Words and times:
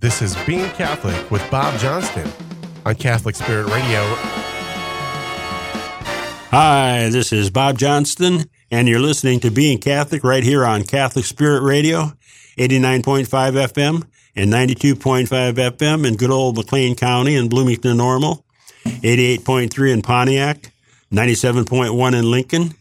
This 0.00 0.22
is 0.22 0.34
Being 0.46 0.70
Catholic 0.70 1.30
with 1.30 1.46
Bob 1.50 1.78
Johnston 1.78 2.26
on 2.86 2.94
Catholic 2.94 3.36
Spirit 3.36 3.66
Radio. 3.66 4.00
Hi, 6.50 7.10
this 7.10 7.34
is 7.34 7.50
Bob 7.50 7.76
Johnston, 7.76 8.44
and 8.70 8.88
you're 8.88 8.98
listening 8.98 9.40
to 9.40 9.50
Being 9.50 9.76
Catholic 9.76 10.24
right 10.24 10.42
here 10.42 10.64
on 10.64 10.84
Catholic 10.84 11.26
Spirit 11.26 11.60
Radio, 11.64 12.12
89.5 12.56 13.26
FM 13.26 14.06
and 14.34 14.50
92.5 14.50 15.26
FM 15.28 16.08
in 16.08 16.16
good 16.16 16.30
old 16.30 16.56
McLean 16.56 16.94
County 16.94 17.36
and 17.36 17.50
Bloomington 17.50 17.98
Normal, 17.98 18.46
88.3 18.86 19.92
in 19.92 20.00
Pontiac, 20.00 20.72
97.1 21.12 22.18
in 22.18 22.30
Lincoln, 22.30 22.74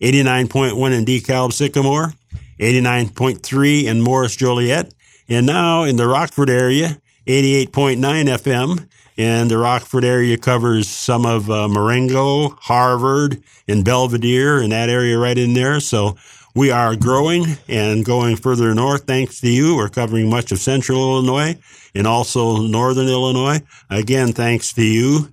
89.1 0.00 0.92
in 0.96 1.04
DeKalb 1.04 1.52
Sycamore, 1.52 2.14
89.3 2.58 3.84
in 3.84 4.00
Morris 4.00 4.34
Joliet, 4.34 4.94
and 5.28 5.46
now 5.46 5.84
in 5.84 5.96
the 5.96 6.06
Rockford 6.06 6.50
area, 6.50 6.98
88.9 7.26 7.98
FM. 7.98 8.88
And 9.18 9.50
the 9.50 9.58
Rockford 9.58 10.04
area 10.04 10.38
covers 10.38 10.88
some 10.88 11.26
of 11.26 11.50
uh, 11.50 11.68
Marengo, 11.68 12.48
Harvard, 12.60 13.42
and 13.68 13.84
Belvidere, 13.84 14.62
and 14.62 14.72
that 14.72 14.88
area 14.88 15.18
right 15.18 15.36
in 15.36 15.52
there. 15.52 15.80
So 15.80 16.16
we 16.54 16.70
are 16.70 16.96
growing 16.96 17.44
and 17.68 18.04
going 18.04 18.36
further 18.36 18.74
north 18.74 19.04
thanks 19.04 19.40
to 19.40 19.50
you. 19.50 19.76
We're 19.76 19.90
covering 19.90 20.30
much 20.30 20.50
of 20.50 20.58
central 20.58 20.98
Illinois 20.98 21.58
and 21.94 22.06
also 22.06 22.62
northern 22.62 23.08
Illinois. 23.08 23.60
Again, 23.90 24.32
thanks 24.32 24.72
to 24.74 24.82
you. 24.82 25.28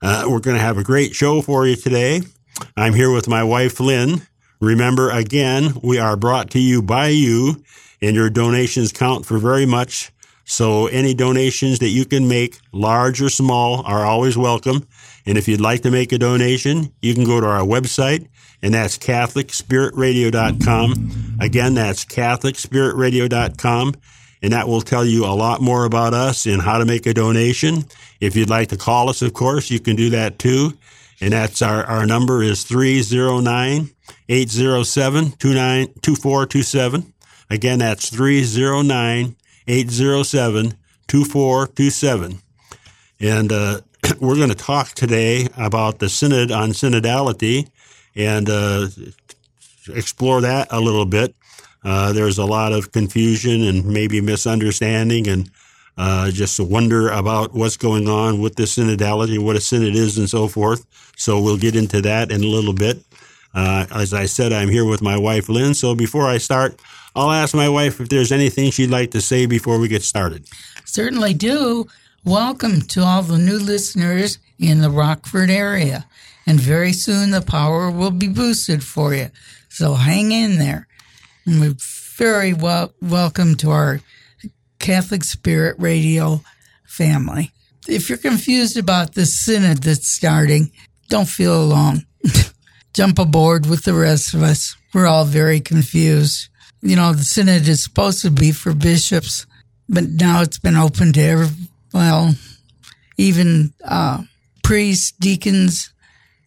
Uh, 0.00 0.24
we're 0.28 0.40
going 0.40 0.56
to 0.56 0.62
have 0.62 0.78
a 0.78 0.84
great 0.84 1.14
show 1.14 1.42
for 1.42 1.66
you 1.66 1.76
today. 1.76 2.22
I'm 2.76 2.94
here 2.94 3.12
with 3.12 3.28
my 3.28 3.44
wife, 3.44 3.78
Lynn. 3.80 4.22
Remember, 4.60 5.10
again, 5.10 5.74
we 5.82 5.98
are 5.98 6.16
brought 6.16 6.50
to 6.50 6.58
you 6.58 6.82
by 6.82 7.08
you, 7.08 7.62
and 8.00 8.14
your 8.14 8.30
donations 8.30 8.92
count 8.92 9.26
for 9.26 9.38
very 9.38 9.66
much. 9.66 10.12
So 10.44 10.86
any 10.86 11.12
donations 11.12 11.80
that 11.80 11.90
you 11.90 12.06
can 12.06 12.26
make, 12.26 12.58
large 12.72 13.20
or 13.20 13.28
small, 13.28 13.82
are 13.84 14.06
always 14.06 14.38
welcome. 14.38 14.86
And 15.26 15.36
if 15.36 15.46
you'd 15.46 15.60
like 15.60 15.82
to 15.82 15.90
make 15.90 16.10
a 16.12 16.18
donation, 16.18 16.90
you 17.02 17.14
can 17.14 17.24
go 17.24 17.38
to 17.38 17.46
our 17.46 17.60
website, 17.60 18.26
and 18.62 18.72
that's 18.72 18.96
CatholicSpiritRadio.com. 18.96 21.36
Again, 21.40 21.74
that's 21.74 22.06
CatholicSpiritRadio.com, 22.06 23.94
and 24.40 24.52
that 24.54 24.68
will 24.68 24.80
tell 24.80 25.04
you 25.04 25.26
a 25.26 25.36
lot 25.36 25.60
more 25.60 25.84
about 25.84 26.14
us 26.14 26.46
and 26.46 26.62
how 26.62 26.78
to 26.78 26.86
make 26.86 27.04
a 27.04 27.12
donation. 27.12 27.84
If 28.20 28.34
you'd 28.34 28.48
like 28.48 28.68
to 28.68 28.78
call 28.78 29.10
us, 29.10 29.20
of 29.20 29.34
course, 29.34 29.70
you 29.70 29.80
can 29.80 29.96
do 29.96 30.08
that 30.10 30.38
too. 30.38 30.72
And 31.20 31.32
that's 31.32 31.60
our, 31.60 31.84
our 31.84 32.06
number 32.06 32.42
is 32.42 32.64
309 32.64 33.90
807 34.30 35.32
2427. 35.32 37.12
Again, 37.50 37.78
that's 37.78 38.10
309 38.10 39.36
807 39.66 40.74
2427. 41.06 42.38
And 43.20 43.52
uh, 43.52 43.80
we're 44.20 44.36
going 44.36 44.48
to 44.48 44.54
talk 44.54 44.88
today 44.88 45.48
about 45.56 45.98
the 45.98 46.08
Synod 46.08 46.50
on 46.50 46.70
Synodality 46.70 47.68
and 48.14 48.48
uh, 48.48 48.88
explore 49.88 50.40
that 50.42 50.68
a 50.70 50.80
little 50.80 51.06
bit. 51.06 51.34
Uh, 51.84 52.12
there's 52.12 52.38
a 52.38 52.44
lot 52.44 52.72
of 52.72 52.92
confusion 52.92 53.62
and 53.62 53.84
maybe 53.86 54.20
misunderstanding 54.20 55.28
and 55.28 55.50
uh, 55.96 56.30
just 56.30 56.60
wonder 56.60 57.08
about 57.08 57.54
what's 57.54 57.76
going 57.76 58.08
on 58.08 58.40
with 58.40 58.54
the 58.54 58.64
synodality, 58.64 59.38
what 59.38 59.56
a 59.56 59.60
synod 59.60 59.96
is, 59.96 60.16
and 60.16 60.30
so 60.30 60.46
forth. 60.46 60.86
So 61.16 61.40
we'll 61.40 61.56
get 61.56 61.74
into 61.74 62.00
that 62.02 62.30
in 62.30 62.42
a 62.44 62.46
little 62.46 62.72
bit. 62.72 63.02
Uh, 63.54 63.86
as 63.90 64.12
I 64.12 64.26
said, 64.26 64.52
I'm 64.52 64.68
here 64.68 64.84
with 64.84 65.02
my 65.02 65.16
wife, 65.16 65.48
Lynn. 65.48 65.74
So 65.74 65.94
before 65.94 66.26
I 66.26 66.38
start, 66.38 66.80
I'll 67.14 67.30
ask 67.30 67.54
my 67.54 67.68
wife 67.68 68.00
if 68.00 68.08
there's 68.08 68.30
anything 68.30 68.70
she'd 68.70 68.90
like 68.90 69.10
to 69.12 69.20
say 69.20 69.46
before 69.46 69.78
we 69.78 69.88
get 69.88 70.02
started. 70.02 70.46
Certainly 70.84 71.34
do. 71.34 71.86
Welcome 72.24 72.82
to 72.82 73.02
all 73.02 73.22
the 73.22 73.38
new 73.38 73.58
listeners 73.58 74.38
in 74.58 74.80
the 74.80 74.90
Rockford 74.90 75.50
area. 75.50 76.06
And 76.46 76.60
very 76.60 76.92
soon 76.92 77.30
the 77.30 77.42
power 77.42 77.90
will 77.90 78.10
be 78.10 78.28
boosted 78.28 78.84
for 78.84 79.14
you. 79.14 79.30
So 79.68 79.94
hang 79.94 80.32
in 80.32 80.58
there. 80.58 80.86
And 81.46 81.60
we're 81.60 81.76
very 82.16 82.52
well 82.52 82.92
welcome 83.00 83.54
to 83.56 83.70
our 83.70 84.00
Catholic 84.78 85.24
Spirit 85.24 85.76
Radio 85.78 86.42
family. 86.86 87.52
If 87.86 88.08
you're 88.08 88.18
confused 88.18 88.76
about 88.76 89.14
the 89.14 89.24
synod 89.24 89.78
that's 89.78 90.10
starting, 90.10 90.70
don't 91.08 91.28
feel 91.28 91.62
alone. 91.62 92.06
Jump 92.94 93.18
aboard 93.18 93.66
with 93.66 93.84
the 93.84 93.94
rest 93.94 94.34
of 94.34 94.42
us. 94.42 94.76
We're 94.94 95.06
all 95.06 95.24
very 95.24 95.60
confused. 95.60 96.48
You 96.80 96.96
know, 96.96 97.12
the 97.12 97.22
synod 97.22 97.68
is 97.68 97.84
supposed 97.84 98.22
to 98.22 98.30
be 98.30 98.52
for 98.52 98.72
bishops, 98.74 99.46
but 99.88 100.04
now 100.04 100.42
it's 100.42 100.58
been 100.58 100.76
open 100.76 101.12
to 101.14 101.20
every, 101.20 101.48
well, 101.92 102.34
even 103.16 103.72
uh, 103.84 104.22
priests, 104.62 105.12
deacons, 105.12 105.92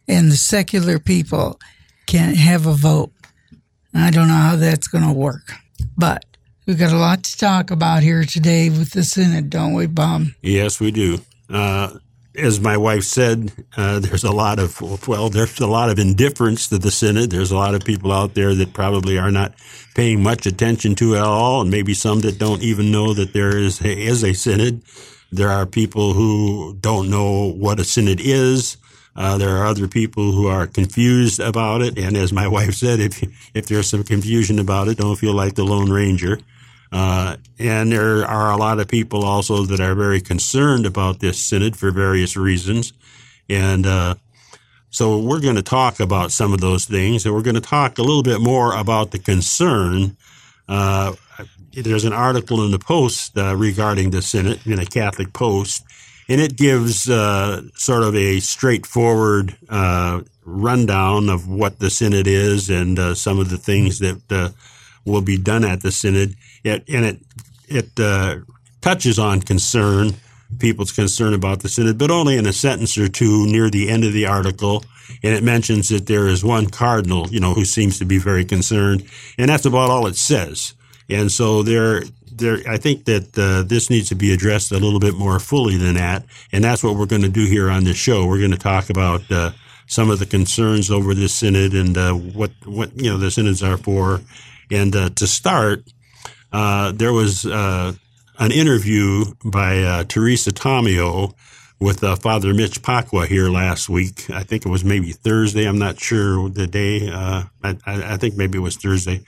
and 0.08 0.32
the 0.32 0.38
secular 0.38 1.00
people 1.00 1.60
can't 2.06 2.38
have 2.38 2.66
a 2.66 2.74
vote. 2.74 3.12
I 3.94 4.10
don't 4.12 4.28
know 4.28 4.34
how 4.34 4.56
that's 4.56 4.88
going 4.88 5.06
to 5.06 5.14
work, 5.14 5.54
but 5.98 6.26
we've 6.66 6.80
got 6.80 6.94
a 6.94 6.98
lot 6.98 7.24
to 7.24 7.38
talk 7.38 7.72
about 7.72 8.04
here 8.04 8.24
today 8.24 8.70
with 8.70 8.92
the 8.92 9.04
Synod, 9.04 9.50
don't 9.50 9.74
we, 9.74 9.86
Bob? 9.86 10.28
Yes, 10.42 10.80
we 10.80 10.92
do. 10.92 11.22
Uh, 11.50 11.96
as 12.36 12.60
my 12.60 12.78
wife 12.78 13.04
said, 13.04 13.52
uh, 13.76 14.00
there's 14.00 14.24
a 14.24 14.32
lot 14.32 14.60
of 14.60 14.80
well, 15.08 15.30
there's 15.30 15.60
a 15.60 15.68
lot 15.68 15.90
of 15.90 16.00
indifference 16.00 16.68
to 16.70 16.78
the 16.78 16.92
synod. 16.92 17.32
There's 17.32 17.52
a 17.52 17.58
lot 17.58 17.76
of 17.76 17.84
people 17.84 18.12
out 18.12 18.36
there 18.36 18.56
that 18.56 18.74
probably 18.74 19.18
are 19.18 19.32
not 19.32 19.54
paying 19.96 20.24
much 20.24 20.46
attention 20.46 20.96
to 20.96 21.16
it 21.16 21.18
at 21.18 21.24
all, 21.24 21.62
and 21.62 21.72
maybe 21.72 21.94
some 21.94 22.22
that 22.22 22.40
don't 22.40 22.62
even 22.62 22.92
know 22.92 23.14
that 23.14 23.34
there 23.34 23.58
is 23.58 23.82
a, 23.82 23.92
is 23.92 24.24
a 24.24 24.34
synod. 24.34 24.82
There 25.32 25.50
are 25.50 25.66
people 25.66 26.14
who 26.14 26.78
don't 26.80 27.10
know 27.10 27.52
what 27.52 27.80
a 27.80 27.84
synod 27.84 28.22
is. 28.22 28.78
Uh, 29.14 29.38
there 29.38 29.58
are 29.58 29.66
other 29.66 29.90
people 29.90 30.32
who 30.32 30.48
are 30.48 30.68
confused 30.68 31.42
about 31.42 31.82
it, 31.82 31.98
and 31.98 32.16
as 32.16 32.32
my 32.32 32.48
wife 32.48 32.76
said, 32.76 33.02
if 33.02 33.22
if 33.54 33.68
there's 33.68 33.90
some 33.90 34.06
confusion 34.06 34.58
about 34.58 34.88
it, 34.88 34.98
don't 34.98 35.18
feel 35.18 35.34
like 35.34 35.56
the 35.56 35.66
Lone 35.66 35.92
Ranger. 35.92 36.40
Uh, 36.92 37.38
and 37.58 37.92
there 37.92 38.26
are 38.26 38.52
a 38.52 38.58
lot 38.58 38.80
of 38.80 38.88
people 38.88 39.24
also 39.24 39.64
that 39.66 39.80
are 39.80 39.96
very 39.96 40.20
concerned 40.20 40.86
about 40.86 41.20
this 41.20 41.40
synod 41.40 41.78
for 41.78 41.92
various 41.92 42.36
reasons. 42.36 42.92
And 43.50 43.86
uh, 43.86 44.16
so 44.90 45.18
we're 45.20 45.40
going 45.40 45.56
to 45.56 45.62
talk 45.62 46.00
about 46.00 46.32
some 46.32 46.54
of 46.54 46.60
those 46.60 46.86
things, 46.86 47.26
and 47.26 47.34
we're 47.34 47.44
going 47.44 47.56
to 47.56 47.62
talk 47.62 47.98
a 47.98 48.02
little 48.02 48.24
bit 48.24 48.42
more 48.42 48.76
about 48.76 49.12
the 49.12 49.20
concern. 49.20 50.18
Uh, 50.68 51.14
there's 51.74 52.04
an 52.04 52.14
article 52.14 52.66
in 52.66 52.72
the 52.72 52.80
Post 52.80 53.38
uh, 53.38 53.56
regarding 53.56 54.12
the 54.12 54.22
synod 54.22 54.66
in 54.66 54.80
a 54.80 54.86
Catholic 54.86 55.32
Post, 55.32 55.86
and 56.28 56.42
it 56.42 56.58
gives 56.58 57.10
uh, 57.10 57.62
sort 57.76 58.04
of 58.04 58.16
a 58.16 58.42
straightforward 58.42 59.56
uh, 59.70 60.22
rundown 60.44 61.30
of 61.30 61.48
what 61.48 61.80
the 61.80 61.90
synod 61.90 62.28
is 62.28 62.70
and 62.70 63.18
some 63.18 63.40
of 63.40 63.50
the 63.50 63.58
things 63.58 64.00
that 64.00 64.54
will 65.06 65.22
be 65.22 65.38
done 65.38 65.66
at 65.66 65.82
the 65.82 65.92
synod. 65.92 66.36
It, 66.64 66.84
and 66.90 67.06
it 67.06 67.20
it 67.68 68.00
uh, 68.00 68.38
touches 68.82 69.18
on 69.18 69.42
concern, 69.42 70.14
people's 70.60 70.92
concern 70.92 71.34
about 71.34 71.62
the 71.62 71.70
synod, 71.70 71.98
but 71.98 72.12
only 72.12 72.38
in 72.38 72.46
a 72.46 72.54
sentence 72.54 72.98
or 72.98 73.08
two 73.08 73.46
near 73.48 73.70
the 73.70 73.90
end 73.90 74.04
of 74.04 74.14
the 74.14 74.26
article. 74.26 74.84
And 75.24 75.34
it 75.34 75.44
mentions 75.44 75.90
that 75.90 76.08
there 76.08 76.28
is 76.28 76.44
one 76.44 76.68
cardinal, 76.68 77.28
you 77.30 77.40
know, 77.40 77.54
who 77.54 77.66
seems 77.66 78.00
to 78.00 78.06
be 78.06 78.18
very 78.18 78.46
concerned, 78.46 79.06
and 79.38 79.50
that's 79.50 79.66
about 79.66 79.90
all 79.90 80.08
it 80.08 80.16
says. 80.16 80.74
And 81.10 81.30
so 81.30 81.64
there, 81.64 82.04
there, 82.32 82.60
I 82.68 82.78
think 82.78 83.06
that 83.06 83.38
uh, 83.38 83.64
this 83.68 83.90
needs 83.90 84.08
to 84.10 84.16
be 84.16 84.32
addressed 84.34 84.72
a 84.72 84.80
little 84.80 85.02
bit 85.02 85.16
more 85.16 85.40
fully 85.40 85.76
than 85.76 85.96
that, 85.96 86.24
and 86.54 86.64
that's 86.64 86.84
what 86.84 86.96
we're 86.96 87.08
going 87.08 87.24
to 87.24 87.30
do 87.30 87.46
here 87.46 87.70
on 87.70 87.84
this 87.84 87.98
show. 87.98 88.26
We're 88.26 88.40
going 88.40 88.52
to 88.52 88.58
talk 88.58 88.90
about 88.90 89.30
uh, 89.30 89.52
some 89.86 90.10
of 90.10 90.20
the 90.20 90.26
concerns 90.26 90.90
over 90.90 91.14
this 91.14 91.34
synod 91.34 91.74
and 91.74 91.98
uh, 91.98 92.14
what 92.14 92.52
what 92.66 92.98
you 92.98 93.10
know 93.10 93.18
the 93.18 93.30
synods 93.30 93.62
are 93.62 93.78
for. 93.78 94.22
And 94.72 94.96
uh, 94.96 95.10
to 95.10 95.28
start, 95.28 95.84
uh, 96.52 96.94
there 96.94 97.12
was 97.12 97.46
uh, 97.46 97.94
an 98.40 98.52
interview 98.52 99.26
by 99.44 99.84
uh, 99.84 100.04
Teresa 100.06 100.52
Tomeo 100.52 101.34
with 101.80 102.04
uh, 102.04 102.16
Father 102.16 102.54
Mitch 102.54 102.82
Pacwa 102.82 103.28
here 103.28 103.50
last 103.50 103.90
week. 103.90 104.30
I 104.30 104.44
think 104.44 104.66
it 104.66 104.70
was 104.70 104.86
maybe 104.86 105.12
Thursday. 105.12 105.66
I'm 105.66 105.80
not 105.80 106.00
sure 106.00 106.50
the 106.50 106.68
day. 106.68 107.10
Uh, 107.10 107.44
I, 107.64 107.76
I, 107.86 108.18
think 108.18 108.36
maybe 108.36 108.60
it 108.60 108.62
was 108.62 108.78
Thursday. 108.78 109.22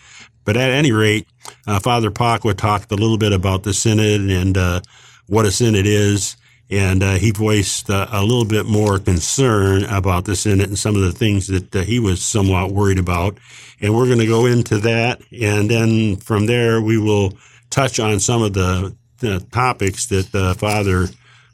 But 0.45 0.55
at 0.55 0.69
any 0.69 0.91
rate, 0.91 1.27
Father 1.81 2.11
Pacwa 2.11 2.55
talked 2.55 2.91
a 2.91 2.95
little 2.95 3.17
bit 3.17 3.31
about 3.31 3.63
the 3.63 3.73
synod 3.73 4.29
and 4.29 4.83
what 5.27 5.45
a 5.45 5.51
synod 5.51 5.85
is. 5.87 6.35
And 6.69 7.03
he 7.03 7.31
voiced 7.31 7.89
a 7.89 8.21
little 8.21 8.45
bit 8.45 8.65
more 8.65 8.97
concern 8.97 9.83
about 9.83 10.25
the 10.25 10.35
synod 10.35 10.69
and 10.69 10.79
some 10.79 10.95
of 10.95 11.01
the 11.01 11.11
things 11.11 11.47
that 11.47 11.85
he 11.85 11.99
was 11.99 12.23
somewhat 12.23 12.71
worried 12.71 12.97
about. 12.97 13.37
And 13.79 13.95
we're 13.95 14.07
going 14.07 14.19
to 14.19 14.25
go 14.25 14.47
into 14.47 14.79
that. 14.79 15.21
And 15.39 15.69
then 15.69 16.15
from 16.15 16.47
there, 16.47 16.81
we 16.81 16.97
will 16.97 17.37
touch 17.69 17.99
on 17.99 18.19
some 18.19 18.41
of 18.41 18.53
the, 18.53 18.95
the 19.19 19.39
topics 19.51 20.07
that 20.07 20.33
uh, 20.33 20.55
Father 20.55 21.07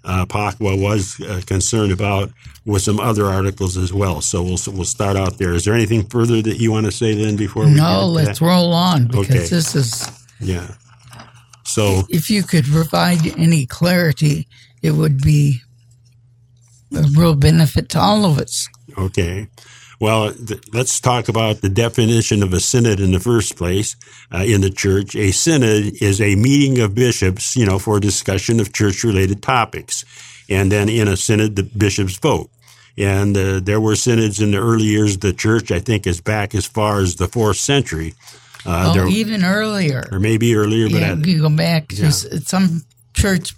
uh, 0.04 0.26
Pacwa 0.26 0.82
was 0.82 1.20
uh, 1.22 1.42
concerned 1.46 1.92
about 1.92 2.32
with 2.66 2.82
some 2.82 3.00
other 3.00 3.26
articles 3.26 3.78
as 3.78 3.92
well. 3.92 4.22
So 4.22 4.42
we'll 4.42 4.60
we'll 4.68 4.86
start 4.86 5.18
out 5.18 5.38
there. 5.38 5.54
Is 5.54 5.66
there 5.66 5.74
anything 5.74 6.06
further 6.08 6.42
that 6.42 6.58
you 6.58 6.72
want 6.72 6.86
to 6.86 6.92
say 6.92 7.14
then 7.14 7.36
before 7.36 7.66
we? 7.66 7.76
No, 7.76 8.06
let's 8.06 8.40
that? 8.40 8.46
roll 8.46 8.74
on 8.74 9.08
because 9.08 9.30
okay. 9.30 9.40
this 9.40 9.76
is 9.76 10.28
yeah. 10.40 10.76
So 11.66 12.04
if 12.10 12.30
you 12.30 12.44
could 12.44 12.66
provide 12.66 13.26
any 13.38 13.66
clarity, 13.66 14.48
it 14.82 14.92
would 14.92 15.22
be 15.22 15.62
a 16.96 17.04
real 17.16 17.36
benefit 17.36 17.90
to 17.90 18.00
all 18.00 18.26
of 18.26 18.40
us. 18.40 18.68
Okay. 18.98 19.48
Well, 20.00 20.34
th- 20.34 20.62
let's 20.74 21.00
talk 21.00 21.28
about 21.28 21.62
the 21.62 21.70
definition 21.70 22.42
of 22.42 22.54
a 22.54 22.60
synod 22.60 23.00
in 23.00 23.12
the 23.12 23.20
first 23.20 23.58
place 23.58 23.98
uh, 24.34 24.44
in 24.46 24.62
the 24.62 24.70
church. 24.70 25.16
A 25.16 25.32
synod 25.32 26.02
is 26.02 26.22
a 26.22 26.36
meeting 26.36 26.80
of 26.80 26.96
bishops, 26.96 27.56
you 27.56 27.66
know, 27.66 27.80
for 27.80 28.00
discussion 28.00 28.60
of 28.60 28.72
church 28.72 29.04
related 29.04 29.44
topics. 29.44 30.06
And 30.50 30.72
then 30.72 30.88
in 30.88 31.08
a 31.08 31.18
synod, 31.18 31.58
the 31.58 31.64
bishops 31.64 32.18
vote. 32.18 32.50
And 32.98 33.36
uh, 33.36 33.60
there 33.60 33.80
were 33.80 33.96
synods 33.96 34.42
in 34.42 34.52
the 34.52 34.58
early 34.58 34.86
years 34.86 35.16
of 35.16 35.22
the 35.22 35.34
church, 35.34 35.72
I 35.72 35.80
think, 35.80 36.08
as 36.08 36.22
back 36.22 36.56
as 36.56 36.66
far 36.66 37.00
as 37.00 37.16
the 37.16 37.28
fourth 37.28 37.58
century. 37.58 38.14
Uh, 38.66 38.88
oh, 38.90 38.94
there, 38.94 39.08
even 39.08 39.44
earlier. 39.44 40.06
Or 40.12 40.20
maybe 40.20 40.56
earlier, 40.56 40.90
but 40.90 41.00
yeah, 41.00 41.16
you 41.16 41.42
go 41.42 41.50
back 41.50 41.88
to 41.90 42.04
yeah. 42.04 42.10
some 42.10 42.84
church 43.14 43.54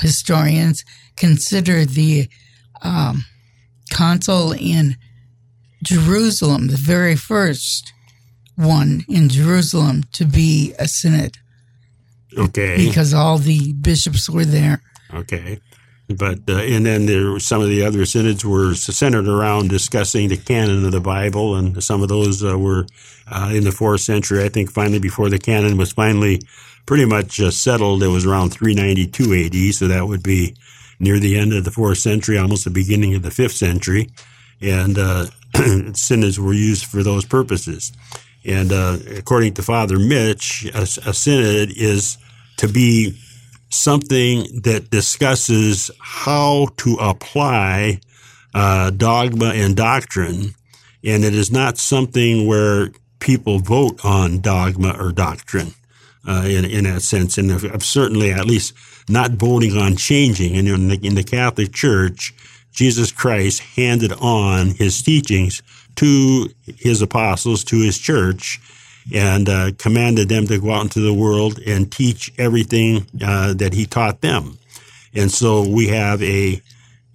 historians 0.00 0.84
consider 1.16 1.84
the 1.84 2.28
um, 2.82 3.24
council 3.90 4.52
in 4.52 4.96
Jerusalem, 5.82 6.68
the 6.68 6.76
very 6.76 7.16
first 7.16 7.92
one 8.56 9.04
in 9.08 9.28
Jerusalem, 9.28 10.04
to 10.12 10.24
be 10.24 10.74
a 10.78 10.86
synod. 10.86 11.36
Okay. 12.36 12.76
Because 12.76 13.12
all 13.12 13.38
the 13.38 13.72
bishops 13.74 14.28
were 14.28 14.44
there. 14.44 14.82
Okay. 15.12 15.60
But 16.08 16.40
uh, 16.48 16.58
and 16.58 16.84
then 16.84 17.06
there 17.06 17.32
were 17.32 17.40
some 17.40 17.62
of 17.62 17.68
the 17.68 17.84
other 17.84 18.04
synods 18.04 18.44
were 18.44 18.74
centered 18.74 19.28
around 19.28 19.70
discussing 19.70 20.28
the 20.28 20.36
canon 20.36 20.84
of 20.84 20.92
the 20.92 21.00
Bible, 21.00 21.56
and 21.56 21.82
some 21.82 22.02
of 22.02 22.08
those 22.08 22.44
uh, 22.44 22.58
were 22.58 22.86
uh, 23.30 23.50
in 23.54 23.64
the 23.64 23.72
fourth 23.72 24.00
century. 24.00 24.44
I 24.44 24.48
think 24.48 24.70
finally 24.70 24.98
before 24.98 25.30
the 25.30 25.38
canon 25.38 25.76
was 25.76 25.92
finally 25.92 26.42
pretty 26.86 27.04
much 27.04 27.40
uh, 27.40 27.50
settled, 27.50 28.02
it 28.02 28.08
was 28.08 28.26
around 28.26 28.50
392 28.50 29.32
A.D. 29.32 29.72
So 29.72 29.88
that 29.88 30.06
would 30.06 30.22
be 30.22 30.54
near 30.98 31.18
the 31.18 31.36
end 31.38 31.52
of 31.52 31.64
the 31.64 31.70
fourth 31.70 31.98
century, 31.98 32.38
almost 32.38 32.64
the 32.64 32.70
beginning 32.70 33.14
of 33.14 33.22
the 33.22 33.30
fifth 33.30 33.56
century, 33.56 34.10
and 34.60 34.98
uh, 34.98 35.26
synods 35.94 36.38
were 36.38 36.52
used 36.52 36.86
for 36.86 37.02
those 37.02 37.24
purposes. 37.24 37.92
And 38.44 38.72
uh, 38.72 38.98
according 39.16 39.54
to 39.54 39.62
Father 39.62 39.98
Mitch, 39.98 40.64
a, 40.74 40.82
a 40.82 41.14
synod 41.14 41.70
is 41.76 42.18
to 42.58 42.68
be 42.68 43.18
something 43.70 44.60
that 44.62 44.90
discusses 44.90 45.90
how 45.98 46.68
to 46.78 46.94
apply 47.00 48.00
uh, 48.54 48.90
dogma 48.90 49.52
and 49.54 49.76
doctrine, 49.76 50.54
and 51.04 51.24
it 51.24 51.34
is 51.34 51.50
not 51.50 51.78
something 51.78 52.46
where 52.46 52.90
people 53.18 53.58
vote 53.58 54.04
on 54.04 54.40
dogma 54.40 54.94
or 54.98 55.10
doctrine 55.10 55.72
uh, 56.26 56.44
in 56.46 56.64
in 56.64 56.84
that 56.84 57.02
sense. 57.02 57.38
And 57.38 57.82
certainly, 57.82 58.32
at 58.32 58.46
least, 58.46 58.74
not 59.08 59.32
voting 59.32 59.76
on 59.76 59.96
changing. 59.96 60.56
And 60.56 60.68
in 60.68 60.88
the, 60.88 60.98
in 61.02 61.14
the 61.14 61.24
Catholic 61.24 61.72
Church, 61.72 62.34
Jesus 62.72 63.12
Christ 63.12 63.60
handed 63.60 64.12
on 64.14 64.68
his 64.68 65.02
teachings 65.02 65.62
to 65.96 66.48
his 66.66 67.02
apostles, 67.02 67.64
to 67.64 67.80
his 67.80 67.98
church, 67.98 68.60
and 69.12 69.48
uh, 69.48 69.72
commanded 69.78 70.28
them 70.28 70.46
to 70.46 70.58
go 70.58 70.72
out 70.72 70.82
into 70.82 71.00
the 71.00 71.12
world 71.12 71.58
and 71.66 71.90
teach 71.90 72.32
everything 72.38 73.06
uh, 73.22 73.52
that 73.54 73.74
he 73.74 73.84
taught 73.84 74.20
them. 74.20 74.58
And 75.14 75.30
so 75.30 75.68
we 75.68 75.88
have 75.88 76.22
a 76.22 76.62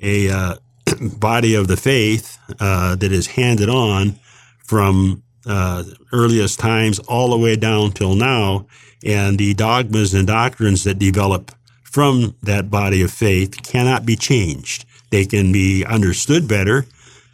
a 0.02 0.30
uh, 0.30 0.56
body 1.18 1.56
of 1.56 1.68
the 1.68 1.78
faith 1.78 2.38
uh, 2.60 2.96
that 2.96 3.12
is 3.12 3.28
handed 3.28 3.70
on 3.70 4.20
from 4.64 5.24
uh, 5.46 5.84
earliest 6.12 6.60
times 6.60 7.00
all 7.00 7.30
the 7.30 7.38
way 7.38 7.56
down 7.56 7.92
till 7.92 8.16
now, 8.16 8.68
and 9.04 9.38
the 9.38 9.54
dogmas 9.54 10.14
and 10.14 10.28
doctrines 10.28 10.84
that 10.84 11.00
develop 11.00 11.52
from 11.84 12.36
that 12.44 12.70
body 12.70 13.02
of 13.02 13.12
faith 13.12 13.64
cannot 13.64 14.06
be 14.06 14.16
changed. 14.16 14.86
They 15.10 15.26
can 15.26 15.52
be 15.52 15.86
understood 15.86 16.48
better. 16.48 16.86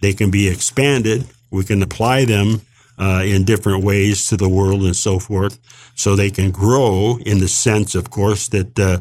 They 0.01 0.13
can 0.13 0.31
be 0.31 0.47
expanded. 0.47 1.25
We 1.49 1.63
can 1.63 1.81
apply 1.81 2.25
them 2.25 2.61
uh, 2.97 3.23
in 3.25 3.45
different 3.45 3.83
ways 3.83 4.27
to 4.27 4.37
the 4.37 4.49
world 4.49 4.83
and 4.83 4.95
so 4.95 5.19
forth. 5.19 5.59
So 5.95 6.15
they 6.15 6.29
can 6.29 6.51
grow 6.51 7.17
in 7.25 7.39
the 7.39 7.47
sense, 7.47 7.95
of 7.95 8.09
course, 8.09 8.47
that 8.49 8.79
uh, 8.79 8.99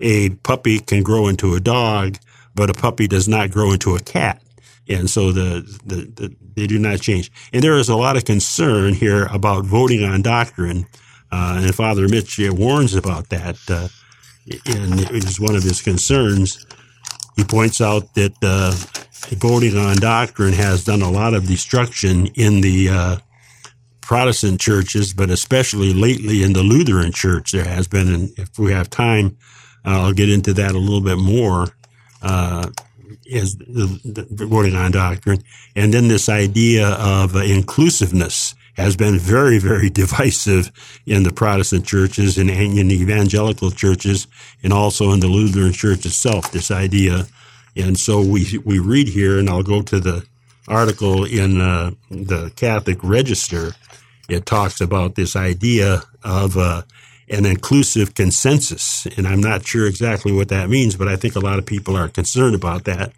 a 0.00 0.30
puppy 0.30 0.78
can 0.78 1.02
grow 1.02 1.28
into 1.28 1.54
a 1.54 1.60
dog, 1.60 2.18
but 2.54 2.70
a 2.70 2.74
puppy 2.74 3.06
does 3.06 3.28
not 3.28 3.50
grow 3.50 3.72
into 3.72 3.94
a 3.94 4.00
cat. 4.00 4.42
And 4.88 5.08
so 5.08 5.32
the, 5.32 5.62
the, 5.84 5.96
the 6.14 6.36
they 6.54 6.66
do 6.66 6.78
not 6.78 7.00
change. 7.00 7.30
And 7.52 7.62
there 7.62 7.76
is 7.76 7.88
a 7.88 7.96
lot 7.96 8.16
of 8.16 8.24
concern 8.24 8.94
here 8.94 9.26
about 9.26 9.64
voting 9.64 10.04
on 10.04 10.22
doctrine. 10.22 10.86
Uh, 11.32 11.60
and 11.62 11.74
Father 11.74 12.06
Mitch 12.08 12.38
warns 12.38 12.94
about 12.94 13.30
that. 13.30 13.58
Uh, 13.68 13.88
and 14.66 15.00
it 15.00 15.24
is 15.24 15.40
one 15.40 15.56
of 15.56 15.62
his 15.62 15.80
concerns. 15.80 16.66
He 17.36 17.44
points 17.44 17.80
out 17.80 18.14
that 18.14 18.34
uh, 18.42 18.72
voting 19.36 19.78
on 19.78 19.96
doctrine 19.96 20.52
has 20.52 20.84
done 20.84 21.00
a 21.00 21.10
lot 21.10 21.32
of 21.32 21.46
destruction 21.46 22.26
in 22.34 22.60
the 22.60 23.20
Protestant 24.02 24.60
churches, 24.60 25.14
but 25.14 25.30
especially 25.30 25.94
lately 25.94 26.42
in 26.42 26.52
the 26.52 26.62
Lutheran 26.62 27.12
church, 27.12 27.52
there 27.52 27.64
has 27.64 27.88
been. 27.88 28.12
And 28.12 28.38
if 28.38 28.58
we 28.58 28.72
have 28.72 28.90
time, 28.90 29.38
I'll 29.86 30.12
get 30.12 30.28
into 30.28 30.52
that 30.54 30.72
a 30.72 30.78
little 30.78 31.00
bit 31.00 31.18
more. 31.18 31.68
Uh, 32.20 32.70
is 33.24 33.56
the, 33.56 34.00
the 34.04 34.46
voting 34.46 34.74
on 34.74 34.90
doctrine, 34.90 35.42
and 35.74 35.94
then 35.94 36.08
this 36.08 36.28
idea 36.28 36.90
of 36.90 37.34
inclusiveness 37.36 38.54
has 38.74 38.96
been 38.96 39.18
very, 39.18 39.58
very 39.58 39.90
divisive 40.02 40.70
in 41.06 41.22
the 41.22 41.32
Protestant 41.32 41.86
churches 41.86 42.38
and 42.38 42.50
in 42.50 42.88
the 42.88 43.00
evangelical 43.00 43.70
churches, 43.70 44.26
and 44.62 44.72
also 44.72 45.12
in 45.12 45.20
the 45.20 45.28
Lutheran 45.28 45.72
church 45.72 46.06
itself. 46.06 46.50
This 46.52 46.70
idea 46.70 47.26
and 47.76 47.98
so 47.98 48.20
we 48.20 48.58
we 48.64 48.78
read 48.78 49.08
here, 49.08 49.38
and 49.38 49.48
I'll 49.48 49.62
go 49.62 49.82
to 49.82 50.00
the 50.00 50.26
article 50.68 51.24
in 51.24 51.60
uh, 51.60 51.92
the 52.10 52.52
Catholic 52.56 53.02
Register. 53.02 53.72
It 54.28 54.46
talks 54.46 54.80
about 54.80 55.14
this 55.14 55.34
idea 55.34 56.02
of 56.22 56.56
uh, 56.56 56.82
an 57.28 57.46
inclusive 57.46 58.14
consensus, 58.14 59.06
and 59.16 59.26
I'm 59.26 59.40
not 59.40 59.66
sure 59.66 59.86
exactly 59.86 60.32
what 60.32 60.48
that 60.48 60.68
means, 60.68 60.96
but 60.96 61.08
I 61.08 61.16
think 61.16 61.34
a 61.34 61.40
lot 61.40 61.58
of 61.58 61.66
people 61.66 61.96
are 61.96 62.08
concerned 62.08 62.54
about 62.54 62.84
that. 62.84 63.12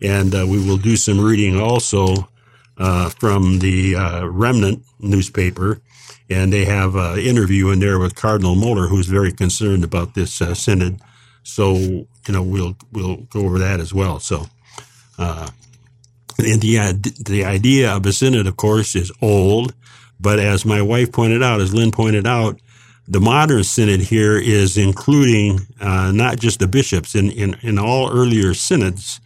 And 0.00 0.32
uh, 0.32 0.46
we 0.48 0.64
will 0.64 0.76
do 0.76 0.96
some 0.96 1.20
reading 1.20 1.60
also 1.60 2.28
uh, 2.78 3.10
from 3.10 3.58
the 3.58 3.96
uh, 3.96 4.26
Remnant 4.26 4.82
newspaper, 5.00 5.80
and 6.30 6.52
they 6.52 6.64
have 6.64 6.94
an 6.94 7.18
interview 7.18 7.70
in 7.70 7.80
there 7.80 7.98
with 7.98 8.14
Cardinal 8.14 8.56
Müller, 8.56 8.88
who's 8.88 9.06
very 9.06 9.32
concerned 9.32 9.84
about 9.84 10.14
this 10.14 10.40
uh, 10.40 10.54
synod 10.54 11.00
so 11.48 11.76
you 11.76 12.06
know 12.28 12.42
we'll 12.42 12.76
we'll 12.92 13.16
go 13.16 13.40
over 13.40 13.58
that 13.58 13.80
as 13.80 13.92
well. 13.92 14.20
So. 14.20 14.46
Uh, 15.18 15.48
and 16.38 16.60
the 16.60 16.78
the 17.24 17.44
idea 17.44 17.90
of 17.90 18.06
a 18.06 18.12
synod, 18.12 18.46
of 18.46 18.56
course, 18.56 18.94
is 18.94 19.10
old, 19.20 19.74
but 20.20 20.38
as 20.38 20.64
my 20.64 20.80
wife 20.80 21.10
pointed 21.10 21.42
out, 21.42 21.60
as 21.60 21.74
Lynn 21.74 21.90
pointed 21.90 22.28
out, 22.28 22.60
the 23.08 23.18
modern 23.18 23.64
synod 23.64 24.02
here 24.02 24.38
is 24.38 24.76
including 24.76 25.66
uh, 25.80 26.12
not 26.14 26.38
just 26.38 26.60
the 26.60 26.68
bishops. 26.68 27.16
In, 27.16 27.32
in 27.32 27.56
in 27.62 27.76
all 27.76 28.12
earlier 28.12 28.54
synods, 28.54 29.20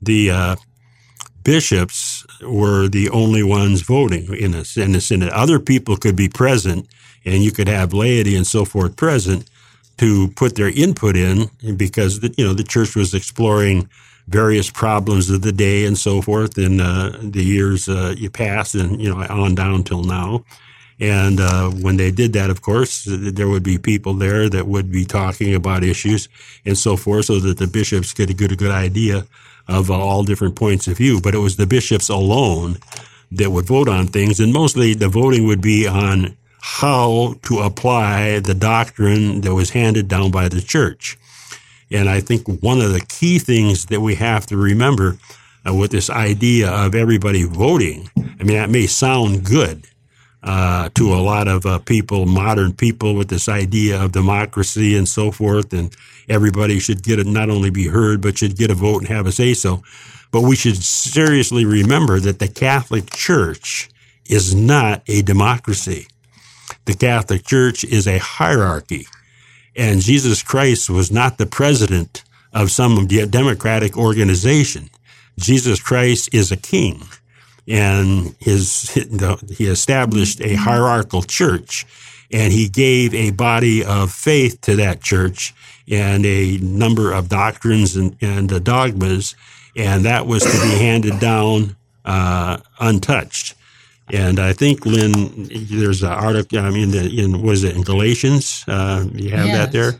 the 0.00 0.30
uh, 0.30 0.56
bishops 1.44 2.15
were 2.42 2.88
the 2.88 3.08
only 3.10 3.42
ones 3.42 3.82
voting 3.82 4.32
in 4.34 4.54
a, 4.54 4.64
in 4.76 4.92
the 4.92 5.00
synod. 5.00 5.30
Other 5.30 5.58
people 5.58 5.96
could 5.96 6.16
be 6.16 6.28
present, 6.28 6.86
and 7.24 7.42
you 7.42 7.52
could 7.52 7.68
have 7.68 7.92
laity 7.92 8.36
and 8.36 8.46
so 8.46 8.64
forth 8.64 8.96
present, 8.96 9.48
to 9.98 10.28
put 10.28 10.56
their 10.56 10.68
input 10.68 11.16
in 11.16 11.50
because 11.76 12.20
the, 12.20 12.34
you 12.36 12.44
know 12.44 12.52
the 12.52 12.64
church 12.64 12.94
was 12.94 13.14
exploring 13.14 13.88
various 14.28 14.70
problems 14.70 15.30
of 15.30 15.42
the 15.42 15.52
day 15.52 15.86
and 15.86 15.96
so 15.96 16.20
forth 16.20 16.58
in 16.58 16.80
uh, 16.80 17.18
the 17.22 17.42
years 17.42 17.88
uh, 17.88 18.14
you 18.16 18.28
passed 18.28 18.74
and 18.74 19.00
you 19.00 19.08
know 19.08 19.24
on 19.28 19.54
down 19.54 19.82
till 19.84 20.02
now. 20.02 20.44
And 20.98 21.40
uh, 21.40 21.68
when 21.68 21.98
they 21.98 22.10
did 22.10 22.32
that, 22.32 22.48
of 22.48 22.62
course, 22.62 23.06
there 23.06 23.48
would 23.48 23.62
be 23.62 23.76
people 23.76 24.14
there 24.14 24.48
that 24.48 24.66
would 24.66 24.90
be 24.90 25.04
talking 25.04 25.54
about 25.54 25.84
issues 25.84 26.26
and 26.64 26.76
so 26.76 26.96
forth, 26.96 27.26
so 27.26 27.38
that 27.40 27.58
the 27.58 27.66
bishops 27.66 28.14
could 28.14 28.34
get 28.36 28.50
a 28.50 28.56
good 28.56 28.70
idea 28.70 29.26
of 29.68 29.90
all 29.90 30.22
different 30.22 30.56
points 30.56 30.86
of 30.86 30.96
view. 30.96 31.20
But 31.20 31.34
it 31.34 31.38
was 31.38 31.56
the 31.56 31.66
bishops 31.66 32.08
alone 32.08 32.78
that 33.32 33.50
would 33.50 33.66
vote 33.66 33.88
on 33.88 34.06
things, 34.06 34.40
and 34.40 34.52
mostly 34.52 34.94
the 34.94 35.08
voting 35.08 35.46
would 35.46 35.60
be 35.60 35.86
on 35.86 36.36
how 36.60 37.34
to 37.42 37.60
apply 37.60 38.40
the 38.40 38.54
doctrine 38.54 39.40
that 39.42 39.54
was 39.54 39.70
handed 39.70 40.08
down 40.08 40.30
by 40.30 40.48
the 40.48 40.60
church. 40.60 41.16
And 41.90 42.08
I 42.08 42.20
think 42.20 42.46
one 42.62 42.80
of 42.80 42.92
the 42.92 43.00
key 43.00 43.38
things 43.38 43.86
that 43.86 44.00
we 44.00 44.16
have 44.16 44.46
to 44.46 44.56
remember 44.56 45.18
uh, 45.66 45.74
with 45.74 45.92
this 45.92 46.10
idea 46.10 46.70
of 46.70 46.94
everybody 46.94 47.44
voting, 47.44 48.10
I 48.16 48.42
mean, 48.42 48.56
that 48.56 48.70
may 48.70 48.86
sound 48.86 49.44
good 49.44 49.86
uh, 50.46 50.88
to 50.94 51.12
a 51.12 51.20
lot 51.20 51.48
of 51.48 51.66
uh, 51.66 51.78
people, 51.80 52.24
modern 52.24 52.72
people, 52.72 53.14
with 53.14 53.28
this 53.28 53.48
idea 53.48 54.02
of 54.02 54.12
democracy 54.12 54.96
and 54.96 55.08
so 55.08 55.30
forth, 55.30 55.74
and 55.74 55.94
everybody 56.28 56.78
should 56.78 57.02
get 57.02 57.18
it, 57.18 57.26
not 57.26 57.50
only 57.50 57.70
be 57.70 57.88
heard, 57.88 58.22
but 58.22 58.38
should 58.38 58.56
get 58.56 58.70
a 58.70 58.74
vote 58.74 59.00
and 59.00 59.08
have 59.08 59.26
a 59.26 59.32
say 59.32 59.52
so. 59.52 59.82
But 60.30 60.42
we 60.42 60.56
should 60.56 60.76
seriously 60.76 61.64
remember 61.64 62.20
that 62.20 62.38
the 62.38 62.48
Catholic 62.48 63.10
Church 63.10 63.90
is 64.28 64.54
not 64.54 65.02
a 65.08 65.22
democracy 65.22 66.06
the 66.86 66.94
Catholic 66.94 67.44
Church 67.44 67.84
is 67.84 68.06
a 68.06 68.18
hierarchy. 68.18 69.06
And 69.76 70.00
Jesus 70.00 70.42
Christ 70.42 70.88
was 70.88 71.12
not 71.12 71.36
the 71.36 71.46
president 71.46 72.24
of 72.52 72.70
some 72.70 73.06
democratic 73.06 73.96
organization. 73.96 74.88
Jesus 75.38 75.82
Christ 75.82 76.30
is 76.32 76.50
a 76.50 76.56
king 76.56 77.02
and 77.68 78.34
his, 78.38 78.90
he 79.56 79.66
established 79.66 80.40
a 80.40 80.54
hierarchical 80.54 81.22
church 81.22 81.86
and 82.32 82.52
he 82.52 82.68
gave 82.68 83.14
a 83.14 83.30
body 83.30 83.84
of 83.84 84.12
faith 84.12 84.60
to 84.62 84.76
that 84.76 85.02
church 85.02 85.54
and 85.88 86.26
a 86.26 86.58
number 86.58 87.12
of 87.12 87.28
doctrines 87.28 87.96
and, 87.96 88.16
and 88.20 88.64
dogmas, 88.64 89.36
and 89.76 90.04
that 90.04 90.26
was 90.26 90.42
to 90.42 90.50
be 90.62 90.78
handed 90.78 91.20
down 91.20 91.76
uh, 92.04 92.58
untouched. 92.80 93.54
And 94.08 94.38
I 94.38 94.52
think 94.52 94.86
Lynn, 94.86 95.48
there's 95.70 96.02
an 96.02 96.12
article. 96.12 96.60
I 96.60 96.70
mean, 96.70 96.94
in 96.94 97.42
was 97.42 97.64
it 97.64 97.74
in 97.74 97.82
Galatians? 97.82 98.64
Uh, 98.68 99.04
you 99.12 99.30
have 99.30 99.46
yes. 99.46 99.56
that 99.56 99.72
there 99.72 99.92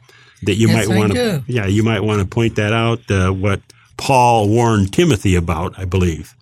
that 0.45 0.55
you 0.55 0.69
yes, 0.69 0.89
might 0.89 0.97
want 0.97 1.13
to. 1.13 1.43
Yeah, 1.47 1.67
you 1.67 1.83
might 1.83 2.01
want 2.01 2.21
to 2.21 2.27
point 2.27 2.57
that 2.57 2.73
out. 2.73 3.01
Uh, 3.11 3.33
what 3.33 3.61
Paul 3.97 4.49
warned 4.49 4.93
Timothy 4.93 5.35
about, 5.35 5.77
I 5.79 5.85
believe. 5.87 6.35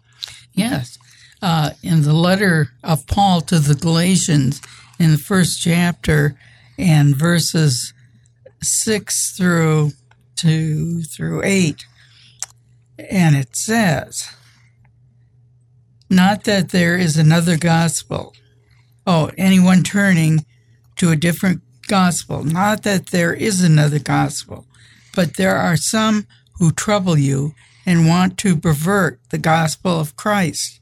Yes, 0.52 0.98
uh, 1.44 1.72
in 1.82 2.00
the 2.00 2.14
letter 2.14 2.70
of 2.82 3.06
Paul 3.06 3.42
to 3.42 3.58
the 3.58 3.74
Galatians, 3.74 4.62
in 4.98 5.10
the 5.10 5.18
first 5.18 5.60
chapter, 5.60 6.36
and 6.78 7.14
verses 7.14 7.92
six 8.62 9.36
through 9.36 9.90
two 10.36 11.02
through 11.02 11.42
eight, 11.44 11.84
and 12.98 13.36
it 13.36 13.54
says. 13.54 14.26
Not 16.08 16.44
that 16.44 16.70
there 16.70 16.96
is 16.96 17.18
another 17.18 17.58
gospel. 17.58 18.34
Oh, 19.06 19.30
anyone 19.36 19.82
turning 19.82 20.46
to 20.96 21.10
a 21.10 21.16
different 21.16 21.60
gospel. 21.88 22.42
Not 22.42 22.84
that 22.84 23.08
there 23.08 23.34
is 23.34 23.62
another 23.62 23.98
gospel, 23.98 24.64
but 25.14 25.36
there 25.36 25.56
are 25.56 25.76
some 25.76 26.26
who 26.58 26.72
trouble 26.72 27.18
you 27.18 27.54
and 27.84 28.08
want 28.08 28.38
to 28.38 28.56
pervert 28.56 29.20
the 29.28 29.38
gospel 29.38 30.00
of 30.00 30.16
Christ. 30.16 30.80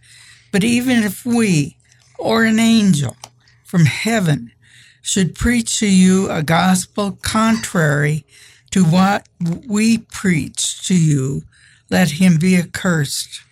But 0.52 0.62
even 0.62 1.02
if 1.02 1.26
we 1.26 1.76
or 2.18 2.44
an 2.44 2.60
angel 2.60 3.16
from 3.64 3.86
heaven 3.86 4.52
should 5.00 5.34
preach 5.34 5.78
to 5.80 5.86
you 5.86 6.30
a 6.30 6.42
gospel 6.42 7.18
contrary 7.22 8.24
to 8.70 8.84
what 8.84 9.26
we 9.66 9.98
preach 9.98 10.86
to 10.86 10.94
you, 10.94 11.42
let 11.90 12.12
him 12.12 12.38
be 12.38 12.56
accursed. 12.56 13.42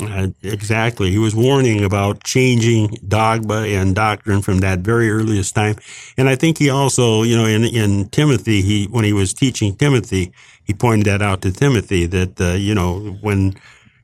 Uh, 0.00 0.28
exactly. 0.42 1.10
He 1.10 1.18
was 1.18 1.34
warning 1.34 1.82
about 1.82 2.22
changing 2.22 2.98
dogma 3.08 3.62
and 3.62 3.96
doctrine 3.96 4.42
from 4.42 4.58
that 4.58 4.80
very 4.80 5.10
earliest 5.10 5.54
time. 5.56 5.74
And 6.16 6.28
I 6.28 6.36
think 6.36 6.58
he 6.58 6.70
also, 6.70 7.24
you 7.24 7.36
know, 7.36 7.46
in, 7.46 7.64
in 7.64 8.08
Timothy, 8.10 8.62
he, 8.62 8.84
when 8.86 9.04
he 9.04 9.12
was 9.12 9.34
teaching 9.34 9.74
Timothy, 9.74 10.32
he 10.62 10.72
pointed 10.72 11.06
that 11.06 11.22
out 11.22 11.42
to 11.42 11.50
Timothy 11.50 12.06
that, 12.06 12.40
uh, 12.40 12.52
you 12.52 12.74
know, 12.74 13.18
when, 13.22 13.56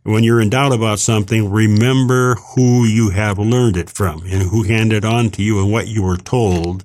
when 0.05 0.23
you're 0.23 0.41
in 0.41 0.51
doubt 0.51 0.73
about 0.73 0.99
something, 0.99 1.51
remember 1.51 2.37
who 2.55 2.85
you 2.85 3.11
have 3.11 3.39
learned 3.39 3.77
it 3.77 3.91
from 3.91 4.23
and 4.23 4.43
who 4.43 4.63
handed 4.63 5.05
on 5.05 5.31
to 5.31 5.43
you 5.43 5.61
and 5.61 5.73
what 5.73 5.89
you 5.89 6.03
were 6.03 6.19
told. 6.19 6.85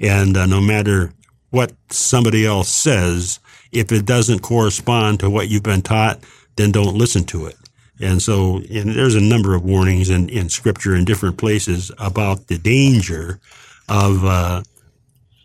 And 0.00 0.36
uh, 0.36 0.46
no 0.46 0.60
matter 0.60 1.12
what 1.50 1.72
somebody 1.90 2.44
else 2.44 2.68
says, 2.68 3.38
if 3.70 3.92
it 3.92 4.04
doesn't 4.04 4.40
correspond 4.40 5.20
to 5.20 5.30
what 5.30 5.48
you've 5.48 5.62
been 5.62 5.82
taught, 5.82 6.20
then 6.56 6.72
don't 6.72 6.98
listen 6.98 7.24
to 7.24 7.46
it. 7.46 7.56
And 8.00 8.20
so, 8.20 8.56
and 8.56 8.94
there's 8.94 9.14
a 9.14 9.20
number 9.20 9.54
of 9.54 9.64
warnings 9.64 10.10
in, 10.10 10.28
in 10.28 10.48
scripture 10.48 10.94
in 10.94 11.04
different 11.04 11.38
places 11.38 11.90
about 11.98 12.48
the 12.48 12.58
danger 12.58 13.40
of, 13.88 14.24
uh, 14.24 14.62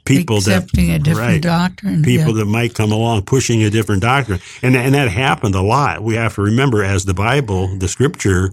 people 0.05 0.37
accepting 0.37 0.87
that, 0.87 0.95
a 0.95 0.99
different 0.99 1.27
right, 1.27 1.41
doctrine. 1.41 2.03
People 2.03 2.33
yeah. 2.33 2.43
that 2.43 2.45
might 2.45 2.73
come 2.73 2.91
along 2.91 3.23
pushing 3.23 3.63
a 3.63 3.69
different 3.69 4.01
doctrine. 4.01 4.39
And, 4.61 4.75
and 4.75 4.93
that 4.95 5.09
happened 5.09 5.55
a 5.55 5.61
lot. 5.61 6.01
We 6.01 6.15
have 6.15 6.35
to 6.35 6.41
remember 6.41 6.83
as 6.83 7.05
the 7.05 7.13
Bible, 7.13 7.77
the 7.77 7.87
scripture 7.87 8.51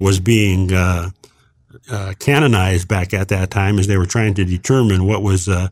was 0.00 0.20
being, 0.20 0.72
uh, 0.72 1.10
uh, 1.90 2.14
canonized 2.18 2.88
back 2.88 3.14
at 3.14 3.28
that 3.28 3.50
time 3.50 3.78
as 3.78 3.86
they 3.86 3.96
were 3.96 4.06
trying 4.06 4.34
to 4.34 4.44
determine 4.44 5.06
what 5.06 5.22
was, 5.22 5.48
uh, 5.48 5.68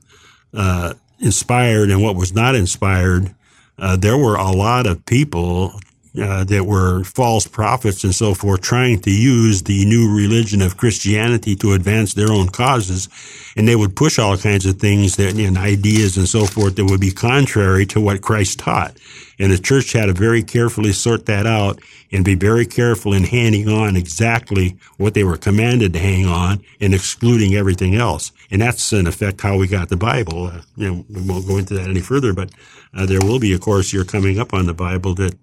uh 0.54 0.94
inspired 1.18 1.90
and 1.90 2.02
what 2.02 2.14
was 2.16 2.34
not 2.34 2.54
inspired. 2.54 3.34
Uh, 3.78 3.96
there 3.96 4.16
were 4.16 4.36
a 4.36 4.50
lot 4.50 4.86
of 4.86 5.04
people 5.06 5.80
uh, 6.20 6.44
that 6.44 6.64
were 6.64 7.04
false 7.04 7.46
prophets 7.46 8.04
and 8.04 8.14
so 8.14 8.34
forth, 8.34 8.62
trying 8.62 9.00
to 9.00 9.10
use 9.10 9.62
the 9.62 9.84
new 9.84 10.14
religion 10.14 10.62
of 10.62 10.76
Christianity 10.76 11.54
to 11.56 11.72
advance 11.72 12.14
their 12.14 12.32
own 12.32 12.48
causes. 12.48 13.08
And 13.56 13.66
they 13.66 13.76
would 13.76 13.96
push 13.96 14.18
all 14.18 14.36
kinds 14.36 14.66
of 14.66 14.78
things 14.78 15.16
that, 15.16 15.34
and 15.34 15.58
ideas 15.58 16.16
and 16.16 16.28
so 16.28 16.46
forth 16.46 16.76
that 16.76 16.86
would 16.86 17.00
be 17.00 17.10
contrary 17.10 17.86
to 17.86 18.00
what 18.00 18.22
Christ 18.22 18.58
taught. 18.58 18.96
And 19.38 19.52
the 19.52 19.58
church 19.58 19.92
had 19.92 20.06
to 20.06 20.12
very 20.12 20.42
carefully 20.42 20.92
sort 20.92 21.26
that 21.26 21.46
out 21.46 21.80
and 22.10 22.24
be 22.24 22.34
very 22.34 22.64
careful 22.64 23.12
in 23.12 23.24
handing 23.24 23.68
on 23.68 23.96
exactly 23.96 24.76
what 24.96 25.14
they 25.14 25.24
were 25.24 25.36
commanded 25.36 25.92
to 25.92 25.98
hang 25.98 26.26
on 26.26 26.62
and 26.80 26.94
excluding 26.94 27.54
everything 27.54 27.94
else. 27.94 28.32
And 28.50 28.62
that's 28.62 28.92
in 28.92 29.06
effect 29.06 29.40
how 29.40 29.58
we 29.58 29.66
got 29.66 29.88
the 29.88 29.96
Bible. 29.96 30.46
Uh, 30.46 30.62
you 30.76 30.88
know, 30.88 31.04
we 31.10 31.20
won't 31.20 31.46
go 31.46 31.58
into 31.58 31.74
that 31.74 31.90
any 31.90 32.00
further, 32.00 32.32
but 32.32 32.50
uh, 32.94 33.04
there 33.04 33.20
will 33.20 33.38
be 33.38 33.52
a 33.52 33.58
course 33.58 33.90
here 33.90 34.04
coming 34.04 34.38
up 34.38 34.54
on 34.54 34.66
the 34.66 34.74
Bible 34.74 35.14
that 35.16 35.42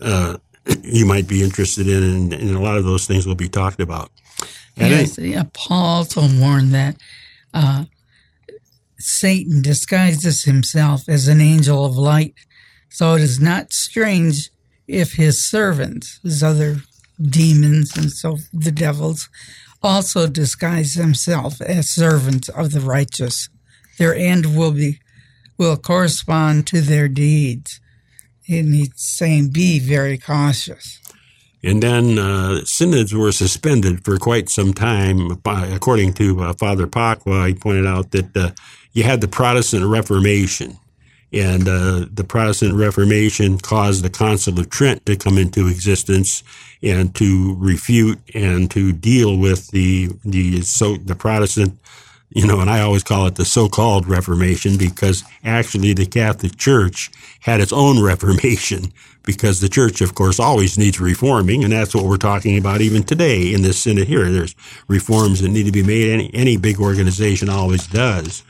uh, 0.00 0.36
you 0.82 1.06
might 1.06 1.28
be 1.28 1.42
interested 1.42 1.88
in, 1.88 2.02
and, 2.02 2.32
and, 2.32 2.50
a 2.50 2.60
lot 2.60 2.76
of 2.76 2.84
those 2.84 3.06
things 3.06 3.26
will 3.26 3.34
be 3.34 3.48
talked 3.48 3.80
about. 3.80 4.10
And 4.76 4.90
yes, 4.90 5.18
yeah, 5.18 5.44
Paul 5.52 5.84
also 5.84 6.22
warned 6.22 6.72
that 6.72 6.96
uh, 7.52 7.84
Satan 8.98 9.62
disguises 9.62 10.44
himself 10.44 11.08
as 11.08 11.28
an 11.28 11.40
angel 11.40 11.84
of 11.84 11.96
light, 11.96 12.34
so 12.88 13.14
it 13.14 13.22
is 13.22 13.40
not 13.40 13.72
strange 13.72 14.50
if 14.86 15.14
his 15.14 15.48
servants, 15.48 16.20
his 16.22 16.42
other 16.42 16.78
demons 17.20 17.96
and 17.96 18.10
so 18.10 18.38
the 18.52 18.72
devils, 18.72 19.28
also 19.82 20.26
disguise 20.26 20.94
themselves 20.94 21.60
as 21.60 21.88
servants 21.88 22.48
of 22.48 22.72
the 22.72 22.80
righteous. 22.80 23.48
Their 23.98 24.14
end 24.14 24.56
will 24.56 24.72
be 24.72 24.98
will 25.56 25.76
correspond 25.76 26.66
to 26.66 26.80
their 26.80 27.06
deeds 27.06 27.80
and 28.48 28.74
he's 28.74 28.92
saying 28.96 29.50
be 29.50 29.78
very 29.78 30.18
cautious. 30.18 31.00
And 31.62 31.82
then 31.82 32.18
uh, 32.18 32.64
synods 32.64 33.14
were 33.14 33.32
suspended 33.32 34.04
for 34.04 34.18
quite 34.18 34.50
some 34.50 34.74
time. 34.74 35.38
According 35.46 36.12
to 36.14 36.42
uh, 36.42 36.52
Father 36.52 36.86
Pacwa, 36.86 37.48
he 37.48 37.54
pointed 37.54 37.86
out 37.86 38.10
that 38.10 38.36
uh, 38.36 38.50
you 38.92 39.02
had 39.02 39.22
the 39.22 39.28
Protestant 39.28 39.86
Reformation. 39.86 40.76
And 41.32 41.66
uh, 41.66 42.04
the 42.12 42.22
Protestant 42.22 42.74
Reformation 42.74 43.58
caused 43.58 44.04
the 44.04 44.10
Council 44.10 44.60
of 44.60 44.70
Trent 44.70 45.04
to 45.06 45.16
come 45.16 45.38
into 45.38 45.66
existence 45.66 46.44
and 46.82 47.14
to 47.16 47.56
refute 47.58 48.20
and 48.34 48.70
to 48.70 48.92
deal 48.92 49.38
with 49.38 49.68
the 49.72 50.10
the 50.24 50.60
so 50.62 50.96
the 50.96 51.16
Protestant 51.16 51.76
you 52.30 52.46
know, 52.46 52.60
and 52.60 52.68
I 52.68 52.80
always 52.80 53.04
call 53.04 53.26
it 53.26 53.36
the 53.36 53.44
so-called 53.44 54.08
Reformation 54.08 54.76
because 54.76 55.22
actually 55.44 55.92
the 55.92 56.06
Catholic 56.06 56.56
Church 56.56 57.10
had 57.40 57.60
its 57.60 57.72
own 57.72 58.02
Reformation 58.02 58.92
because 59.24 59.60
the 59.60 59.68
church, 59.68 60.00
of 60.00 60.14
course, 60.14 60.38
always 60.38 60.78
needs 60.78 61.00
reforming. 61.00 61.64
And 61.64 61.72
that's 61.72 61.94
what 61.94 62.04
we're 62.04 62.16
talking 62.16 62.58
about 62.58 62.80
even 62.80 63.02
today 63.02 63.52
in 63.52 63.62
this 63.62 63.82
synod 63.82 64.06
here. 64.06 64.30
There's 64.30 64.54
reforms 64.86 65.40
that 65.40 65.48
need 65.48 65.64
to 65.64 65.72
be 65.72 65.82
made. 65.82 66.10
Any, 66.10 66.30
any 66.34 66.56
big 66.56 66.78
organization 66.78 67.48
always 67.48 67.86
does. 67.86 68.42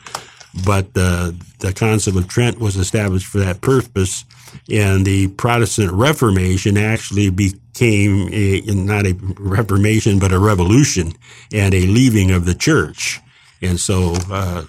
But 0.64 0.86
uh, 0.96 1.32
the 1.60 1.72
Council 1.74 2.16
of 2.18 2.28
Trent 2.28 2.58
was 2.58 2.76
established 2.76 3.26
for 3.26 3.38
that 3.38 3.60
purpose. 3.60 4.24
And 4.70 5.04
the 5.04 5.28
Protestant 5.28 5.92
Reformation 5.92 6.76
actually 6.76 7.30
became 7.30 8.28
a, 8.32 8.60
not 8.68 9.06
a 9.06 9.16
reformation, 9.38 10.18
but 10.18 10.32
a 10.32 10.38
revolution 10.38 11.12
and 11.52 11.74
a 11.74 11.86
leaving 11.86 12.30
of 12.30 12.44
the 12.44 12.54
church. 12.54 13.20
And 13.64 13.80
so 13.80 14.14
uh, 14.30 14.64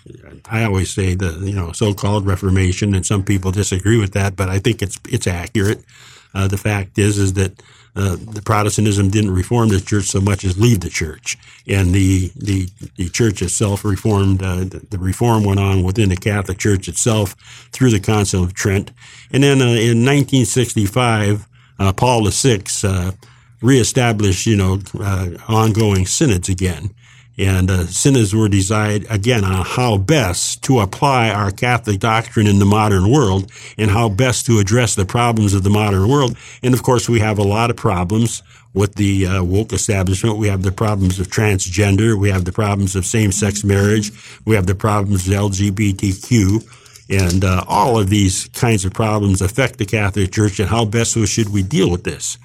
I 0.45 0.63
always 0.63 0.91
say 0.91 1.15
the 1.15 1.31
you 1.43 1.53
know 1.53 1.71
so-called 1.71 2.25
Reformation, 2.25 2.95
and 2.95 3.05
some 3.05 3.23
people 3.23 3.51
disagree 3.51 3.97
with 3.97 4.13
that, 4.13 4.35
but 4.35 4.49
I 4.49 4.59
think 4.59 4.81
it's 4.81 4.99
it's 5.09 5.27
accurate. 5.27 5.83
Uh, 6.33 6.47
the 6.47 6.57
fact 6.57 6.97
is 6.97 7.17
is 7.17 7.33
that 7.33 7.61
uh, 7.95 8.17
the 8.19 8.41
Protestantism 8.41 9.09
didn't 9.09 9.31
reform 9.31 9.69
the 9.69 9.79
church 9.79 10.05
so 10.05 10.19
much 10.19 10.43
as 10.43 10.57
leave 10.57 10.81
the 10.81 10.89
church, 10.89 11.37
and 11.67 11.93
the 11.93 12.31
the, 12.35 12.67
the 12.97 13.09
church 13.09 13.41
itself 13.41 13.85
reformed. 13.85 14.41
Uh, 14.41 14.65
the, 14.65 14.85
the, 14.89 14.97
reform 14.97 15.43
went 15.43 15.59
on 15.59 15.83
within 15.83 16.09
the 16.09 16.17
Catholic 16.17 16.57
Church 16.57 16.87
itself 16.87 17.35
through 17.71 17.91
the 17.91 17.99
Council 17.99 18.43
of 18.43 18.53
Trent, 18.53 18.91
and 19.31 19.43
then 19.43 19.61
uh, 19.61 19.65
in 19.65 20.03
1965, 20.03 21.47
uh, 21.79 21.93
Paul 21.93 22.29
VI 22.29 22.63
reestablished 23.61 24.45
you 24.45 24.57
know 24.57 24.79
ongoing 25.47 26.05
synods 26.05 26.49
again 26.49 26.91
And 27.37 27.69
uh, 27.69 27.85
synods 27.87 28.33
were 28.33 28.47
designed, 28.47 29.07
again, 29.09 29.43
on 29.43 29.65
how 29.65 29.97
best 29.97 30.63
to 30.63 30.79
apply 30.79 31.29
our 31.29 31.51
Catholic 31.51 31.99
doctrine 31.99 32.47
in 32.47 32.59
the 32.59 32.65
modern 32.65 33.11
world 33.11 33.51
and 33.77 33.91
how 33.91 34.07
best 34.07 34.45
to 34.45 34.59
address 34.59 34.95
the 34.95 35.05
problems 35.05 35.53
of 35.53 35.63
the 35.63 35.69
modern 35.69 36.07
world. 36.07 36.37
And 36.63 36.73
of 36.73 36.81
course, 36.81 37.09
we 37.09 37.19
have 37.19 37.37
a 37.37 37.43
lot 37.43 37.69
of 37.69 37.75
problems 37.75 38.41
with 38.73 38.95
the 38.95 39.25
uh, 39.25 39.43
woke 39.43 39.73
establishment. 39.73 40.37
We 40.37 40.47
have 40.47 40.63
the 40.63 40.71
problems 40.71 41.19
of 41.19 41.27
transgender. 41.27 42.17
We 42.17 42.29
have 42.29 42.45
the 42.45 42.51
problems 42.51 42.95
of 42.95 43.05
same-sex 43.05 43.63
marriage. 43.63 44.11
We 44.45 44.55
have 44.55 44.67
the 44.67 44.75
problems 44.75 45.27
of 45.27 45.33
LGBTQ. 45.33 46.65
And 47.09 47.43
uh, 47.43 47.63
all 47.67 47.99
of 47.99 48.09
these 48.09 48.47
kinds 48.49 48.83
of 48.83 48.93
problems 48.93 49.41
affect 49.41 49.77
the 49.77 49.85
Catholic 49.85 50.31
Church 50.31 50.59
and 50.59 50.69
how 50.69 50.85
best 50.85 51.17
should 51.27 51.49
we 51.49 51.63
deal 51.63 51.89
with 51.89 52.03
this? 52.03 52.37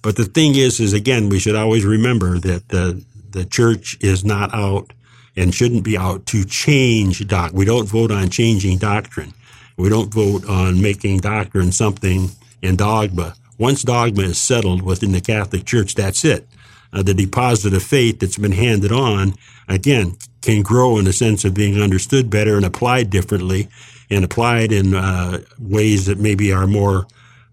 But 0.00 0.16
the 0.16 0.24
thing 0.24 0.54
is, 0.54 0.80
is 0.80 0.92
again, 0.92 1.28
we 1.28 1.38
should 1.38 1.56
always 1.56 1.84
remember 1.84 2.38
that 2.38 2.68
the, 2.68 3.04
the 3.30 3.44
church 3.44 3.96
is 4.00 4.24
not 4.24 4.54
out 4.54 4.92
and 5.36 5.54
shouldn't 5.54 5.84
be 5.84 5.96
out 5.96 6.26
to 6.26 6.44
change 6.44 7.26
doc. 7.26 7.52
We 7.54 7.64
don't 7.64 7.88
vote 7.88 8.10
on 8.10 8.30
changing 8.30 8.78
doctrine. 8.78 9.32
We 9.76 9.88
don't 9.88 10.12
vote 10.12 10.48
on 10.48 10.82
making 10.82 11.18
doctrine 11.18 11.70
something 11.70 12.30
in 12.62 12.76
dogma. 12.76 13.34
Once 13.58 13.82
dogma 13.82 14.22
is 14.22 14.40
settled 14.40 14.82
within 14.82 15.12
the 15.12 15.20
Catholic 15.20 15.64
Church, 15.64 15.94
that's 15.94 16.24
it. 16.24 16.48
Uh, 16.92 17.02
the 17.02 17.14
deposit 17.14 17.74
of 17.74 17.82
faith 17.82 18.18
that's 18.18 18.38
been 18.38 18.52
handed 18.52 18.90
on, 18.90 19.34
again, 19.68 20.16
can 20.42 20.62
grow 20.62 20.98
in 20.98 21.04
the 21.04 21.12
sense 21.12 21.44
of 21.44 21.54
being 21.54 21.80
understood 21.80 22.30
better 22.30 22.56
and 22.56 22.64
applied 22.64 23.10
differently 23.10 23.68
and 24.10 24.24
applied 24.24 24.72
in 24.72 24.94
uh, 24.94 25.38
ways 25.58 26.06
that 26.06 26.18
maybe 26.18 26.52
are 26.52 26.66
more 26.66 27.06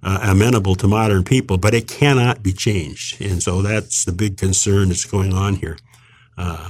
uh, 0.05 0.19
amenable 0.21 0.75
to 0.75 0.87
modern 0.87 1.23
people, 1.23 1.57
but 1.57 1.73
it 1.73 1.87
cannot 1.87 2.43
be 2.43 2.53
changed. 2.53 3.19
And 3.19 3.41
so 3.41 3.63
that's 3.63 4.05
the 4.05 4.11
big 4.11 4.37
concern 4.37 4.89
that's 4.89 5.03
going 5.03 5.33
on 5.33 5.55
here. 5.55 5.77
Uh, 6.37 6.69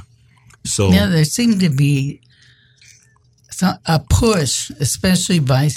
so 0.63 0.89
yeah, 0.89 1.07
there 1.07 1.25
seemed 1.25 1.59
to 1.59 1.69
be 1.69 2.21
a 3.85 3.99
push, 4.09 4.69
especially 4.79 5.39
by 5.39 5.69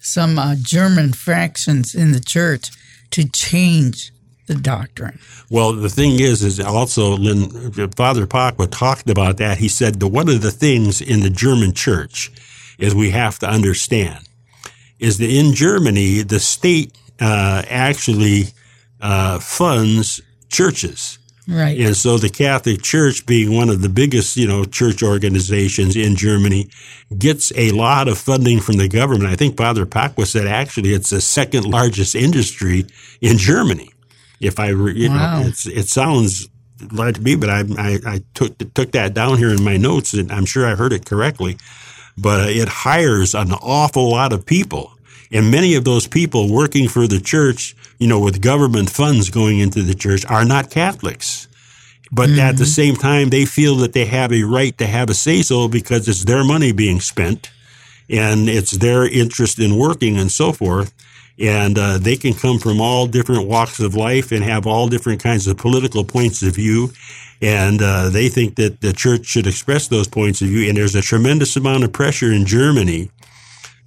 some 0.00 0.38
uh, 0.38 0.54
German 0.60 1.12
fractions 1.12 1.94
in 1.94 2.12
the 2.12 2.20
church, 2.20 2.70
to 3.10 3.26
change 3.28 4.12
the 4.46 4.54
doctrine. 4.54 5.18
Well, 5.50 5.72
the 5.72 5.88
thing 5.88 6.20
is, 6.20 6.42
is 6.42 6.60
also 6.60 7.16
Lynn, 7.16 7.72
Father 7.92 8.26
Pacwa 8.26 8.70
talked 8.70 9.08
about 9.08 9.38
that. 9.38 9.58
He 9.58 9.68
said 9.68 10.00
that 10.00 10.08
one 10.08 10.28
of 10.28 10.42
the 10.42 10.50
things 10.50 11.00
in 11.00 11.20
the 11.20 11.30
German 11.30 11.72
church 11.72 12.30
is 12.78 12.94
we 12.94 13.10
have 13.10 13.38
to 13.40 13.48
understand 13.48 14.28
is 14.98 15.18
that 15.18 15.30
in 15.30 15.54
Germany, 15.54 16.22
the 16.22 16.40
state 16.40 16.97
uh, 17.20 17.62
actually 17.68 18.44
uh, 19.00 19.38
funds 19.38 20.20
churches. 20.48 21.18
Right. 21.48 21.80
And 21.80 21.96
so 21.96 22.18
the 22.18 22.28
Catholic 22.28 22.82
Church, 22.82 23.24
being 23.24 23.56
one 23.56 23.70
of 23.70 23.80
the 23.80 23.88
biggest, 23.88 24.36
you 24.36 24.46
know, 24.46 24.64
church 24.64 25.02
organizations 25.02 25.96
in 25.96 26.14
Germany, 26.14 26.68
gets 27.16 27.52
a 27.56 27.70
lot 27.70 28.06
of 28.06 28.18
funding 28.18 28.60
from 28.60 28.76
the 28.76 28.86
government. 28.86 29.30
I 29.30 29.36
think 29.36 29.56
Father 29.56 29.86
Pacwa 29.86 30.26
said 30.26 30.46
actually 30.46 30.92
it's 30.92 31.08
the 31.08 31.22
second 31.22 31.64
largest 31.64 32.14
industry 32.14 32.84
in 33.22 33.38
Germany. 33.38 33.90
If 34.40 34.60
I, 34.60 34.68
you 34.68 35.08
wow. 35.08 35.40
know, 35.40 35.48
it 35.48 35.88
sounds 35.88 36.48
like 36.92 37.14
to 37.14 37.22
me, 37.22 37.34
but 37.34 37.48
I, 37.48 37.60
I, 37.78 37.98
I, 38.06 38.20
took 38.34 38.56
took 38.74 38.92
that 38.92 39.14
down 39.14 39.38
here 39.38 39.50
in 39.50 39.64
my 39.64 39.76
notes, 39.76 40.14
and 40.14 40.30
I'm 40.30 40.44
sure 40.44 40.66
I 40.66 40.74
heard 40.74 40.92
it 40.92 41.06
correctly. 41.06 41.56
But 42.16 42.50
it 42.50 42.68
hires 42.68 43.34
an 43.34 43.52
awful 43.52 44.10
lot 44.10 44.32
of 44.32 44.44
people 44.44 44.92
and 45.30 45.50
many 45.50 45.74
of 45.74 45.84
those 45.84 46.06
people 46.06 46.52
working 46.52 46.88
for 46.88 47.06
the 47.06 47.20
church, 47.20 47.76
you 47.98 48.06
know, 48.06 48.20
with 48.20 48.40
government 48.40 48.90
funds 48.90 49.30
going 49.30 49.58
into 49.58 49.82
the 49.82 49.94
church 49.94 50.24
are 50.26 50.44
not 50.44 50.70
Catholics. 50.70 51.48
But 52.10 52.30
mm-hmm. 52.30 52.40
at 52.40 52.56
the 52.56 52.64
mm-hmm. 52.64 52.70
same 52.70 52.96
time, 52.96 53.28
they 53.28 53.44
feel 53.44 53.76
that 53.76 53.92
they 53.92 54.06
have 54.06 54.32
a 54.32 54.44
right 54.44 54.76
to 54.78 54.86
have 54.86 55.10
a 55.10 55.14
say 55.14 55.42
so 55.42 55.68
because 55.68 56.08
it's 56.08 56.24
their 56.24 56.44
money 56.44 56.72
being 56.72 57.00
spent 57.00 57.50
and 58.08 58.48
it's 58.48 58.70
their 58.70 59.06
interest 59.06 59.58
in 59.58 59.76
working 59.76 60.16
and 60.16 60.30
so 60.30 60.52
forth. 60.52 60.94
And 61.38 61.78
uh, 61.78 61.98
they 61.98 62.16
can 62.16 62.34
come 62.34 62.58
from 62.58 62.80
all 62.80 63.06
different 63.06 63.46
walks 63.46 63.78
of 63.78 63.94
life 63.94 64.32
and 64.32 64.42
have 64.42 64.66
all 64.66 64.88
different 64.88 65.22
kinds 65.22 65.46
of 65.46 65.56
political 65.56 66.02
points 66.02 66.42
of 66.42 66.54
view. 66.54 66.90
And 67.40 67.80
uh, 67.80 68.08
they 68.08 68.28
think 68.28 68.56
that 68.56 68.80
the 68.80 68.92
church 68.92 69.26
should 69.26 69.46
express 69.46 69.86
those 69.86 70.08
points 70.08 70.40
of 70.40 70.48
view. 70.48 70.68
And 70.68 70.76
there's 70.76 70.96
a 70.96 71.02
tremendous 71.02 71.54
amount 71.54 71.84
of 71.84 71.92
pressure 71.92 72.32
in 72.32 72.46
Germany 72.46 73.10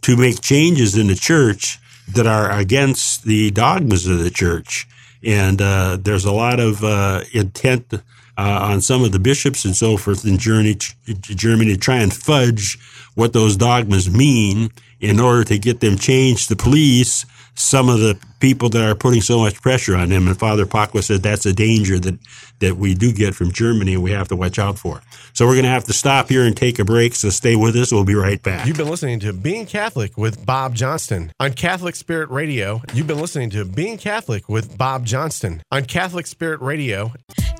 to 0.01 0.17
make 0.17 0.41
changes 0.41 0.98
in 0.98 1.08
the 1.08 1.15
church 1.15 1.79
that 2.08 2.27
are 2.27 2.51
against 2.51 3.24
the 3.24 3.51
dogmas 3.51 4.08
of 4.08 4.20
the 4.20 4.29
church. 4.29 4.87
And 5.24 5.61
uh, 5.61 5.98
there's 6.01 6.25
a 6.25 6.31
lot 6.31 6.59
of 6.59 6.83
uh, 6.83 7.22
intent 7.31 7.94
uh, 7.94 8.00
on 8.37 8.81
some 8.81 9.03
of 9.03 9.11
the 9.11 9.20
bishops 9.20 9.66
and 9.66 9.75
so 9.75 9.98
forth 9.98 10.25
in 10.25 10.37
Germany, 10.37 10.77
Germany 11.05 11.74
to 11.74 11.77
try 11.77 11.98
and 11.98 12.14
fudge 12.14 12.77
what 13.14 13.33
those 13.33 13.55
dogmas 13.55 14.09
mean 14.09 14.72
in 15.00 15.20
order 15.20 15.44
to 15.44 15.59
get 15.59 15.79
them 15.79 15.98
changed 15.98 16.50
to 16.50 16.55
please 16.55 17.25
some 17.55 17.90
of 17.90 18.00
the 18.00 18.20
people 18.41 18.69
that 18.69 18.83
are 18.83 18.95
putting 18.95 19.21
so 19.21 19.39
much 19.39 19.61
pressure 19.61 19.95
on 19.95 20.09
them. 20.09 20.27
And 20.27 20.37
Father 20.37 20.65
Pacwa 20.65 21.03
said 21.03 21.23
that's 21.23 21.45
a 21.45 21.53
danger 21.53 21.99
that, 21.99 22.19
that 22.59 22.75
we 22.75 22.93
do 22.93 23.13
get 23.13 23.35
from 23.35 23.51
Germany 23.51 23.93
and 23.93 24.03
we 24.03 24.11
have 24.11 24.27
to 24.29 24.35
watch 24.35 24.59
out 24.59 24.77
for. 24.77 25.01
So 25.33 25.45
we're 25.45 25.53
going 25.53 25.63
to 25.63 25.69
have 25.69 25.85
to 25.85 25.93
stop 25.93 26.27
here 26.27 26.43
and 26.43 26.57
take 26.57 26.79
a 26.79 26.85
break. 26.85 27.15
So 27.15 27.29
stay 27.29 27.55
with 27.55 27.75
us. 27.75 27.91
We'll 27.91 28.03
be 28.03 28.15
right 28.15 28.41
back. 28.41 28.67
You've 28.67 28.77
been 28.77 28.89
listening 28.89 29.19
to 29.21 29.31
Being 29.31 29.65
Catholic 29.65 30.17
with 30.17 30.45
Bob 30.45 30.75
Johnston 30.75 31.31
on 31.39 31.53
Catholic 31.53 31.95
Spirit 31.95 32.29
Radio. 32.29 32.81
You've 32.93 33.07
been 33.07 33.19
listening 33.21 33.51
to 33.51 33.63
Being 33.63 33.97
Catholic 33.97 34.49
with 34.49 34.77
Bob 34.77 35.05
Johnston 35.05 35.61
on 35.71 35.85
Catholic 35.85 36.27
Spirit 36.27 36.59
Radio. 36.61 37.13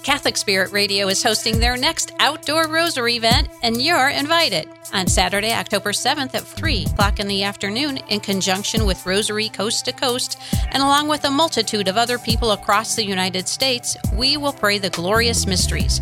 Catholic 0.04 0.36
Spirit 0.36 0.72
Radio 0.72 1.08
is 1.10 1.22
hosting 1.22 1.60
their 1.60 1.78
next 1.78 2.12
outdoor 2.20 2.68
rosary 2.68 3.18
event, 3.18 3.50
and 3.62 3.80
you're 3.80 4.10
invited 4.10 4.68
on 4.94 5.06
Saturday, 5.06 5.54
October 5.54 5.92
7th 5.92 6.34
at 6.34 6.44
3 6.44 6.86
o'clock 6.86 7.20
in 7.20 7.28
the 7.28 7.44
afternoon 7.44 7.98
in 8.10 8.20
conjunction 8.20 8.86
with 8.86 9.06
Rosary 9.06 9.50
Coast 9.50 9.86
to 9.86 9.92
Coast 9.92 10.40
and 10.72 10.82
along 10.82 11.08
with 11.08 11.26
a 11.26 11.32
multitude 11.32 11.88
of 11.88 11.98
other 11.98 12.18
people 12.18 12.52
across 12.52 12.96
the 12.96 13.06
United 13.06 13.48
States, 13.48 13.96
we 14.14 14.38
will 14.38 14.54
pray 14.54 14.78
the 14.78 14.90
glorious 14.90 15.46
mysteries. 15.46 16.00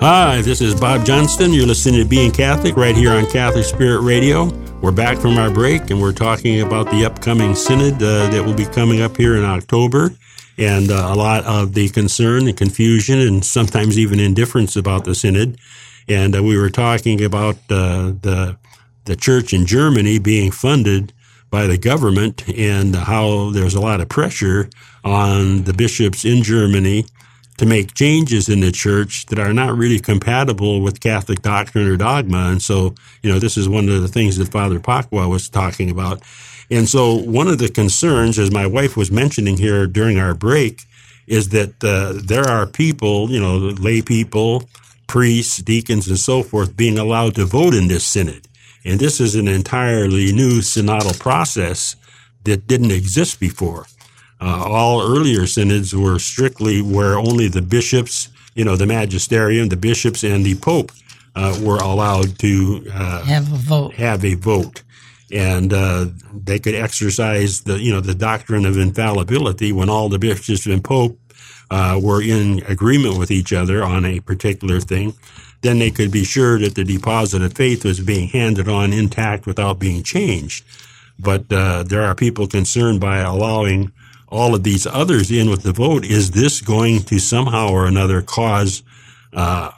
Hi, 0.00 0.42
this 0.42 0.60
is 0.60 0.78
Bob 0.78 1.06
Johnston. 1.06 1.52
You're 1.52 1.66
listening 1.66 2.02
to 2.02 2.08
Being 2.08 2.30
Catholic 2.30 2.76
right 2.76 2.94
here 2.94 3.12
on 3.12 3.26
Catholic 3.30 3.64
Spirit 3.64 4.02
Radio. 4.02 4.65
We're 4.82 4.92
back 4.92 5.18
from 5.18 5.38
our 5.38 5.50
break 5.50 5.90
and 5.90 6.00
we're 6.00 6.12
talking 6.12 6.60
about 6.60 6.90
the 6.90 7.06
upcoming 7.06 7.54
synod 7.54 7.94
uh, 7.94 8.28
that 8.30 8.44
will 8.44 8.54
be 8.54 8.66
coming 8.66 9.00
up 9.00 9.16
here 9.16 9.34
in 9.34 9.42
October 9.42 10.10
and 10.58 10.90
uh, 10.90 11.10
a 11.12 11.14
lot 11.14 11.44
of 11.44 11.72
the 11.72 11.88
concern 11.88 12.46
and 12.46 12.56
confusion 12.56 13.18
and 13.18 13.44
sometimes 13.44 13.98
even 13.98 14.20
indifference 14.20 14.76
about 14.76 15.04
the 15.04 15.14
synod. 15.14 15.58
And 16.08 16.36
uh, 16.36 16.42
we 16.42 16.58
were 16.58 16.70
talking 16.70 17.24
about 17.24 17.56
uh, 17.70 18.12
the 18.20 18.58
the 19.06 19.16
church 19.16 19.54
in 19.54 19.66
Germany 19.66 20.18
being 20.18 20.50
funded 20.50 21.12
by 21.50 21.66
the 21.66 21.78
government 21.78 22.46
and 22.48 22.94
how 22.94 23.50
there's 23.50 23.74
a 23.74 23.80
lot 23.80 24.00
of 24.00 24.08
pressure 24.08 24.68
on 25.04 25.64
the 25.64 25.72
bishops 25.72 26.24
in 26.24 26.42
Germany 26.42 27.06
to 27.58 27.66
make 27.66 27.94
changes 27.94 28.48
in 28.48 28.60
the 28.60 28.72
church 28.72 29.26
that 29.26 29.38
are 29.38 29.52
not 29.52 29.76
really 29.76 29.98
compatible 29.98 30.82
with 30.82 31.00
Catholic 31.00 31.42
doctrine 31.42 31.88
or 31.88 31.96
dogma. 31.96 32.48
And 32.50 32.60
so, 32.60 32.94
you 33.22 33.32
know, 33.32 33.38
this 33.38 33.56
is 33.56 33.68
one 33.68 33.88
of 33.88 34.02
the 34.02 34.08
things 34.08 34.36
that 34.36 34.52
Father 34.52 34.78
Pacwa 34.78 35.28
was 35.28 35.48
talking 35.48 35.90
about. 35.90 36.22
And 36.70 36.88
so 36.88 37.14
one 37.14 37.48
of 37.48 37.58
the 37.58 37.68
concerns, 37.68 38.38
as 38.38 38.50
my 38.50 38.66
wife 38.66 38.96
was 38.96 39.10
mentioning 39.10 39.56
here 39.56 39.86
during 39.86 40.18
our 40.18 40.34
break, 40.34 40.82
is 41.26 41.48
that 41.50 41.82
uh, 41.82 42.20
there 42.24 42.46
are 42.48 42.66
people, 42.66 43.30
you 43.30 43.40
know, 43.40 43.56
lay 43.56 44.02
people, 44.02 44.68
priests, 45.06 45.58
deacons, 45.58 46.08
and 46.08 46.18
so 46.18 46.42
forth, 46.42 46.76
being 46.76 46.98
allowed 46.98 47.34
to 47.36 47.44
vote 47.44 47.74
in 47.74 47.88
this 47.88 48.04
synod. 48.04 48.46
And 48.84 49.00
this 49.00 49.20
is 49.20 49.34
an 49.34 49.48
entirely 49.48 50.32
new 50.32 50.60
synodal 50.60 51.18
process 51.18 51.96
that 52.44 52.66
didn't 52.68 52.92
exist 52.92 53.40
before. 53.40 53.86
Uh, 54.40 54.64
all 54.66 55.00
earlier 55.00 55.46
synods 55.46 55.94
were 55.94 56.18
strictly 56.18 56.82
where 56.82 57.18
only 57.18 57.48
the 57.48 57.62
bishops, 57.62 58.28
you 58.54 58.64
know, 58.64 58.76
the 58.76 58.86
magisterium, 58.86 59.68
the 59.68 59.76
bishops, 59.76 60.22
and 60.22 60.44
the 60.44 60.54
pope 60.56 60.92
uh, 61.34 61.58
were 61.62 61.78
allowed 61.78 62.38
to 62.38 62.86
uh, 62.92 63.22
have 63.24 63.52
a 63.52 63.56
vote. 63.56 63.94
Have 63.94 64.24
a 64.24 64.34
vote, 64.34 64.82
and 65.32 65.72
uh, 65.72 66.06
they 66.34 66.58
could 66.58 66.74
exercise 66.74 67.62
the, 67.62 67.78
you 67.78 67.92
know, 67.92 68.00
the 68.00 68.14
doctrine 68.14 68.66
of 68.66 68.78
infallibility 68.78 69.72
when 69.72 69.88
all 69.88 70.08
the 70.08 70.18
bishops 70.18 70.66
and 70.66 70.84
pope 70.84 71.18
uh, 71.70 71.98
were 72.02 72.22
in 72.22 72.62
agreement 72.66 73.18
with 73.18 73.30
each 73.30 73.52
other 73.52 73.82
on 73.82 74.04
a 74.04 74.20
particular 74.20 74.80
thing. 74.80 75.14
Then 75.62 75.78
they 75.78 75.90
could 75.90 76.12
be 76.12 76.24
sure 76.24 76.58
that 76.58 76.74
the 76.74 76.84
deposit 76.84 77.42
of 77.42 77.54
faith 77.54 77.84
was 77.84 78.00
being 78.00 78.28
handed 78.28 78.68
on 78.68 78.92
intact 78.92 79.46
without 79.46 79.78
being 79.78 80.02
changed. 80.02 80.64
But 81.18 81.50
uh, 81.50 81.82
there 81.82 82.02
are 82.02 82.14
people 82.14 82.46
concerned 82.46 83.00
by 83.00 83.18
allowing 83.18 83.90
all 84.28 84.54
of 84.54 84.62
these 84.62 84.86
others 84.86 85.30
in 85.30 85.50
with 85.50 85.62
the 85.62 85.72
vote. 85.72 86.04
Is 86.04 86.32
this 86.32 86.60
going 86.60 87.02
to 87.04 87.18
somehow 87.18 87.68
or 87.68 87.86
another 87.86 88.22
cause 88.22 88.82
uh, 89.32 89.70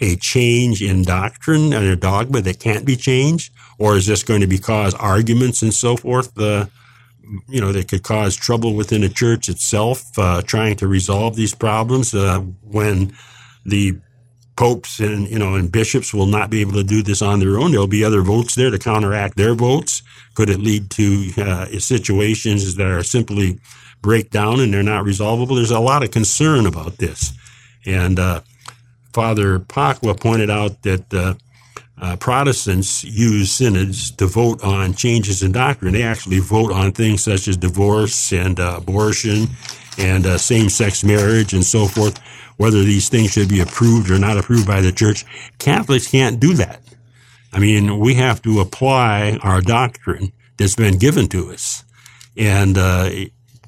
a 0.00 0.16
change 0.16 0.82
in 0.82 1.02
doctrine 1.02 1.72
and 1.72 1.84
a 1.84 1.96
dogma 1.96 2.40
that 2.42 2.60
can't 2.60 2.84
be 2.84 2.96
changed? 2.96 3.52
Or 3.78 3.96
is 3.96 4.06
this 4.06 4.22
going 4.22 4.40
to 4.42 4.46
be 4.46 4.58
cause 4.58 4.94
arguments 4.94 5.62
and 5.62 5.72
so 5.72 5.96
forth? 5.96 6.38
Uh, 6.38 6.66
you 7.48 7.60
know, 7.60 7.72
that 7.72 7.88
could 7.88 8.02
cause 8.02 8.36
trouble 8.36 8.74
within 8.74 9.02
a 9.04 9.08
church 9.08 9.48
itself, 9.48 10.18
uh, 10.18 10.42
trying 10.42 10.76
to 10.76 10.86
resolve 10.86 11.36
these 11.36 11.54
problems 11.54 12.14
uh, 12.14 12.40
when 12.62 13.12
the 13.64 13.98
popes 14.56 15.00
and 15.00 15.28
you 15.28 15.38
know 15.38 15.54
and 15.54 15.72
bishops 15.72 16.12
will 16.12 16.26
not 16.26 16.50
be 16.50 16.60
able 16.60 16.72
to 16.72 16.84
do 16.84 17.02
this 17.02 17.22
on 17.22 17.40
their 17.40 17.58
own. 17.58 17.70
There'll 17.70 17.86
be 17.86 18.04
other 18.04 18.22
votes 18.22 18.54
there 18.54 18.70
to 18.70 18.78
counteract 18.78 19.36
their 19.36 19.54
votes. 19.54 20.02
Could 20.34 20.50
it 20.50 20.60
lead 20.60 20.90
to 20.90 21.30
uh, 21.38 21.66
situations 21.78 22.74
that 22.76 22.86
are 22.86 23.02
simply 23.02 23.58
breakdown 24.00 24.60
and 24.60 24.72
they're 24.72 24.82
not 24.82 25.04
resolvable? 25.04 25.56
There's 25.56 25.70
a 25.70 25.80
lot 25.80 26.02
of 26.02 26.10
concern 26.10 26.66
about 26.66 26.98
this, 26.98 27.32
and 27.86 28.18
uh, 28.18 28.40
Father 29.12 29.58
Pacwa 29.58 30.18
pointed 30.18 30.50
out 30.50 30.82
that. 30.82 31.12
Uh, 31.12 31.34
uh, 32.00 32.16
Protestants 32.16 33.04
use 33.04 33.52
synods 33.52 34.10
to 34.12 34.26
vote 34.26 34.64
on 34.64 34.92
changes 34.92 35.44
in 35.44 35.52
doctrine. 35.52 35.92
They 35.92 36.02
actually 36.02 36.40
vote 36.40 36.72
on 36.72 36.90
things 36.90 37.22
such 37.22 37.46
as 37.46 37.56
divorce 37.56 38.32
and 38.32 38.58
uh, 38.58 38.74
abortion 38.78 39.46
and 39.98 40.26
uh, 40.26 40.36
same-sex 40.36 41.04
marriage 41.04 41.52
and 41.52 41.64
so 41.64 41.86
forth 41.86 42.18
whether 42.56 42.82
these 42.82 43.08
things 43.08 43.32
should 43.32 43.48
be 43.48 43.60
approved 43.60 44.10
or 44.10 44.18
not 44.18 44.38
approved 44.38 44.66
by 44.66 44.80
the 44.80 44.92
church. 44.92 45.24
Catholics 45.58 46.08
can't 46.08 46.40
do 46.40 46.54
that. 46.54 46.80
I 47.52 47.58
mean, 47.58 47.98
we 47.98 48.14
have 48.14 48.40
to 48.42 48.60
apply 48.60 49.38
our 49.42 49.60
doctrine 49.60 50.32
that's 50.56 50.76
been 50.76 50.98
given 50.98 51.28
to 51.28 51.50
us. 51.50 51.84
And 52.36 52.78
uh, 52.78 53.10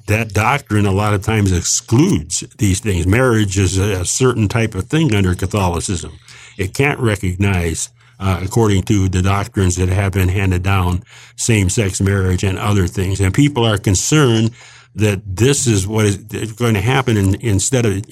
that 0.07 0.33
doctrine 0.33 0.85
a 0.85 0.91
lot 0.91 1.13
of 1.13 1.23
times 1.23 1.51
excludes 1.51 2.41
these 2.57 2.79
things. 2.79 3.05
Marriage 3.05 3.57
is 3.57 3.77
a, 3.77 4.05
certain 4.05 4.47
type 4.47 4.75
of 4.75 4.85
thing 4.85 5.13
under 5.13 5.35
Catholicism. 5.35 6.13
It 6.57 6.73
can't 6.73 6.99
recognize, 6.99 7.89
uh, 8.19 8.39
according 8.43 8.83
to 8.83 9.09
the 9.09 9.21
doctrines 9.21 9.75
that 9.75 9.89
have 9.89 10.13
been 10.13 10.29
handed 10.29 10.63
down, 10.63 11.03
same 11.35 11.69
sex 11.69 12.01
marriage 12.01 12.43
and 12.43 12.57
other 12.57 12.87
things. 12.87 13.19
And 13.19 13.33
people 13.33 13.65
are 13.65 13.77
concerned 13.77 14.51
that 14.95 15.21
this 15.25 15.67
is 15.67 15.85
what 15.85 16.05
is 16.05 16.17
going 16.53 16.73
to 16.73 16.81
happen 16.81 17.17
in, 17.17 17.35
instead 17.41 17.85
of 17.85 18.05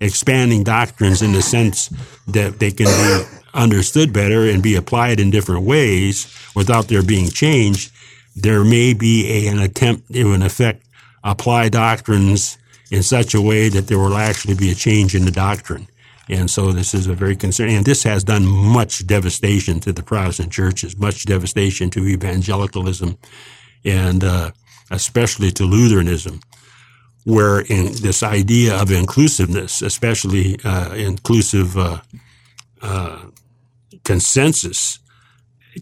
expanding 0.00 0.62
doctrines 0.62 1.22
in 1.22 1.32
the 1.32 1.42
sense 1.42 1.88
that 2.28 2.58
they 2.60 2.70
can 2.70 2.86
be 2.86 3.38
understood 3.52 4.12
better 4.12 4.48
and 4.48 4.62
be 4.62 4.76
applied 4.76 5.18
in 5.18 5.30
different 5.30 5.62
ways 5.62 6.32
without 6.54 6.86
their 6.88 7.02
being 7.02 7.28
changed, 7.28 7.92
there 8.36 8.64
may 8.64 8.94
be 8.94 9.28
a, 9.28 9.48
an 9.48 9.58
attempt 9.58 10.12
to, 10.12 10.32
in 10.32 10.42
effect, 10.42 10.84
apply 11.24 11.68
doctrines 11.68 12.56
in 12.92 13.02
such 13.02 13.34
a 13.34 13.42
way 13.42 13.68
that 13.68 13.88
there 13.88 13.98
will 13.98 14.16
actually 14.16 14.54
be 14.54 14.70
a 14.70 14.74
change 14.74 15.14
in 15.14 15.24
the 15.24 15.30
doctrine. 15.30 15.86
And 16.28 16.48
so 16.48 16.70
this 16.70 16.94
is 16.94 17.08
a 17.08 17.14
very 17.14 17.34
concerning, 17.34 17.76
and 17.76 17.84
this 17.84 18.04
has 18.04 18.22
done 18.22 18.46
much 18.46 19.04
devastation 19.04 19.80
to 19.80 19.92
the 19.92 20.02
Protestant 20.02 20.52
churches, 20.52 20.96
much 20.96 21.24
devastation 21.24 21.90
to 21.90 22.06
evangelicalism. 22.06 23.18
And, 23.84 24.22
uh, 24.22 24.52
especially 24.90 25.50
to 25.52 25.64
Lutheranism, 25.64 26.40
where 27.24 27.60
in 27.60 27.92
this 28.02 28.22
idea 28.22 28.80
of 28.80 28.90
inclusiveness, 28.90 29.82
especially 29.82 30.58
uh, 30.64 30.92
inclusive 30.94 31.76
uh, 31.76 32.00
uh, 32.82 33.26
consensus, 34.04 34.98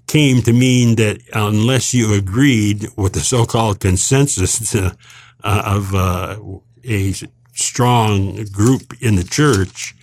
came 0.06 0.42
to 0.42 0.52
mean 0.52 0.96
that 0.96 1.20
unless 1.32 1.94
you 1.94 2.12
agreed 2.14 2.88
with 2.96 3.14
the 3.14 3.20
so-called 3.20 3.80
consensus 3.80 4.70
to, 4.72 4.96
uh, 5.44 5.62
of 5.64 5.94
uh, 5.94 6.38
a 6.84 7.14
strong 7.54 8.44
group 8.52 8.94
in 9.00 9.16
the 9.16 9.24
church 9.24 9.94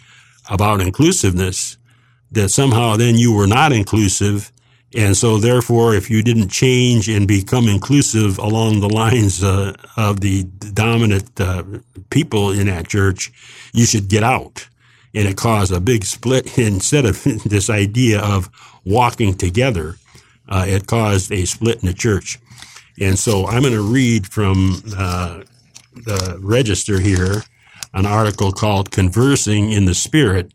about 0.49 0.81
inclusiveness, 0.81 1.77
that 2.31 2.49
somehow 2.49 2.95
then 2.95 3.15
you 3.17 3.33
were 3.33 3.47
not 3.47 3.71
inclusive 3.71 4.51
and 4.93 5.17
so, 5.17 5.37
therefore, 5.37 5.95
if 5.95 6.09
you 6.09 6.21
didn't 6.21 6.49
change 6.49 7.09
and 7.09 7.27
become 7.27 7.67
inclusive 7.67 8.37
along 8.37 8.79
the 8.79 8.89
lines 8.89 9.43
uh, 9.43 9.73
of 9.97 10.21
the 10.21 10.43
dominant 10.73 11.39
uh, 11.39 11.63
people 12.09 12.51
in 12.51 12.67
that 12.67 12.87
church, 12.87 13.31
you 13.73 13.85
should 13.85 14.07
get 14.07 14.23
out. 14.23 14.67
And 15.13 15.27
it 15.27 15.37
caused 15.37 15.73
a 15.73 15.79
big 15.79 16.03
split. 16.05 16.57
Instead 16.57 17.05
of 17.05 17.21
this 17.45 17.69
idea 17.69 18.21
of 18.21 18.49
walking 18.85 19.33
together, 19.33 19.95
uh, 20.47 20.65
it 20.67 20.87
caused 20.87 21.31
a 21.31 21.45
split 21.45 21.81
in 21.81 21.87
the 21.87 21.93
church. 21.93 22.39
And 22.99 23.19
so, 23.19 23.47
I'm 23.47 23.63
going 23.63 23.73
to 23.73 23.81
read 23.81 24.27
from 24.27 24.81
uh, 24.95 25.41
the 25.93 26.37
register 26.41 26.99
here 26.99 27.43
an 27.93 28.05
article 28.05 28.51
called 28.51 28.91
Conversing 28.91 29.71
in 29.71 29.85
the 29.85 29.95
Spirit 29.95 30.53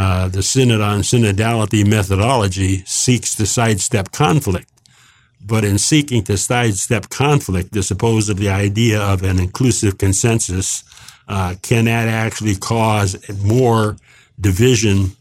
uh, 0.00 0.28
the 0.28 0.42
Synod 0.42 0.80
on 0.80 1.00
Synodality 1.00 1.86
methodology 1.86 2.82
seeks 2.86 3.34
to 3.34 3.44
sidestep 3.44 4.12
conflict. 4.12 4.70
But 5.44 5.62
in 5.62 5.76
seeking 5.76 6.24
to 6.24 6.38
sidestep 6.38 7.10
conflict, 7.10 7.72
the 7.72 7.82
supposedly 7.82 8.48
idea 8.48 8.98
of 8.98 9.22
an 9.22 9.38
inclusive 9.38 9.98
consensus, 9.98 10.84
uh, 11.28 11.56
can 11.60 11.84
that 11.84 12.08
actually 12.08 12.56
cause 12.56 13.14
more 13.44 13.98
division 14.40 15.12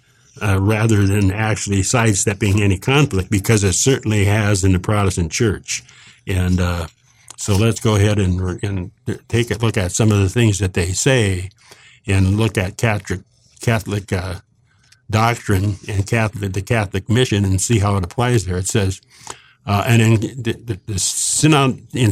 uh, 0.41 0.61
rather 0.61 1.05
than 1.05 1.29
actually 1.29 1.83
sidestepping 1.83 2.61
any 2.61 2.77
conflict? 2.77 3.29
Because 3.29 3.65
it 3.65 3.73
certainly 3.73 4.23
has 4.23 4.63
in 4.63 4.71
the 4.71 4.79
Protestant 4.79 5.29
Church. 5.29 5.83
And 6.25 6.61
uh, 6.61 6.87
so 7.35 7.57
let's 7.57 7.81
go 7.81 7.97
ahead 7.97 8.17
and, 8.17 8.63
and 8.63 8.91
take 9.27 9.51
a 9.51 9.55
look 9.55 9.75
at 9.75 9.91
some 9.91 10.09
of 10.09 10.19
the 10.19 10.29
things 10.29 10.59
that 10.59 10.73
they 10.73 10.93
say 10.93 11.49
and 12.07 12.37
look 12.37 12.57
at 12.57 12.77
Catholic, 12.77 13.19
Catholic 13.59 14.13
uh, 14.13 14.35
doctrine 15.09 15.77
and 15.87 16.07
Catholic, 16.07 16.53
the 16.53 16.61
Catholic 16.61 17.09
mission 17.09 17.45
and 17.45 17.59
see 17.59 17.79
how 17.79 17.97
it 17.97 18.03
applies 18.03 18.45
there. 18.45 18.57
It 18.57 18.67
says, 18.67 19.01
uh, 19.65 19.83
and 19.87 20.01
in 20.01 20.19
the, 20.41 20.79
the 20.85 20.99
synod 20.99 21.87
in 21.93 22.11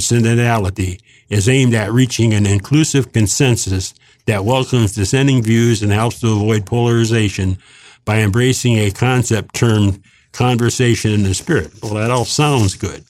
is 1.29 1.49
aimed 1.49 1.73
at 1.73 1.91
reaching 1.91 2.33
an 2.33 2.45
inclusive 2.45 3.11
consensus 3.11 3.93
that 4.25 4.45
welcomes 4.45 4.93
dissenting 4.93 5.41
views 5.41 5.81
and 5.81 5.91
helps 5.91 6.19
to 6.19 6.27
avoid 6.27 6.65
polarization 6.65 7.57
by 8.05 8.19
embracing 8.19 8.77
a 8.77 8.91
concept 8.91 9.55
termed 9.55 10.01
conversation 10.31 11.11
in 11.11 11.23
the 11.23 11.33
spirit. 11.33 11.71
Well, 11.81 11.95
that 11.95 12.11
all 12.11 12.25
sounds 12.25 12.75
good. 12.75 13.03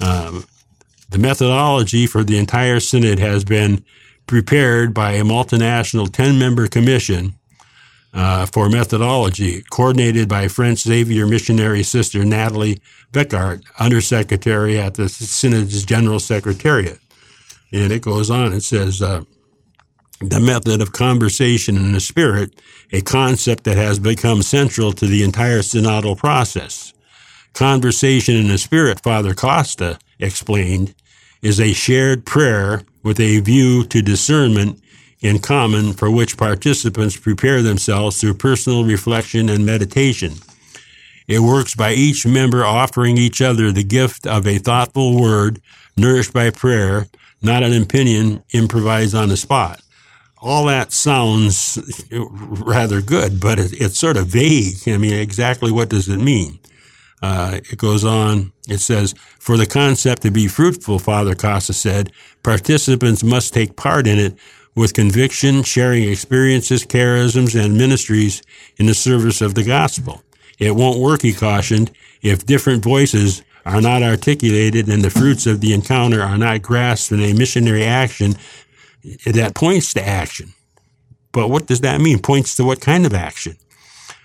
Um, 0.00 0.44
the 1.10 1.18
methodology 1.18 2.06
for 2.06 2.24
the 2.24 2.38
entire 2.38 2.80
synod 2.80 3.18
has 3.18 3.44
been 3.44 3.84
prepared 4.26 4.92
by 4.92 5.12
a 5.12 5.22
multinational 5.22 6.10
10 6.10 6.38
member 6.38 6.66
commission 6.66 7.35
uh, 8.14 8.46
for 8.46 8.68
methodology, 8.68 9.62
coordinated 9.70 10.28
by 10.28 10.48
French 10.48 10.80
Xavier 10.80 11.26
missionary 11.26 11.82
sister 11.82 12.24
Nathalie 12.24 12.80
Becquart, 13.12 13.62
undersecretary 13.78 14.78
at 14.78 14.94
the 14.94 15.08
Synod's 15.08 15.84
General 15.84 16.18
Secretariat. 16.18 16.98
And 17.72 17.92
it 17.92 18.02
goes 18.02 18.30
on, 18.30 18.52
it 18.52 18.62
says, 18.62 19.02
uh, 19.02 19.22
the 20.20 20.40
method 20.40 20.80
of 20.80 20.92
conversation 20.92 21.76
in 21.76 21.92
the 21.92 22.00
spirit, 22.00 22.60
a 22.92 23.02
concept 23.02 23.64
that 23.64 23.76
has 23.76 23.98
become 23.98 24.42
central 24.42 24.92
to 24.92 25.06
the 25.06 25.22
entire 25.22 25.58
synodal 25.58 26.16
process. 26.16 26.94
Conversation 27.52 28.34
in 28.34 28.48
the 28.48 28.58
spirit, 28.58 29.02
Father 29.02 29.34
Costa 29.34 29.98
explained, 30.18 30.94
is 31.42 31.60
a 31.60 31.72
shared 31.72 32.24
prayer 32.24 32.82
with 33.02 33.20
a 33.20 33.40
view 33.40 33.84
to 33.84 34.00
discernment 34.02 34.80
in 35.26 35.40
common 35.40 35.92
for 35.92 36.10
which 36.10 36.36
participants 36.36 37.16
prepare 37.16 37.62
themselves 37.62 38.20
through 38.20 38.34
personal 38.34 38.84
reflection 38.84 39.48
and 39.48 39.66
meditation. 39.66 40.34
It 41.26 41.40
works 41.40 41.74
by 41.74 41.92
each 41.92 42.26
member 42.26 42.64
offering 42.64 43.18
each 43.18 43.42
other 43.42 43.72
the 43.72 43.82
gift 43.82 44.26
of 44.26 44.46
a 44.46 44.58
thoughtful 44.58 45.20
word 45.20 45.60
nourished 45.96 46.32
by 46.32 46.50
prayer, 46.50 47.06
not 47.42 47.62
an 47.62 47.80
opinion 47.82 48.44
improvised 48.52 49.14
on 49.14 49.28
the 49.28 49.36
spot. 49.36 49.80
All 50.40 50.66
that 50.66 50.92
sounds 50.92 51.78
rather 52.12 53.02
good, 53.02 53.40
but 53.40 53.58
it's 53.58 53.98
sort 53.98 54.16
of 54.16 54.28
vague. 54.28 54.76
I 54.86 54.98
mean, 54.98 55.14
exactly 55.14 55.72
what 55.72 55.88
does 55.88 56.08
it 56.08 56.18
mean? 56.18 56.60
Uh, 57.22 57.60
it 57.70 57.78
goes 57.78 58.04
on. 58.04 58.52
It 58.68 58.78
says, 58.78 59.14
for 59.40 59.56
the 59.56 59.66
concept 59.66 60.22
to 60.22 60.30
be 60.30 60.46
fruitful, 60.46 60.98
Father 60.98 61.34
Costa 61.34 61.72
said, 61.72 62.12
participants 62.42 63.24
must 63.24 63.54
take 63.54 63.74
part 63.76 64.06
in 64.06 64.18
it 64.18 64.38
with 64.76 64.94
conviction, 64.94 65.62
sharing 65.62 66.04
experiences, 66.04 66.84
charisms, 66.84 67.58
and 67.58 67.76
ministries 67.76 68.42
in 68.76 68.86
the 68.86 68.94
service 68.94 69.40
of 69.40 69.54
the 69.54 69.64
gospel. 69.64 70.22
It 70.58 70.76
won't 70.76 71.00
work, 71.00 71.22
he 71.22 71.32
cautioned, 71.32 71.90
if 72.22 72.46
different 72.46 72.84
voices 72.84 73.42
are 73.64 73.80
not 73.80 74.02
articulated 74.02 74.88
and 74.88 75.02
the 75.02 75.10
fruits 75.10 75.46
of 75.46 75.60
the 75.60 75.72
encounter 75.72 76.22
are 76.22 76.38
not 76.38 76.62
grasped 76.62 77.10
in 77.10 77.20
a 77.20 77.32
missionary 77.32 77.84
action 77.84 78.34
that 79.24 79.54
points 79.54 79.92
to 79.94 80.06
action. 80.06 80.52
But 81.32 81.48
what 81.48 81.66
does 81.66 81.80
that 81.80 82.00
mean? 82.00 82.20
Points 82.20 82.54
to 82.56 82.64
what 82.64 82.80
kind 82.80 83.04
of 83.04 83.14
action? 83.14 83.56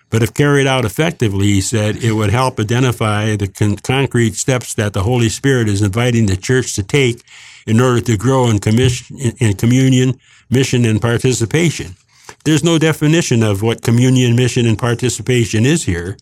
But 0.09 0.23
if 0.23 0.33
carried 0.33 0.67
out 0.67 0.85
effectively, 0.85 1.47
he 1.47 1.61
said, 1.61 2.03
it 2.03 2.11
would 2.11 2.29
help 2.29 2.59
identify 2.59 3.35
the 3.37 3.47
con- 3.47 3.77
concrete 3.77 4.35
steps 4.35 4.73
that 4.75 4.93
the 4.93 5.03
Holy 5.03 5.29
Spirit 5.29 5.69
is 5.69 5.81
inviting 5.81 6.25
the 6.25 6.35
church 6.35 6.75
to 6.75 6.83
take 6.83 7.23
in 7.65 7.79
order 7.79 8.01
to 8.01 8.17
grow 8.17 8.49
in, 8.49 8.59
commission, 8.59 9.17
in 9.39 9.55
communion, 9.55 10.19
mission, 10.49 10.85
and 10.85 11.01
participation. 11.01 11.95
There's 12.43 12.63
no 12.63 12.77
definition 12.77 13.43
of 13.43 13.61
what 13.61 13.81
communion, 13.81 14.35
mission, 14.35 14.65
and 14.65 14.77
participation 14.77 15.65
is 15.65 15.83
here, 15.83 16.17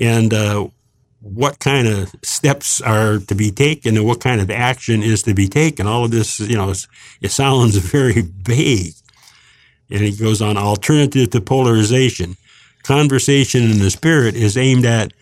and 0.00 0.32
uh, 0.32 0.68
what 1.20 1.58
kind 1.58 1.88
of 1.88 2.14
steps 2.22 2.80
are 2.80 3.18
to 3.18 3.34
be 3.34 3.50
taken 3.50 3.96
and 3.96 4.06
what 4.06 4.20
kind 4.20 4.40
of 4.40 4.50
action 4.50 5.02
is 5.02 5.22
to 5.24 5.34
be 5.34 5.48
taken. 5.48 5.86
All 5.86 6.04
of 6.04 6.10
this, 6.10 6.38
you 6.40 6.56
know, 6.56 6.72
it 7.20 7.30
sounds 7.30 7.76
very 7.92 8.22
vague. 8.22 8.94
And 9.90 10.00
he 10.00 10.12
goes 10.12 10.42
on 10.42 10.56
alternative 10.56 11.30
to 11.30 11.40
polarization 11.40 12.36
conversation 12.88 13.64
in 13.64 13.78
the 13.78 13.90
spirit 13.90 14.34
is 14.34 14.56
aimed 14.56 14.86
at 14.86 15.12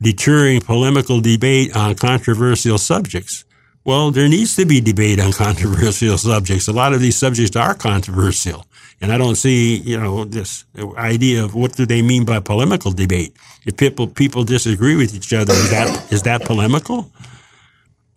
deterring 0.00 0.58
polemical 0.58 1.20
debate 1.20 1.76
on 1.76 1.94
controversial 1.94 2.78
subjects. 2.78 3.44
Well, 3.84 4.10
there 4.10 4.28
needs 4.28 4.56
to 4.56 4.66
be 4.66 4.80
debate 4.80 5.20
on 5.20 5.32
controversial 5.46 6.18
subjects. 6.18 6.68
A 6.68 6.72
lot 6.72 6.92
of 6.92 7.00
these 7.00 7.16
subjects 7.16 7.56
are 7.56 7.74
controversial. 7.74 8.66
And 9.00 9.10
I 9.10 9.16
don't 9.16 9.36
see, 9.36 9.76
you 9.76 9.98
know, 9.98 10.24
this 10.24 10.64
idea 10.98 11.42
of 11.42 11.54
what 11.54 11.72
do 11.72 11.86
they 11.86 12.02
mean 12.02 12.26
by 12.26 12.40
polemical 12.40 12.92
debate. 12.92 13.34
If 13.64 13.78
people, 13.78 14.06
people 14.06 14.44
disagree 14.44 14.94
with 14.96 15.14
each 15.14 15.32
other, 15.32 15.54
is 15.54 15.70
that, 15.70 16.12
is 16.12 16.22
that 16.22 16.44
polemical? 16.44 17.10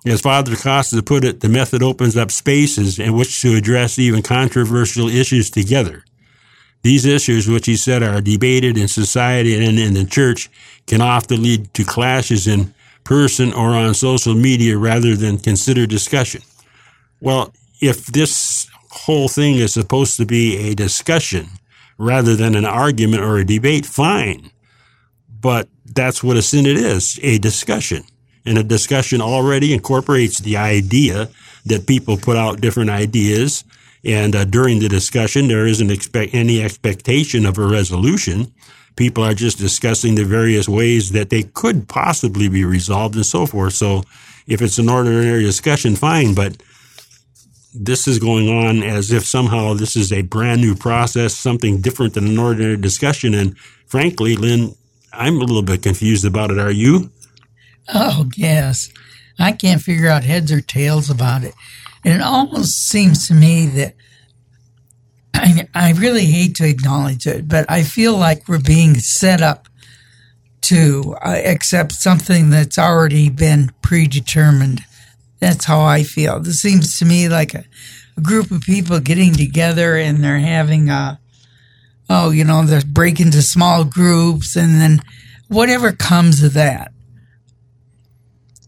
As 0.06 0.20
Father 0.20 0.58
Costa 0.58 1.02
put 1.02 1.24
it, 1.24 1.40
the 1.40 1.48
method 1.48 1.82
opens 1.82 2.18
up 2.18 2.32
spaces 2.32 3.00
in 3.00 3.14
which 3.14 3.42
to 3.42 3.56
address 3.56 3.98
even 3.98 4.22
controversial 4.22 5.08
issues 5.08 5.50
together. 5.50 6.04
These 6.82 7.06
issues, 7.06 7.48
which 7.48 7.66
he 7.66 7.78
said 7.78 8.04
are 8.04 8.20
debated 8.20 8.78
in 8.78 8.90
society 8.90 9.56
and 9.56 9.80
in 9.80 9.94
the 9.94 10.04
church, 10.04 10.50
can 10.86 11.00
often 11.00 11.42
lead 11.42 11.74
to 11.76 11.86
clashes 11.86 12.46
in 12.46 12.74
person 13.04 13.54
or 13.54 13.70
on 13.70 13.94
social 13.94 14.36
media 14.36 14.78
rather 14.78 15.16
than 15.16 15.38
consider 15.38 15.86
discussion. 15.86 16.42
Well, 17.20 17.54
if 17.82 18.08
this 18.08 18.68
whole 18.90 19.28
thing 19.28 19.56
is 19.56 19.74
supposed 19.74 20.18
to 20.18 20.26
be 20.26 20.70
a 20.70 20.76
discussion 20.76 21.48
rather 21.98 22.36
than 22.36 22.56
an 22.56 22.66
argument 22.66 23.24
or 23.24 23.38
a 23.38 23.46
debate, 23.46 23.86
fine. 23.86 24.52
But 25.42 25.68
that's 25.86 26.24
what 26.24 26.38
a 26.38 26.42
synod 26.42 26.78
is, 26.78 27.20
a 27.22 27.38
discussion. 27.38 28.04
And 28.46 28.58
a 28.58 28.64
discussion 28.64 29.22
already 29.22 29.74
incorporates 29.74 30.40
the 30.40 30.58
idea 30.58 31.30
that 31.66 31.88
people 31.88 32.18
put 32.18 32.36
out 32.36 32.62
different 32.62 32.90
ideas 32.90 33.64
and 34.04 34.36
uh, 34.36 34.46
during 34.46 34.80
the 34.80 34.90
discussion, 34.90 35.48
there 35.48 35.66
isn't 35.66 35.90
expect 35.90 36.34
any 36.34 36.62
expectation 36.62 37.46
of 37.46 37.58
a 37.58 37.66
resolution. 37.66 38.54
People 38.96 39.24
are 39.24 39.34
just 39.34 39.58
discussing 39.58 40.16
the 40.16 40.26
various 40.26 40.70
ways 40.70 41.12
that 41.12 41.30
they 41.30 41.44
could 41.44 41.88
possibly 41.88 42.48
be 42.48 42.64
resolved 42.64 43.16
and 43.16 43.26
so 43.26 43.46
forth. 43.46 43.74
So 43.74 44.04
if 44.48 44.62
it's 44.62 44.78
an 44.78 44.90
ordinary 44.90 45.44
discussion, 45.44 45.96
fine, 45.96 46.34
but 46.36 46.62
this 47.74 48.08
is 48.08 48.20
going 48.20 48.50
on 48.50 48.84
as 48.84 49.12
if 49.12 49.26
somehow 49.26 49.74
this 49.74 49.96
is 49.96 50.12
a 50.12 50.22
brand 50.22 50.62
new 50.62 50.76
process, 50.76 51.34
something 51.34 51.82
different 51.82 52.14
than 52.14 52.28
an 52.28 52.38
ordinary 52.38 52.78
discussion. 52.78 53.34
And 53.34 53.58
frankly, 53.88 54.36
Lynn, 54.36 54.76
I'm 55.12 55.38
a 55.38 55.40
little 55.40 55.64
bit 55.64 55.82
confused 55.82 56.26
about 56.26 56.52
it. 56.52 56.60
Are 56.60 56.72
you? 56.72 57.10
Oh, 57.94 58.30
yes. 58.36 58.92
I 59.40 59.52
can't 59.52 59.82
figure 59.82 60.08
out 60.08 60.24
heads 60.24 60.52
or 60.52 60.62
tails 60.62 61.10
about 61.10 61.44
it. 61.44 61.54
And 62.04 62.14
it 62.14 62.22
almost 62.22 62.88
seems 62.88 63.28
to 63.28 63.34
me 63.34 63.66
that 63.68 63.96
I, 65.34 65.68
I 65.74 65.92
really 65.94 66.26
hate 66.26 66.56
to 66.56 66.68
acknowledge 66.68 67.26
it, 67.28 67.48
but 67.48 67.70
I 67.70 67.84
feel 67.84 68.18
like 68.18 68.48
we're 68.48 68.60
being 68.60 68.96
set 68.96 69.42
up 69.42 69.68
to 70.62 71.16
uh, 71.22 71.42
accept 71.46 71.94
something 71.94 72.50
that's 72.50 72.78
already 72.78 73.30
been 73.30 73.72
predetermined. 73.82 74.82
That's 75.40 75.66
how 75.66 75.82
I 75.82 76.04
feel. 76.04 76.40
This 76.40 76.62
seems 76.62 76.98
to 77.00 77.06
me 77.06 77.28
like 77.28 77.54
a, 77.54 77.66
a 78.16 78.22
group 78.22 78.52
of 78.52 78.62
people 78.62 79.00
getting 79.00 79.34
together 79.34 79.98
and 79.98 80.24
they're 80.24 80.40
having 80.40 80.90
a, 80.90 81.20
oh, 82.10 82.32
you 82.32 82.46
know, 82.46 82.64
they're 82.66 82.82
breaking 82.82 83.28
into 83.28 83.42
small 83.42 83.84
groups 83.84 84.56
and 84.56 84.80
then 84.80 85.02
whatever 85.50 85.92
comes 85.92 86.42
of 86.42 86.54
that 86.54 86.94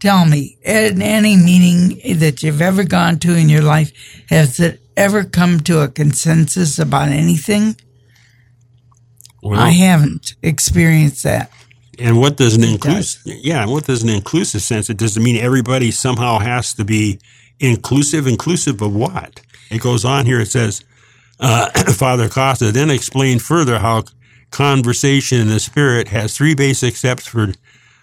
Tell 0.00 0.26
me, 0.26 0.58
any 0.62 1.36
meeting 1.36 2.18
that 2.18 2.42
you've 2.42 2.60
ever 2.60 2.84
gone 2.84 3.18
to 3.20 3.34
in 3.34 3.48
your 3.48 3.62
life, 3.62 3.92
has 4.28 4.60
it 4.60 4.80
ever 4.96 5.24
come 5.24 5.60
to 5.60 5.82
a 5.82 5.88
consensus 5.88 6.78
about 6.78 7.08
anything? 7.08 7.76
Well, 9.42 9.58
I 9.58 9.70
haven't 9.70 10.34
experienced 10.42 11.22
that. 11.24 11.50
And 11.98 12.18
what 12.18 12.36
does 12.36 12.56
an 12.56 12.64
inclusive? 12.64 13.22
Yeah, 13.24 13.66
what 13.66 13.84
does 13.84 14.02
an 14.02 14.08
inclusive 14.08 14.62
sense? 14.62 14.90
It 14.90 14.98
doesn't 14.98 15.22
mean 15.22 15.36
everybody 15.36 15.90
somehow 15.90 16.38
has 16.38 16.74
to 16.74 16.84
be 16.84 17.18
inclusive. 17.58 18.26
Inclusive 18.26 18.82
of 18.82 18.94
what? 18.94 19.40
It 19.70 19.80
goes 19.80 20.04
on 20.04 20.26
here. 20.26 20.40
It 20.40 20.50
says, 20.50 20.84
uh, 21.40 21.70
Father 21.92 22.28
Costa 22.28 22.70
then 22.72 22.90
explained 22.90 23.42
further 23.42 23.78
how 23.78 24.04
conversation 24.50 25.40
in 25.40 25.48
the 25.48 25.60
spirit 25.60 26.08
has 26.08 26.36
three 26.36 26.54
basic 26.54 26.96
steps 26.96 27.26
for 27.26 27.52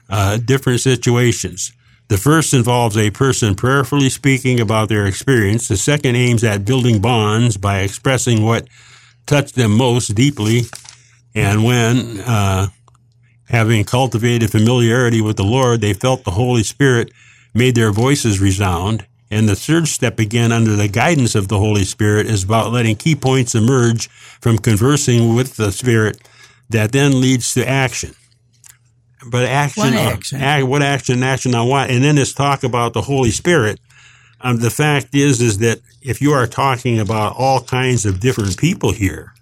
uh, 0.09 0.37
different 0.37 0.81
situations. 0.81 1.71
The 2.13 2.19
first 2.19 2.53
involves 2.53 2.95
a 2.95 3.09
person 3.09 3.55
prayerfully 3.55 4.07
speaking 4.07 4.59
about 4.59 4.87
their 4.87 5.07
experience. 5.07 5.67
The 5.67 5.77
second 5.77 6.15
aims 6.15 6.43
at 6.43 6.63
building 6.63 7.01
bonds 7.01 7.57
by 7.57 7.79
expressing 7.79 8.45
what 8.45 8.67
touched 9.25 9.55
them 9.55 9.75
most 9.75 10.13
deeply. 10.13 10.65
And 11.33 11.63
when, 11.63 12.19
uh, 12.19 12.67
having 13.45 13.83
cultivated 13.83 14.51
familiarity 14.51 15.21
with 15.21 15.37
the 15.37 15.43
Lord, 15.43 15.81
they 15.81 15.93
felt 15.93 16.23
the 16.23 16.29
Holy 16.29 16.61
Spirit 16.61 17.11
made 17.55 17.73
their 17.73 17.91
voices 17.91 18.39
resound. 18.39 19.07
And 19.31 19.49
the 19.49 19.55
third 19.55 19.87
step, 19.87 20.19
again, 20.19 20.51
under 20.51 20.75
the 20.75 20.87
guidance 20.87 21.33
of 21.33 21.47
the 21.47 21.57
Holy 21.57 21.83
Spirit, 21.83 22.27
is 22.27 22.43
about 22.43 22.71
letting 22.71 22.95
key 22.95 23.15
points 23.15 23.55
emerge 23.55 24.07
from 24.39 24.59
conversing 24.59 25.33
with 25.33 25.55
the 25.55 25.71
Spirit 25.71 26.21
that 26.69 26.91
then 26.91 27.19
leads 27.19 27.55
to 27.55 27.67
action 27.67 28.13
but 29.25 29.45
action, 29.45 29.83
what 29.83 29.93
action? 29.93 30.41
Uh, 30.41 30.65
what 30.65 30.81
action, 30.81 31.23
action 31.23 31.55
on 31.55 31.67
what? 31.67 31.89
And 31.89 32.03
then 32.03 32.15
this 32.15 32.33
talk 32.33 32.63
about 32.63 32.93
the 32.93 33.01
Holy 33.01 33.31
Spirit. 33.31 33.79
Um, 34.41 34.59
the 34.59 34.69
fact 34.69 35.15
is, 35.15 35.41
is 35.41 35.59
that 35.59 35.79
if 36.01 36.21
you 36.21 36.33
are 36.33 36.47
talking 36.47 36.99
about 36.99 37.35
all 37.37 37.61
kinds 37.61 38.05
of 38.05 38.19
different 38.19 38.57
people 38.57 38.91
here, 38.91 39.33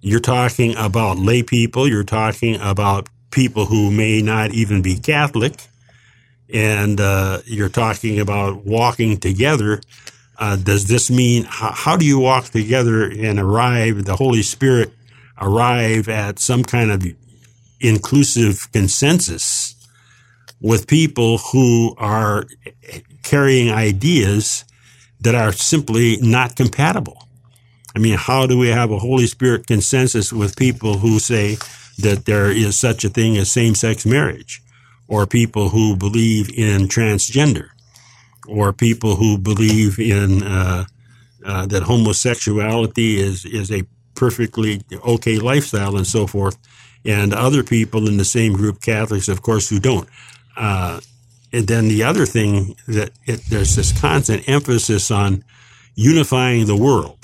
you're 0.00 0.20
talking 0.20 0.74
about 0.76 1.18
lay 1.18 1.42
people, 1.42 1.88
you're 1.88 2.04
talking 2.04 2.60
about 2.60 3.08
people 3.30 3.66
who 3.66 3.90
may 3.90 4.20
not 4.20 4.52
even 4.52 4.82
be 4.82 4.96
Catholic, 4.98 5.54
and 6.52 7.00
uh, 7.00 7.40
you're 7.46 7.68
talking 7.68 8.20
about 8.20 8.64
walking 8.64 9.18
together. 9.18 9.80
Uh, 10.38 10.56
does 10.56 10.86
this 10.88 11.10
mean 11.10 11.44
how, 11.44 11.70
how 11.72 11.96
do 11.96 12.04
you 12.04 12.18
walk 12.18 12.46
together 12.46 13.04
and 13.04 13.38
arrive? 13.38 14.04
The 14.04 14.16
Holy 14.16 14.42
Spirit 14.42 14.92
arrive 15.40 16.08
at 16.08 16.38
some 16.38 16.64
kind 16.64 16.90
of 16.90 17.04
inclusive 17.80 18.70
consensus 18.72 19.74
with 20.60 20.86
people 20.86 21.38
who 21.38 21.94
are 21.98 22.46
carrying 23.22 23.70
ideas 23.70 24.64
that 25.20 25.34
are 25.34 25.52
simply 25.52 26.18
not 26.20 26.56
compatible. 26.56 27.28
I 27.96 27.98
mean, 27.98 28.16
how 28.16 28.46
do 28.46 28.58
we 28.58 28.68
have 28.68 28.90
a 28.90 28.98
Holy 28.98 29.26
Spirit 29.26 29.66
consensus 29.66 30.32
with 30.32 30.56
people 30.56 30.98
who 30.98 31.18
say 31.18 31.56
that 31.98 32.24
there 32.24 32.50
is 32.50 32.78
such 32.78 33.04
a 33.04 33.08
thing 33.08 33.36
as 33.36 33.50
same 33.50 33.74
sex 33.74 34.04
marriage, 34.04 34.62
or 35.06 35.26
people 35.26 35.68
who 35.68 35.96
believe 35.96 36.50
in 36.50 36.88
transgender, 36.88 37.68
or 38.48 38.72
people 38.72 39.16
who 39.16 39.38
believe 39.38 39.98
in 39.98 40.42
uh, 40.42 40.84
uh, 41.44 41.66
that 41.66 41.84
homosexuality 41.84 43.18
is 43.18 43.44
is 43.44 43.70
a 43.70 43.84
perfectly 44.14 44.82
okay 45.06 45.38
lifestyle 45.38 45.96
and 45.96 46.06
so 46.06 46.26
forth? 46.26 46.56
And 47.04 47.34
other 47.34 47.62
people 47.62 48.08
in 48.08 48.16
the 48.16 48.24
same 48.24 48.52
group, 48.54 48.80
Catholics, 48.80 49.28
of 49.28 49.42
course, 49.42 49.68
who 49.68 49.78
don't. 49.78 50.08
Uh, 50.56 51.00
and 51.52 51.66
then 51.66 51.88
the 51.88 52.02
other 52.02 52.26
thing 52.26 52.76
that 52.88 53.12
it, 53.26 53.40
there's 53.48 53.76
this 53.76 53.98
constant 53.98 54.48
emphasis 54.48 55.10
on 55.10 55.44
unifying 55.94 56.66
the 56.66 56.76
world, 56.76 57.18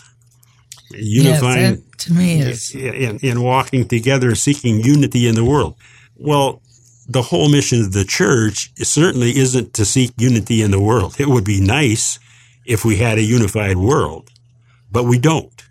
unifying 0.90 1.82
to 1.98 2.12
me 2.12 2.40
is 2.40 2.74
in, 2.74 3.18
in 3.18 3.42
walking 3.42 3.88
together, 3.88 4.34
seeking 4.34 4.80
unity 4.80 5.26
in 5.26 5.34
the 5.34 5.44
world. 5.44 5.74
Well, 6.16 6.62
the 7.08 7.22
whole 7.22 7.48
mission 7.48 7.80
of 7.80 7.92
the 7.92 8.04
church 8.04 8.70
certainly 8.76 9.36
isn't 9.36 9.74
to 9.74 9.84
seek 9.84 10.12
unity 10.16 10.62
in 10.62 10.70
the 10.70 10.80
world. 10.80 11.16
It 11.18 11.28
would 11.28 11.44
be 11.44 11.60
nice 11.60 12.20
if 12.64 12.84
we 12.84 12.96
had 12.96 13.18
a 13.18 13.22
unified 13.22 13.78
world, 13.78 14.30
but 14.92 15.04
we 15.04 15.18
don't. 15.18 15.64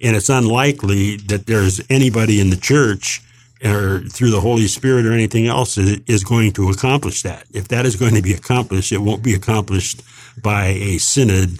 And 0.00 0.14
it's 0.14 0.28
unlikely 0.28 1.16
that 1.16 1.46
there's 1.46 1.80
anybody 1.90 2.40
in 2.40 2.50
the 2.50 2.56
church 2.56 3.22
or 3.64 4.00
through 4.00 4.30
the 4.30 4.40
Holy 4.40 4.66
Spirit 4.66 5.06
or 5.06 5.12
anything 5.12 5.46
else 5.46 5.78
is 5.78 6.24
going 6.24 6.52
to 6.52 6.68
accomplish 6.68 7.22
that. 7.22 7.46
If 7.52 7.68
that 7.68 7.86
is 7.86 7.96
going 7.96 8.14
to 8.14 8.22
be 8.22 8.34
accomplished, 8.34 8.92
it 8.92 8.98
won't 8.98 9.22
be 9.22 9.34
accomplished 9.34 10.02
by 10.42 10.66
a 10.66 10.98
synod 10.98 11.58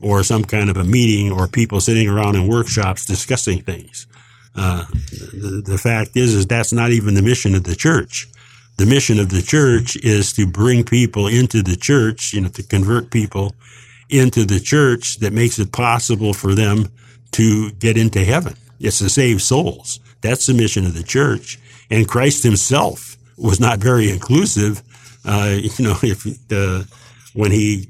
or 0.00 0.22
some 0.22 0.44
kind 0.44 0.70
of 0.70 0.76
a 0.76 0.84
meeting 0.84 1.32
or 1.32 1.48
people 1.48 1.80
sitting 1.80 2.08
around 2.08 2.36
in 2.36 2.46
workshops 2.46 3.06
discussing 3.06 3.62
things. 3.62 4.06
Uh, 4.54 4.84
the, 5.32 5.62
the 5.64 5.78
fact 5.78 6.16
is, 6.16 6.34
is 6.34 6.46
that's 6.46 6.72
not 6.72 6.90
even 6.90 7.14
the 7.14 7.22
mission 7.22 7.54
of 7.54 7.64
the 7.64 7.76
church. 7.76 8.28
The 8.76 8.86
mission 8.86 9.18
of 9.18 9.30
the 9.30 9.42
church 9.42 9.96
is 9.96 10.32
to 10.34 10.46
bring 10.46 10.84
people 10.84 11.26
into 11.26 11.62
the 11.62 11.76
church, 11.76 12.32
you 12.32 12.40
know, 12.40 12.48
to 12.50 12.62
convert 12.62 13.10
people 13.10 13.54
into 14.08 14.44
the 14.44 14.60
church 14.60 15.18
that 15.18 15.32
makes 15.32 15.58
it 15.58 15.72
possible 15.72 16.32
for 16.32 16.54
them 16.54 16.88
to 17.32 17.70
get 17.72 17.96
into 17.96 18.24
heaven. 18.24 18.54
It's 18.80 18.98
to 18.98 19.08
save 19.08 19.42
souls. 19.42 20.00
That's 20.20 20.46
the 20.46 20.54
mission 20.54 20.86
of 20.86 20.94
the 20.94 21.02
church. 21.02 21.58
And 21.90 22.08
Christ 22.08 22.42
himself 22.42 23.16
was 23.36 23.60
not 23.60 23.78
very 23.78 24.10
inclusive. 24.10 24.82
Uh, 25.24 25.58
you 25.60 25.84
know, 25.84 25.96
if 26.02 26.26
uh, 26.52 26.84
when 27.34 27.50
he 27.50 27.88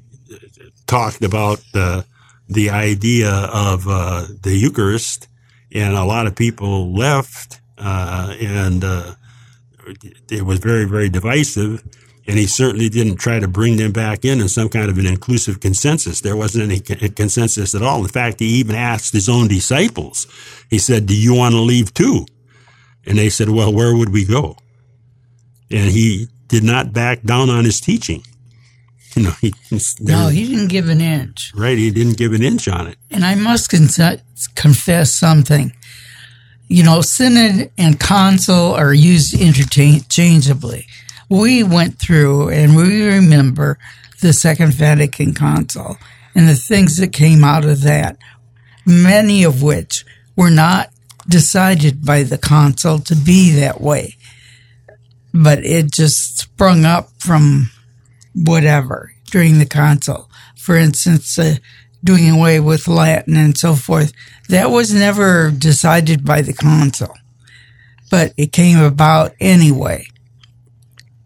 talked 0.87 1.23
about 1.23 1.61
uh, 1.75 2.03
the 2.49 2.71
idea 2.71 3.31
of 3.31 3.87
uh, 3.89 4.27
the 4.43 4.57
Eucharist, 4.57 5.29
and 5.75 5.95
a 5.95 6.05
lot 6.05 6.27
of 6.27 6.35
people 6.35 6.95
left, 6.95 7.61
and 7.77 8.85
it 10.31 10.43
was 10.43 10.59
very, 10.59 10.85
very 10.87 11.09
divisive. 11.11 11.83
And 12.29 12.37
he 12.37 12.47
certainly 12.47 12.91
didn't 12.91 13.17
try 13.17 13.41
to 13.41 13.49
bring 13.49 13.79
them 13.79 13.91
back 13.91 14.23
in 14.23 14.41
in 14.43 14.49
some 14.49 14.69
kind 14.69 14.91
of 14.91 14.99
an 14.99 15.07
inclusive 15.07 15.61
consensus. 15.61 16.21
There 16.21 16.37
wasn't 16.37 16.71
any 16.71 16.79
consensus 16.81 17.75
at 17.75 17.83
all. 17.83 18.03
In 18.03 18.09
fact, 18.09 18.39
he 18.39 18.47
even 18.47 18.77
asked 18.77 19.15
his 19.15 19.31
own 19.31 19.49
disciples. 19.49 20.27
He 20.69 20.79
said, 20.79 21.07
"Do 21.07 21.17
you 21.17 21.35
want 21.35 21.55
to 21.55 21.61
leave 21.61 21.95
too?" 21.95 22.27
And 23.07 23.19
they 23.19 23.31
said, 23.31 23.49
"Well, 23.49 23.73
where 23.73 23.97
would 23.97 24.11
we 24.11 24.27
go?" 24.27 24.59
And 25.71 25.91
he 25.91 26.29
did 26.49 26.63
not 26.63 26.93
back 26.93 27.23
down 27.23 27.49
on 27.49 27.65
his 27.65 27.81
teaching. 27.81 28.23
You 29.17 29.25
know, 29.25 29.33
he, 29.41 29.53
no, 30.01 30.29
he 30.29 30.47
didn't 30.47 30.69
give 30.69 30.89
an 30.89 31.01
inch. 31.01 31.51
Right, 31.57 31.77
he 31.77 31.91
didn't 31.91 32.19
give 32.19 32.35
an 32.35 32.43
inch 32.43 32.69
on 32.69 32.87
it. 32.87 32.99
And 33.11 33.25
I 33.25 33.35
must 33.35 33.69
con- 33.69 34.21
confess 34.55 35.13
something. 35.13 35.73
You 36.69 36.85
know, 36.85 37.01
synod 37.01 37.73
and 37.77 37.99
council 37.99 38.75
are 38.75 38.95
used 38.95 39.35
interchangeably. 39.35 40.87
We 41.29 41.63
went 41.63 41.99
through 41.99 42.51
and 42.51 42.75
we 42.75 43.07
remember 43.07 43.79
the 44.21 44.33
Second 44.33 44.73
Vatican 44.73 45.35
Council 45.35 45.97
and 46.35 46.49
the 46.49 46.57
things 46.57 46.97
that 46.97 47.13
came 47.13 47.45
out 47.45 47.65
of 47.65 47.83
that, 47.83 48.17
many 48.87 49.45
of 49.45 49.63
which 49.63 50.05
were 50.37 50.51
not 50.51 50.91
decided 51.29 52.05
by 52.05 52.23
the 52.23 52.39
council 52.39 52.99
to 53.01 53.15
be 53.15 53.51
that 53.53 53.81
way. 53.81 54.17
But 55.35 55.65
it 55.65 55.93
just 55.93 56.39
sprung 56.39 56.85
up 56.85 57.11
from 57.19 57.71
whatever 58.35 59.13
during 59.31 59.59
the 59.59 59.67
council. 59.67 60.31
For 60.57 60.77
instance, 60.77 61.39
uh, 61.39 61.57
doing 62.03 62.31
away 62.31 62.61
with 62.61 62.89
Latin 62.89 63.37
and 63.37 63.57
so 63.57 63.75
forth. 63.75 64.13
That 64.49 64.71
was 64.71 64.95
never 64.95 65.51
decided 65.51 66.25
by 66.25 66.43
the 66.43 66.53
council, 66.53 67.15
but 68.11 68.33
it 68.37 68.53
came 68.53 68.81
about 68.81 69.33
anyway. 69.41 70.08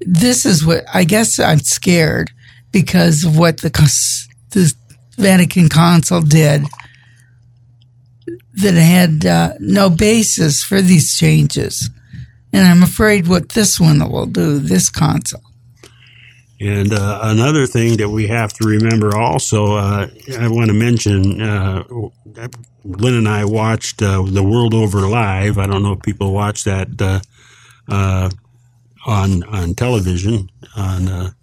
This 0.07 0.47
is 0.47 0.65
what 0.65 0.85
I 0.93 1.05
guess 1.05 1.39
I'm 1.39 1.61
scared 1.61 2.31
because 2.71 3.25
of 3.25 3.39
what 3.39 3.59
the, 3.59 3.71
the 4.51 4.73
Vatican 5.17 5.69
Council 5.69 6.21
did 6.21 6.65
that 8.55 8.75
had 8.75 9.27
uh, 9.27 9.55
no 9.61 9.89
basis 9.91 10.63
for 10.63 10.83
these 10.83 11.17
changes. 11.17 11.91
And 12.53 12.67
I'm 12.67 12.83
afraid 12.83 13.29
what 13.29 13.51
this 13.51 13.81
one 13.81 13.99
will 14.11 14.27
do, 14.27 14.59
this 14.59 14.91
council. 14.91 15.41
And 16.61 16.93
uh, 16.93 17.21
another 17.23 17.67
thing 17.67 17.97
that 17.97 18.11
we 18.11 18.29
have 18.29 18.53
to 18.55 18.69
remember 18.69 19.17
also, 19.17 19.75
uh, 19.75 20.07
I 20.39 20.49
want 20.49 20.69
to 20.69 20.75
mention, 20.75 21.41
uh, 21.41 21.83
Lynn 22.85 23.15
and 23.15 23.29
I 23.29 23.45
watched 23.47 24.01
uh, 24.01 24.23
The 24.23 24.45
World 24.45 24.73
Over 24.73 25.09
Live. 25.09 25.59
I 25.59 25.67
don't 25.67 25.83
know 25.83 25.95
if 25.95 26.03
people 26.03 26.33
watch 26.33 26.65
that 26.65 26.89
uh, 27.01 27.21
uh, 27.89 28.31
on 29.07 29.43
on 29.45 29.75
television 29.75 30.51
on 30.77 31.35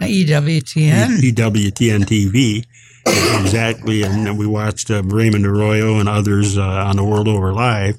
EWTN. 0.00 1.18
EWTN 1.20 2.04
TV. 2.04 2.64
exactly, 3.06 4.02
and 4.02 4.38
we 4.38 4.46
watched 4.46 4.90
Raymond 4.90 5.46
Arroyo 5.46 5.98
and 5.98 6.08
others 6.08 6.56
on 6.56 6.96
The 6.96 7.04
World 7.04 7.28
Over 7.28 7.52
Live 7.52 7.98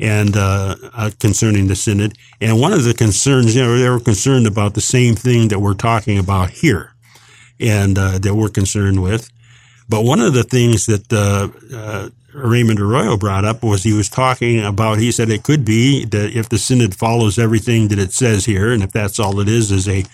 and 0.00 0.36
uh, 0.36 0.74
uh, 0.94 1.10
concerning 1.20 1.68
the 1.68 1.76
synod. 1.76 2.16
And 2.40 2.58
one 2.58 2.72
of 2.72 2.84
the 2.84 2.94
concerns, 2.94 3.54
you 3.54 3.62
know, 3.62 3.78
they 3.78 3.88
were 3.88 4.00
concerned 4.00 4.46
about 4.46 4.74
the 4.74 4.80
same 4.80 5.14
thing 5.14 5.48
that 5.48 5.60
we're 5.60 5.74
talking 5.74 6.18
about 6.18 6.50
here, 6.50 6.92
and 7.60 7.98
uh, 7.98 8.18
that 8.18 8.34
we're 8.34 8.48
concerned 8.48 9.02
with. 9.02 9.30
But 9.90 10.04
one 10.04 10.20
of 10.20 10.34
the 10.34 10.44
things 10.44 10.86
that 10.86 11.12
uh, 11.12 11.48
uh, 11.76 12.10
Raymond 12.32 12.78
Arroyo 12.78 13.16
brought 13.16 13.44
up 13.44 13.64
was 13.64 13.82
he 13.82 13.92
was 13.92 14.08
talking 14.08 14.64
about. 14.64 14.98
He 14.98 15.10
said 15.10 15.30
it 15.30 15.42
could 15.42 15.64
be 15.64 16.04
that 16.04 16.30
if 16.32 16.48
the 16.48 16.58
synod 16.58 16.94
follows 16.94 17.40
everything 17.40 17.88
that 17.88 17.98
it 17.98 18.12
says 18.12 18.44
here, 18.44 18.72
and 18.72 18.84
if 18.84 18.92
that's 18.92 19.18
all 19.18 19.40
it 19.40 19.48
is, 19.48 19.72
is 19.72 19.88
a 19.88 20.04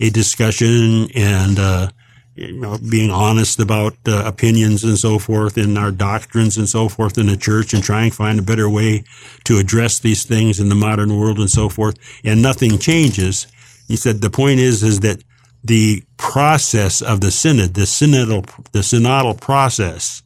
a 0.00 0.10
discussion 0.10 1.08
and 1.14 1.58
uh, 1.58 1.88
you 2.34 2.52
know, 2.52 2.78
being 2.90 3.10
honest 3.10 3.58
about 3.58 3.94
uh, 4.06 4.22
opinions 4.26 4.84
and 4.84 4.98
so 4.98 5.18
forth 5.18 5.56
in 5.56 5.78
our 5.78 5.90
doctrines 5.90 6.58
and 6.58 6.68
so 6.68 6.88
forth 6.88 7.16
in 7.16 7.26
the 7.26 7.36
church 7.36 7.72
and 7.72 7.82
trying 7.82 8.10
to 8.10 8.16
find 8.16 8.38
a 8.38 8.42
better 8.42 8.68
way 8.68 9.04
to 9.44 9.58
address 9.58 9.98
these 9.98 10.24
things 10.24 10.60
in 10.60 10.68
the 10.68 10.74
modern 10.74 11.18
world 11.18 11.38
and 11.38 11.50
so 11.50 11.68
forth. 11.68 11.96
And 12.24 12.42
nothing 12.42 12.78
changes. 12.78 13.46
He 13.88 13.96
said 13.96 14.20
the 14.20 14.30
point 14.30 14.60
is, 14.60 14.82
is 14.82 15.00
that 15.00 15.22
the 15.64 16.02
process 16.16 17.00
of 17.00 17.20
the 17.20 17.30
synod, 17.30 17.74
the 17.74 17.82
synodal, 17.82 18.46
the 18.72 18.80
synodal 18.80 19.40
process 19.40 20.22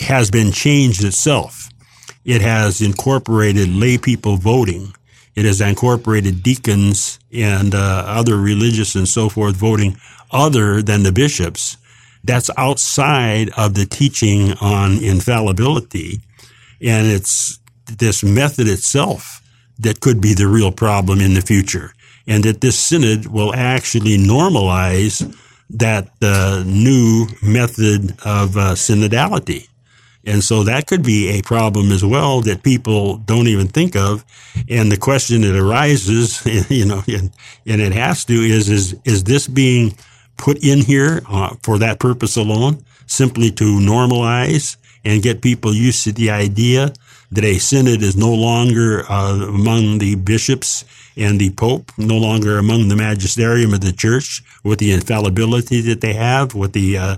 has 0.00 0.30
been 0.30 0.52
changed 0.52 1.04
itself. 1.04 1.68
It 2.24 2.40
has 2.40 2.80
incorporated 2.80 3.68
lay 3.68 3.98
people 3.98 4.36
voting. 4.36 4.94
It 5.34 5.44
has 5.44 5.60
incorporated 5.60 6.42
deacons 6.42 7.18
and 7.32 7.74
uh, 7.74 8.04
other 8.06 8.36
religious 8.36 8.94
and 8.94 9.08
so 9.08 9.28
forth 9.28 9.56
voting 9.56 9.96
other 10.30 10.82
than 10.82 11.02
the 11.02 11.12
bishops. 11.12 11.76
That's 12.24 12.50
outside 12.56 13.50
of 13.56 13.74
the 13.74 13.86
teaching 13.86 14.52
on 14.60 15.02
infallibility. 15.02 16.20
And 16.80 17.06
it's 17.06 17.58
this 17.86 18.22
method 18.22 18.68
itself 18.68 19.40
that 19.78 20.00
could 20.00 20.20
be 20.20 20.34
the 20.34 20.46
real 20.46 20.70
problem 20.70 21.20
in 21.20 21.34
the 21.34 21.40
future. 21.40 21.92
And 22.26 22.44
that 22.44 22.60
this 22.60 22.78
synod 22.78 23.26
will 23.26 23.54
actually 23.54 24.16
normalize 24.16 25.36
that 25.70 26.10
uh, 26.20 26.62
new 26.66 27.26
method 27.42 28.12
of 28.24 28.56
uh, 28.56 28.74
synodality. 28.74 29.68
And 30.24 30.44
so 30.44 30.62
that 30.64 30.86
could 30.86 31.02
be 31.02 31.30
a 31.30 31.42
problem 31.42 31.90
as 31.90 32.04
well 32.04 32.40
that 32.42 32.62
people 32.62 33.16
don't 33.16 33.48
even 33.48 33.66
think 33.66 33.96
of. 33.96 34.24
And 34.68 34.92
the 34.92 34.96
question 34.96 35.40
that 35.40 35.58
arises, 35.58 36.44
you 36.70 36.84
know, 36.84 37.02
and, 37.08 37.32
and 37.66 37.80
it 37.80 37.92
has 37.92 38.24
to 38.26 38.34
is, 38.34 38.68
is, 38.68 38.94
is 39.04 39.24
this 39.24 39.48
being 39.48 39.96
put 40.36 40.62
in 40.62 40.80
here 40.80 41.22
uh, 41.28 41.56
for 41.62 41.78
that 41.78 41.98
purpose 41.98 42.36
alone, 42.36 42.84
simply 43.06 43.50
to 43.52 43.64
normalize 43.80 44.76
and 45.04 45.22
get 45.22 45.42
people 45.42 45.74
used 45.74 46.04
to 46.04 46.12
the 46.12 46.30
idea 46.30 46.92
that 47.32 47.44
a 47.44 47.58
synod 47.58 48.02
is 48.02 48.16
no 48.16 48.32
longer 48.32 49.04
uh, 49.10 49.48
among 49.48 49.98
the 49.98 50.14
bishops 50.14 50.84
and 51.16 51.40
the 51.40 51.50
pope, 51.50 51.92
no 51.98 52.16
longer 52.16 52.58
among 52.58 52.88
the 52.88 52.96
magisterium 52.96 53.74
of 53.74 53.80
the 53.80 53.92
church, 53.92 54.42
with 54.64 54.78
the 54.78 54.92
infallibility 54.92 55.80
that 55.82 56.00
they 56.00 56.12
have, 56.12 56.54
with 56.54 56.72
the 56.72 56.98
uh, 56.98 57.16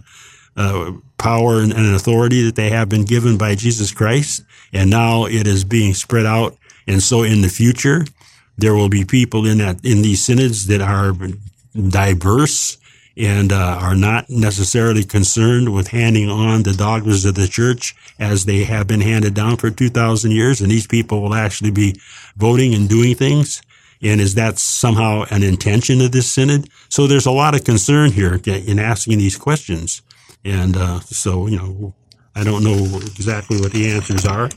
uh, 0.56 0.92
power 1.18 1.60
and, 1.60 1.72
and 1.72 1.94
authority 1.94 2.44
that 2.44 2.56
they 2.56 2.70
have 2.70 2.88
been 2.88 3.04
given 3.04 3.36
by 3.38 3.54
Jesus 3.54 3.92
Christ, 3.92 4.42
and 4.72 4.90
now 4.90 5.26
it 5.26 5.46
is 5.46 5.64
being 5.64 5.94
spread 5.94 6.26
out. 6.26 6.56
And 6.86 7.02
so, 7.02 7.22
in 7.22 7.40
the 7.40 7.48
future, 7.48 8.04
there 8.58 8.74
will 8.74 8.88
be 8.88 9.04
people 9.04 9.46
in 9.46 9.58
that 9.58 9.84
in 9.84 10.02
these 10.02 10.24
synods 10.24 10.66
that 10.66 10.80
are 10.80 11.12
diverse 11.74 12.78
and 13.16 13.52
uh, 13.52 13.78
are 13.80 13.94
not 13.94 14.28
necessarily 14.28 15.04
concerned 15.04 15.72
with 15.72 15.88
handing 15.88 16.28
on 16.28 16.62
the 16.64 16.72
dogmas 16.72 17.24
of 17.24 17.34
the 17.34 17.46
church 17.46 17.94
as 18.18 18.44
they 18.44 18.64
have 18.64 18.86
been 18.86 19.00
handed 19.00 19.34
down 19.34 19.56
for 19.56 19.70
2,000 19.70 20.32
years. 20.32 20.60
And 20.60 20.70
these 20.70 20.86
people 20.86 21.22
will 21.22 21.34
actually 21.34 21.70
be 21.70 22.00
voting 22.36 22.74
and 22.74 22.88
doing 22.88 23.14
things. 23.14 23.62
And 24.04 24.20
is 24.20 24.34
that 24.34 24.58
somehow 24.58 25.24
an 25.30 25.42
intention 25.42 26.00
of 26.02 26.12
this 26.12 26.30
synod? 26.30 26.68
So 26.90 27.06
there's 27.06 27.26
a 27.26 27.32
lot 27.32 27.54
of 27.54 27.64
concern 27.64 28.12
here 28.12 28.38
in 28.44 28.78
asking 28.78 29.18
these 29.18 29.36
questions. 29.36 30.02
And 30.44 30.76
uh, 30.76 31.00
so, 31.00 31.46
you 31.46 31.56
know, 31.56 31.94
I 32.36 32.44
don't 32.44 32.62
know 32.62 32.98
exactly 32.98 33.58
what 33.60 33.72
the 33.72 33.90
answers 33.90 34.26
are, 34.26 34.50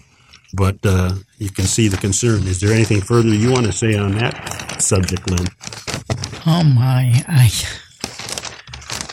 but 0.53 0.77
uh, 0.83 1.13
you 1.37 1.49
can 1.49 1.65
see 1.65 1.87
the 1.87 1.97
concern. 1.97 2.45
Is 2.45 2.59
there 2.59 2.73
anything 2.73 3.01
further 3.01 3.29
you 3.29 3.51
want 3.51 3.65
to 3.67 3.71
say 3.71 3.97
on 3.97 4.11
that? 4.17 4.67
subject, 4.81 5.29
Lynn. 5.29 5.47
Oh 6.45 6.63
my, 6.63 7.23
I 7.27 7.49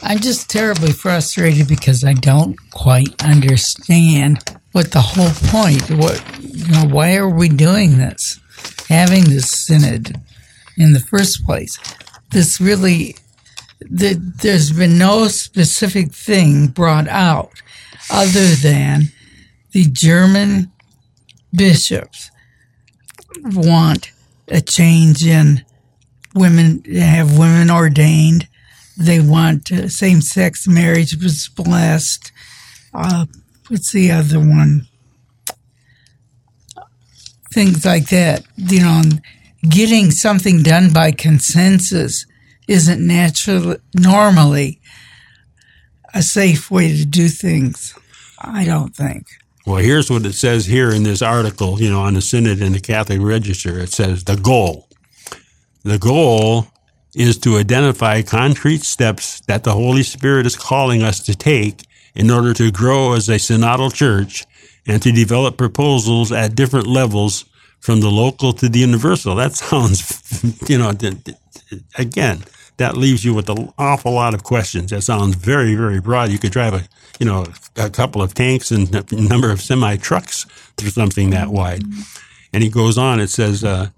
I'm 0.03 0.19
just 0.19 0.51
terribly 0.51 0.93
frustrated 0.93 1.67
because 1.67 2.05
I 2.05 2.13
don't 2.13 2.57
quite 2.71 3.25
understand 3.25 4.39
what 4.73 4.93
the 4.93 5.01
whole 5.01 5.31
point. 5.51 5.91
What 5.91 6.23
you 6.41 6.73
know, 6.73 6.85
why 6.87 7.17
are 7.17 7.29
we 7.29 7.49
doing 7.49 7.99
this? 7.99 8.39
Having 8.89 9.25
this 9.25 9.51
synod 9.51 10.21
in 10.77 10.93
the 10.93 11.01
first 11.01 11.45
place. 11.45 11.79
This 12.31 12.61
really 12.61 13.17
the, 13.81 14.15
there's 14.15 14.73
been 14.73 14.99
no 14.99 15.29
specific 15.29 16.13
thing 16.13 16.69
brought 16.69 17.09
out 17.09 17.63
other 18.11 18.47
than 18.49 19.13
the 19.73 19.85
German 19.85 20.73
bishops 21.53 22.31
want 23.43 24.11
a 24.49 24.61
change 24.61 25.25
in 25.25 25.65
women, 26.35 26.83
have 26.85 27.39
women 27.39 27.71
ordained. 27.71 28.49
They 28.97 29.21
want 29.21 29.73
uh, 29.73 29.89
same 29.89 30.21
sex 30.21 30.69
marriage 30.69 31.17
was 31.17 31.49
blessed. 31.49 32.31
Uh, 32.93 33.27
what's 33.69 33.93
the 33.93 34.11
other 34.11 34.39
one? 34.39 34.87
Things 37.55 37.85
like 37.85 38.09
that. 38.09 38.45
You 38.57 38.81
know, 38.81 39.03
getting 39.69 40.11
something 40.11 40.65
done 40.65 40.93
by 40.93 41.13
consensus 41.13 42.27
isn't 42.67 43.07
natural 43.07 43.77
normally 43.95 44.81
a 46.13 46.21
safe 46.21 46.69
way 46.69 46.97
to 46.97 47.05
do 47.05 47.29
things. 47.29 47.97
I 48.41 48.65
don't 48.65 48.95
think. 48.97 49.29
Well, 49.67 49.77
here's 49.77 50.11
what 50.11 50.27
it 50.27 50.33
says 50.33 50.67
here 50.67 50.91
in 50.91 51.05
this 51.05 51.23
article, 51.23 51.81
you 51.81 51.89
know, 51.91 52.01
on 52.01 52.15
the 52.15 52.21
Synod 52.21 52.61
and 52.61 52.75
the 52.75 52.81
Catholic 52.81 53.21
Register. 53.23 53.79
It 53.79 53.93
says 53.93 54.25
the 54.25 54.37
goal. 54.37 54.89
The 55.85 55.99
goal 55.99 56.67
is 57.15 57.39
to 57.39 57.57
identify 57.59 58.23
concrete 58.23 58.83
steps 58.83 59.41
that 59.43 59.63
the 59.63 59.75
Holy 59.75 60.03
Spirit 60.03 60.45
is 60.45 60.57
calling 60.57 61.05
us 61.05 61.21
to 61.21 61.37
take 61.37 61.85
in 62.17 62.33
order 62.33 62.53
to 62.55 62.73
grow 62.73 63.13
as 63.13 63.29
a 63.29 63.37
synodal 63.37 63.95
church 63.95 64.45
and 64.87 65.03
to 65.03 65.13
develop 65.13 65.57
proposals 65.57 66.33
at 66.33 66.55
different 66.55 66.87
levels 66.87 67.45
from 67.81 68.01
the 68.01 68.11
local 68.11 68.53
to 68.55 68.69
the 68.69 68.79
universal. 68.79 69.35
That 69.35 69.53
sounds, 69.55 70.23
you 70.69 70.79
know, 70.79 70.93
again, 71.97 72.45
that 72.77 72.97
leaves 72.97 73.25
you 73.25 73.35
with 73.35 73.49
an 73.49 73.73
awful 73.79 74.13
lot 74.13 74.35
of 74.35 74.43
questions. 74.43 74.91
That 74.91 75.03
sounds 75.03 75.37
very, 75.37 75.75
very 75.75 76.01
broad. 76.01 76.31
You 76.31 76.39
could 76.39 76.53
drive 76.53 76.75
a, 76.75 76.83
you 77.19 77.27
know, 77.27 77.47
a 77.77 77.91
couple 77.91 78.21
of 78.21 78.35
tanks 78.35 78.71
and 78.71 78.93
a 78.95 79.15
number 79.15 79.51
of 79.51 79.61
semi 79.61 79.97
trucks 79.97 80.45
through 80.77 80.91
something 80.91 81.31
that 81.31 81.49
wide. 81.49 81.83
And 82.53 82.63
he 82.63 82.71
goes 82.71 82.99
on. 82.99 83.21
It 83.21 83.31
says, 83.31 83.63
uh, 83.65 83.91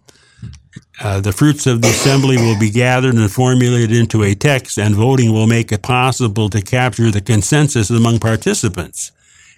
uh, 1.03 1.20
the 1.20 1.32
fruits 1.32 1.66
of 1.66 1.82
the 1.82 1.89
assembly 1.89 2.37
will 2.37 2.59
be 2.59 2.70
gathered 2.70 3.14
and 3.14 3.30
formulated 3.30 3.93
into 3.93 4.22
a 4.22 4.34
text, 4.34 4.78
and 4.78 4.95
voting 4.95 5.32
will 5.32 5.47
make 5.47 5.70
it 5.72 5.82
possible 5.82 6.49
to 6.51 6.62
capture 6.62 7.11
the 7.11 7.20
consensus 7.20 7.91
among 7.91 8.18
participants. 8.18 9.12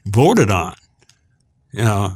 Voted 0.06 0.50
on, 0.50 0.74
you 1.72 1.84
know, 1.84 2.12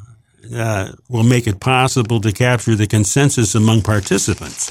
uh, 0.54 0.92
will 1.08 1.22
make 1.22 1.46
it 1.46 1.60
possible 1.60 2.20
to 2.20 2.32
capture 2.32 2.74
the 2.74 2.86
consensus 2.86 3.54
among 3.54 3.82
participants. 3.82 4.70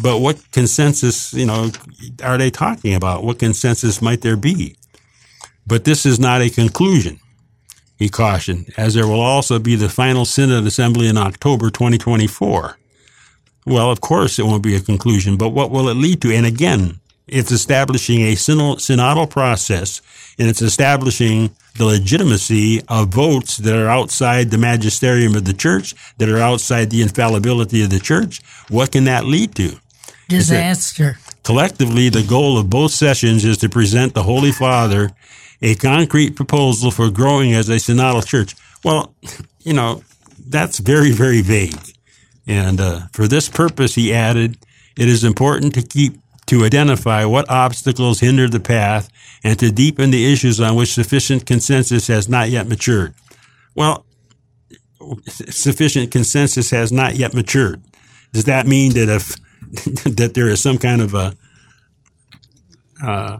But 0.00 0.18
what 0.18 0.50
consensus, 0.52 1.32
you 1.32 1.46
know, 1.46 1.70
are 2.22 2.36
they 2.36 2.50
talking 2.50 2.94
about? 2.94 3.24
What 3.24 3.38
consensus 3.38 4.02
might 4.02 4.20
there 4.20 4.36
be? 4.36 4.76
But 5.66 5.84
this 5.84 6.06
is 6.06 6.20
not 6.20 6.42
a 6.42 6.50
conclusion, 6.50 7.18
he 7.98 8.08
cautioned, 8.08 8.72
as 8.76 8.94
there 8.94 9.06
will 9.06 9.20
also 9.20 9.58
be 9.58 9.74
the 9.74 9.88
final 9.88 10.24
Synod 10.24 10.66
Assembly 10.66 11.08
in 11.08 11.16
October 11.16 11.70
2024. 11.70 12.78
Well, 13.64 13.90
of 13.90 14.00
course, 14.00 14.38
it 14.38 14.44
won't 14.44 14.62
be 14.62 14.76
a 14.76 14.80
conclusion, 14.80 15.36
but 15.36 15.48
what 15.48 15.70
will 15.70 15.88
it 15.88 15.94
lead 15.94 16.22
to? 16.22 16.32
And 16.32 16.46
again, 16.46 17.00
it's 17.26 17.50
establishing 17.50 18.20
a 18.22 18.34
synodal 18.34 19.28
process 19.28 20.00
and 20.38 20.48
it's 20.48 20.62
establishing 20.62 21.50
the 21.76 21.84
legitimacy 21.84 22.82
of 22.88 23.08
votes 23.08 23.56
that 23.58 23.76
are 23.76 23.88
outside 23.88 24.50
the 24.50 24.58
magisterium 24.58 25.34
of 25.34 25.44
the 25.44 25.52
church, 25.52 25.94
that 26.18 26.28
are 26.28 26.38
outside 26.38 26.90
the 26.90 27.02
infallibility 27.02 27.82
of 27.82 27.90
the 27.90 28.00
church. 28.00 28.40
What 28.68 28.92
can 28.92 29.04
that 29.04 29.24
lead 29.24 29.54
to? 29.56 29.78
Disaster. 30.28 31.18
Collectively, 31.44 32.08
the 32.08 32.24
goal 32.24 32.58
of 32.58 32.68
both 32.68 32.90
sessions 32.90 33.44
is 33.44 33.58
to 33.58 33.68
present 33.68 34.14
the 34.14 34.24
Holy 34.24 34.50
Father 34.50 35.12
a 35.62 35.74
concrete 35.76 36.36
proposal 36.36 36.90
for 36.90 37.10
growing 37.10 37.54
as 37.54 37.68
a 37.68 37.76
synodal 37.76 38.26
church. 38.26 38.54
Well, 38.84 39.14
you 39.60 39.72
know, 39.72 40.02
that's 40.48 40.78
very, 40.78 41.12
very 41.12 41.42
vague. 41.42 41.78
And 42.46 42.80
uh, 42.80 43.00
for 43.12 43.26
this 43.28 43.48
purpose, 43.48 43.94
he 43.94 44.12
added, 44.12 44.58
it 44.96 45.08
is 45.08 45.24
important 45.24 45.74
to 45.74 45.82
keep 45.82 46.20
to 46.46 46.64
identify 46.64 47.24
what 47.24 47.50
obstacles 47.50 48.20
hinder 48.20 48.48
the 48.48 48.60
path 48.60 49.08
and 49.42 49.58
to 49.58 49.72
deepen 49.72 50.10
the 50.10 50.32
issues 50.32 50.60
on 50.60 50.76
which 50.76 50.92
sufficient 50.94 51.44
consensus 51.44 52.06
has 52.06 52.28
not 52.28 52.48
yet 52.50 52.68
matured. 52.68 53.14
Well, 53.74 54.06
sufficient 55.26 56.10
consensus 56.10 56.70
has 56.70 56.92
not 56.92 57.16
yet 57.16 57.34
matured. 57.34 57.82
Does 58.32 58.44
that 58.44 58.66
mean 58.66 58.92
that 58.94 59.08
if 59.08 59.36
that 60.16 60.32
there 60.34 60.48
is 60.48 60.62
some 60.62 60.78
kind 60.78 61.00
of 61.00 61.14
a 61.14 61.36
uh, 63.02 63.38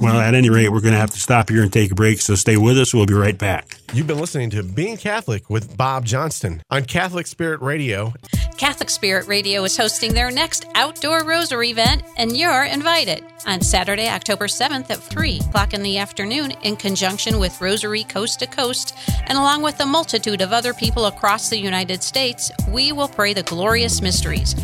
well, 0.00 0.18
at 0.18 0.34
any 0.34 0.50
rate, 0.50 0.68
we're 0.70 0.80
going 0.80 0.92
to 0.92 0.98
have 0.98 1.10
to 1.10 1.20
stop 1.20 1.48
here 1.48 1.62
and 1.62 1.72
take 1.72 1.90
a 1.90 1.94
break. 1.94 2.20
So 2.20 2.34
stay 2.34 2.56
with 2.56 2.78
us. 2.78 2.94
We'll 2.94 3.06
be 3.06 3.14
right 3.14 3.36
back. 3.36 3.78
You've 3.92 4.06
been 4.06 4.18
listening 4.18 4.50
to 4.50 4.62
Being 4.62 4.96
Catholic 4.96 5.48
with 5.48 5.76
Bob 5.76 6.04
Johnston 6.04 6.62
on 6.70 6.84
Catholic 6.84 7.26
Spirit 7.26 7.60
Radio. 7.60 8.12
Catholic 8.56 8.90
Spirit 8.90 9.26
Radio 9.26 9.62
is 9.64 9.76
hosting 9.76 10.14
their 10.14 10.30
next 10.30 10.66
outdoor 10.74 11.24
rosary 11.24 11.70
event, 11.70 12.02
and 12.16 12.36
you're 12.36 12.64
invited 12.64 13.24
on 13.46 13.60
Saturday, 13.60 14.08
October 14.08 14.46
7th 14.46 14.90
at 14.90 14.98
3 14.98 15.38
o'clock 15.38 15.74
in 15.74 15.82
the 15.82 15.98
afternoon 15.98 16.50
in 16.62 16.76
conjunction 16.76 17.38
with 17.38 17.60
Rosary 17.60 18.04
Coast 18.04 18.40
to 18.40 18.46
Coast. 18.46 18.96
And 19.26 19.38
along 19.38 19.62
with 19.62 19.80
a 19.80 19.86
multitude 19.86 20.40
of 20.40 20.52
other 20.52 20.74
people 20.74 21.06
across 21.06 21.48
the 21.48 21.58
United 21.58 22.02
States, 22.02 22.50
we 22.68 22.92
will 22.92 23.08
pray 23.08 23.32
the 23.32 23.42
glorious 23.44 24.02
mysteries. 24.02 24.54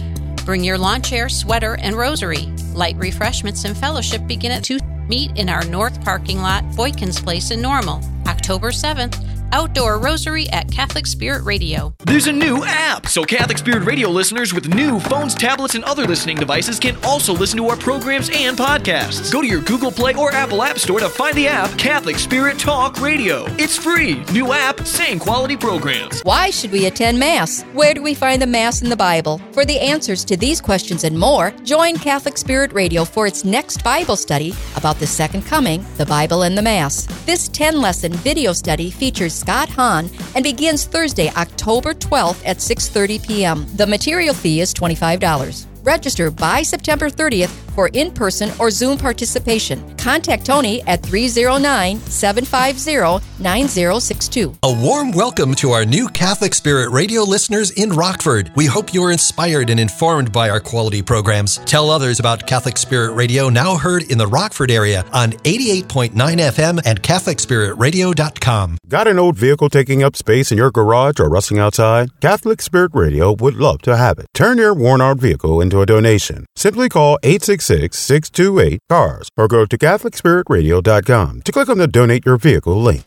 Bring 0.44 0.62
your 0.62 0.76
lawn 0.76 1.00
chair, 1.00 1.28
sweater, 1.28 1.76
and 1.80 1.96
rosary. 1.96 2.46
Light 2.74 2.96
refreshments 2.96 3.64
and 3.64 3.76
fellowship 3.76 4.26
begin 4.26 4.52
at 4.52 4.64
2 4.64 4.78
Meet 5.08 5.36
in 5.36 5.48
our 5.48 5.64
north 5.64 6.02
parking 6.02 6.38
lot, 6.38 6.64
Boykins 6.70 7.22
Place 7.22 7.50
in 7.50 7.60
Normal, 7.60 8.00
October 8.26 8.70
7th. 8.70 9.33
Outdoor 9.54 10.00
Rosary 10.00 10.48
at 10.50 10.68
Catholic 10.72 11.06
Spirit 11.06 11.44
Radio. 11.44 11.94
There's 12.04 12.26
a 12.26 12.32
new 12.32 12.64
app, 12.64 13.06
so 13.06 13.22
Catholic 13.22 13.56
Spirit 13.56 13.84
Radio 13.84 14.08
listeners 14.08 14.52
with 14.52 14.74
new 14.74 14.98
phones, 14.98 15.32
tablets, 15.32 15.76
and 15.76 15.84
other 15.84 16.06
listening 16.06 16.36
devices 16.36 16.80
can 16.80 16.96
also 17.04 17.32
listen 17.32 17.58
to 17.58 17.68
our 17.68 17.76
programs 17.76 18.30
and 18.34 18.58
podcasts. 18.58 19.32
Go 19.32 19.40
to 19.42 19.46
your 19.46 19.60
Google 19.60 19.92
Play 19.92 20.14
or 20.14 20.32
Apple 20.32 20.60
App 20.60 20.80
Store 20.80 20.98
to 20.98 21.08
find 21.08 21.36
the 21.36 21.46
app 21.46 21.70
Catholic 21.78 22.18
Spirit 22.18 22.58
Talk 22.58 23.00
Radio. 23.00 23.44
It's 23.50 23.76
free. 23.76 24.24
New 24.32 24.52
app, 24.52 24.80
same 24.80 25.20
quality 25.20 25.56
programs. 25.56 26.20
Why 26.22 26.50
should 26.50 26.72
we 26.72 26.86
attend 26.86 27.20
Mass? 27.20 27.62
Where 27.74 27.94
do 27.94 28.02
we 28.02 28.14
find 28.14 28.42
the 28.42 28.48
Mass 28.48 28.82
in 28.82 28.90
the 28.90 28.96
Bible? 28.96 29.40
For 29.52 29.64
the 29.64 29.78
answers 29.78 30.24
to 30.24 30.36
these 30.36 30.60
questions 30.60 31.04
and 31.04 31.16
more, 31.16 31.52
join 31.62 31.96
Catholic 31.96 32.38
Spirit 32.38 32.72
Radio 32.72 33.04
for 33.04 33.28
its 33.28 33.44
next 33.44 33.84
Bible 33.84 34.16
study 34.16 34.52
about 34.74 34.98
the 34.98 35.06
Second 35.06 35.42
Coming, 35.42 35.86
the 35.96 36.06
Bible, 36.06 36.42
and 36.42 36.58
the 36.58 36.62
Mass. 36.62 37.06
This 37.24 37.46
10 37.46 37.80
lesson 37.80 38.12
video 38.14 38.52
study 38.52 38.90
features 38.90 39.43
Scott 39.44 39.68
Hahn 39.68 40.08
and 40.34 40.42
begins 40.42 40.86
Thursday, 40.86 41.28
October 41.36 41.92
12th 41.92 42.40
at 42.46 42.60
6:30 42.60 43.22
p.m. 43.26 43.66
The 43.76 43.86
material 43.86 44.32
fee 44.32 44.62
is 44.62 44.72
$25. 44.72 45.66
Register 45.84 46.30
by 46.30 46.62
September 46.62 47.10
30th 47.10 47.63
for 47.74 47.88
in 47.88 48.10
person 48.12 48.50
or 48.58 48.70
Zoom 48.70 48.96
participation. 48.96 49.96
Contact 49.96 50.46
Tony 50.46 50.82
at 50.82 51.02
309 51.02 51.98
750 52.00 53.24
9062. 53.38 54.56
A 54.62 54.72
warm 54.72 55.10
welcome 55.10 55.54
to 55.56 55.70
our 55.72 55.84
new 55.84 56.08
Catholic 56.08 56.54
Spirit 56.54 56.90
radio 56.90 57.22
listeners 57.22 57.70
in 57.72 57.90
Rockford. 57.90 58.50
We 58.54 58.66
hope 58.66 58.94
you 58.94 59.02
are 59.04 59.12
inspired 59.12 59.70
and 59.70 59.80
informed 59.80 60.32
by 60.32 60.50
our 60.50 60.60
quality 60.60 61.02
programs. 61.02 61.58
Tell 61.58 61.90
others 61.90 62.20
about 62.20 62.46
Catholic 62.46 62.76
Spirit 62.76 63.14
Radio, 63.14 63.48
now 63.48 63.76
heard 63.76 64.04
in 64.10 64.18
the 64.18 64.26
Rockford 64.26 64.70
area 64.70 65.04
on 65.12 65.32
88.9 65.32 66.12
FM 66.14 66.80
and 66.84 67.02
CatholicSpiritRadio.com. 67.02 68.78
Got 68.88 69.08
an 69.08 69.18
old 69.18 69.36
vehicle 69.36 69.68
taking 69.68 70.02
up 70.02 70.16
space 70.16 70.52
in 70.52 70.58
your 70.58 70.70
garage 70.70 71.18
or 71.18 71.28
rusting 71.28 71.58
outside? 71.58 72.20
Catholic 72.20 72.62
Spirit 72.62 72.92
Radio 72.94 73.32
would 73.32 73.54
love 73.54 73.82
to 73.82 73.96
have 73.96 74.18
it. 74.18 74.26
Turn 74.34 74.58
your 74.58 74.74
worn 74.74 75.00
out 75.00 75.18
vehicle 75.18 75.60
into 75.60 75.80
a 75.80 75.86
donation. 75.86 76.46
Simply 76.54 76.88
call 76.88 77.18
866 77.22 77.63
628 77.64 78.80
CARS 78.88 79.28
or 79.36 79.48
go 79.48 79.64
to 79.64 79.78
CatholicSpiritRadio.com 79.78 81.42
to 81.42 81.52
click 81.52 81.68
on 81.68 81.78
the 81.78 81.86
Donate 81.86 82.26
Your 82.26 82.36
Vehicle 82.36 82.80
link. 82.80 83.02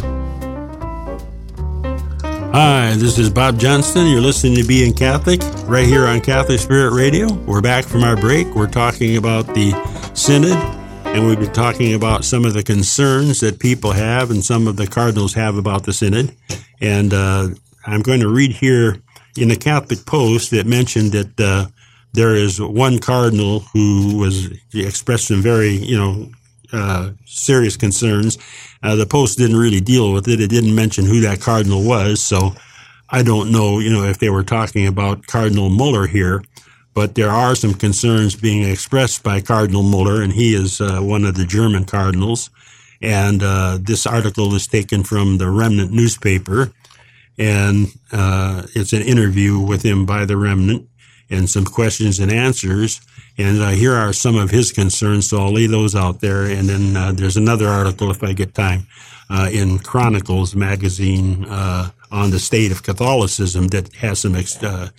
Hi, 2.53 2.95
this 2.95 3.19
is 3.19 3.29
Bob 3.29 3.59
Johnston. 3.59 4.07
You're 4.07 4.21
listening 4.21 4.55
to 4.55 4.63
Being 4.63 4.93
Catholic 4.93 5.41
right 5.67 5.85
here 5.85 6.07
on 6.07 6.21
Catholic 6.21 6.59
Spirit 6.59 6.93
Radio. 6.93 7.31
We're 7.31 7.61
back 7.61 7.85
from 7.85 8.03
our 8.03 8.15
break. 8.15 8.47
We're 8.55 8.65
talking 8.65 9.15
about 9.17 9.45
the 9.53 9.73
Synod, 10.15 10.57
and 11.05 11.27
we've 11.27 11.39
been 11.39 11.53
talking 11.53 11.93
about 11.93 12.25
some 12.25 12.45
of 12.45 12.53
the 12.53 12.63
concerns 12.63 13.41
that 13.41 13.59
people 13.59 13.91
have 13.91 14.31
and 14.31 14.43
some 14.43 14.65
of 14.65 14.75
the 14.75 14.87
cardinals 14.87 15.35
have 15.35 15.55
about 15.55 15.83
the 15.83 15.93
Synod. 15.93 16.35
And 16.81 17.13
uh, 17.13 17.49
I'm 17.85 18.01
going 18.01 18.21
to 18.21 18.29
read 18.29 18.53
here 18.53 19.03
in 19.37 19.49
the 19.49 19.57
Catholic 19.57 20.05
Post 20.05 20.49
that 20.51 20.65
mentioned 20.65 21.11
that 21.11 21.39
uh, 21.39 21.67
there 22.13 22.35
is 22.35 22.59
one 22.59 22.99
cardinal 22.99 23.59
who 23.73 24.17
was 24.17 24.49
expressed 24.73 25.27
some 25.27 25.41
very, 25.41 25.71
you 25.71 25.97
know, 25.97 26.29
uh, 26.73 27.11
serious 27.25 27.77
concerns. 27.77 28.37
Uh, 28.83 28.95
the 28.95 29.05
Post 29.05 29.37
didn't 29.37 29.57
really 29.57 29.79
deal 29.79 30.13
with 30.13 30.27
it. 30.27 30.41
It 30.41 30.49
didn't 30.49 30.75
mention 30.75 31.05
who 31.05 31.21
that 31.21 31.41
cardinal 31.41 31.83
was, 31.83 32.21
so 32.21 32.53
I 33.09 33.23
don't 33.23 33.51
know, 33.51 33.79
you 33.79 33.89
know, 33.89 34.03
if 34.03 34.19
they 34.19 34.29
were 34.29 34.43
talking 34.43 34.85
about 34.87 35.27
Cardinal 35.27 35.69
Müller 35.69 36.07
here. 36.07 36.43
But 36.93 37.13
there 37.15 37.29
are 37.29 37.55
some 37.55 37.75
concerns 37.75 38.35
being 38.35 38.63
expressed 38.63 39.21
by 39.21 39.39
Cardinal 39.39 39.83
Müller, 39.83 40.23
and 40.23 40.33
he 40.33 40.55
is 40.55 40.81
uh, 40.81 40.99
one 40.99 41.25
of 41.25 41.35
the 41.35 41.45
German 41.45 41.85
cardinals. 41.85 42.49
And 43.01 43.43
uh, 43.43 43.77
this 43.79 44.07
article 44.07 44.55
is 44.55 44.65
taken 44.67 45.03
from 45.03 45.37
the 45.37 45.49
Remnant 45.49 45.91
newspaper, 45.91 46.73
and 47.37 47.87
uh, 48.11 48.63
it's 48.73 48.93
an 48.93 49.03
interview 49.03 49.59
with 49.59 49.83
him 49.83 50.07
by 50.07 50.25
the 50.25 50.35
Remnant 50.35 50.89
and 51.29 51.49
some 51.49 51.65
questions 51.65 52.19
and 52.19 52.31
answers. 52.31 53.01
And 53.37 53.61
uh, 53.61 53.69
here 53.69 53.93
are 53.93 54.13
some 54.13 54.35
of 54.35 54.49
his 54.49 54.71
concerns, 54.71 55.29
so 55.29 55.37
I'll 55.37 55.53
lay 55.53 55.67
those 55.67 55.95
out 55.95 56.21
there. 56.21 56.45
And 56.45 56.67
then 56.67 56.95
uh, 56.95 57.11
there's 57.11 57.37
another 57.37 57.67
article, 57.67 58.09
if 58.09 58.23
I 58.23 58.33
get 58.33 58.53
time, 58.53 58.87
uh, 59.29 59.49
in 59.51 59.79
Chronicles 59.79 60.55
magazine 60.55 61.45
uh, 61.45 61.89
on 62.11 62.31
the 62.31 62.39
state 62.39 62.71
of 62.71 62.83
Catholicism 62.83 63.67
that 63.69 63.93
has 63.95 64.19
some 64.19 64.35
ex- 64.35 64.63
uh, 64.63 64.89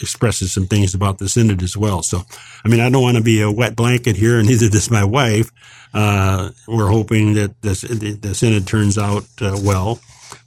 expresses 0.00 0.52
some 0.52 0.66
things 0.66 0.94
about 0.94 1.18
the 1.18 1.28
synod 1.28 1.62
as 1.62 1.76
well. 1.76 2.02
So, 2.02 2.22
I 2.64 2.68
mean, 2.68 2.80
I 2.80 2.90
don't 2.90 3.02
want 3.02 3.16
to 3.16 3.22
be 3.22 3.40
a 3.40 3.50
wet 3.50 3.74
blanket 3.74 4.16
here, 4.16 4.38
and 4.38 4.48
neither 4.48 4.68
does 4.68 4.90
my 4.90 5.04
wife. 5.04 5.50
Uh, 5.92 6.50
we're 6.66 6.90
hoping 6.90 7.34
that 7.34 7.60
the, 7.62 8.18
the 8.20 8.34
synod 8.34 8.66
turns 8.66 8.98
out 8.98 9.24
well 9.40 10.00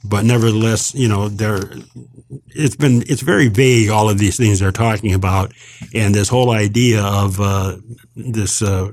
but 0.04 0.24
nevertheless, 0.24 0.94
you 0.94 1.08
know, 1.08 1.28
there, 1.28 1.60
it's 2.48 2.76
been, 2.76 3.02
it's 3.08 3.22
very 3.22 3.48
vague, 3.48 3.90
all 3.90 4.08
of 4.08 4.18
these 4.18 4.36
things 4.36 4.60
they're 4.60 4.72
talking 4.72 5.14
about. 5.14 5.52
And 5.94 6.14
this 6.14 6.28
whole 6.28 6.50
idea 6.50 7.02
of, 7.02 7.40
uh, 7.40 7.78
this, 8.14 8.62
uh, 8.62 8.92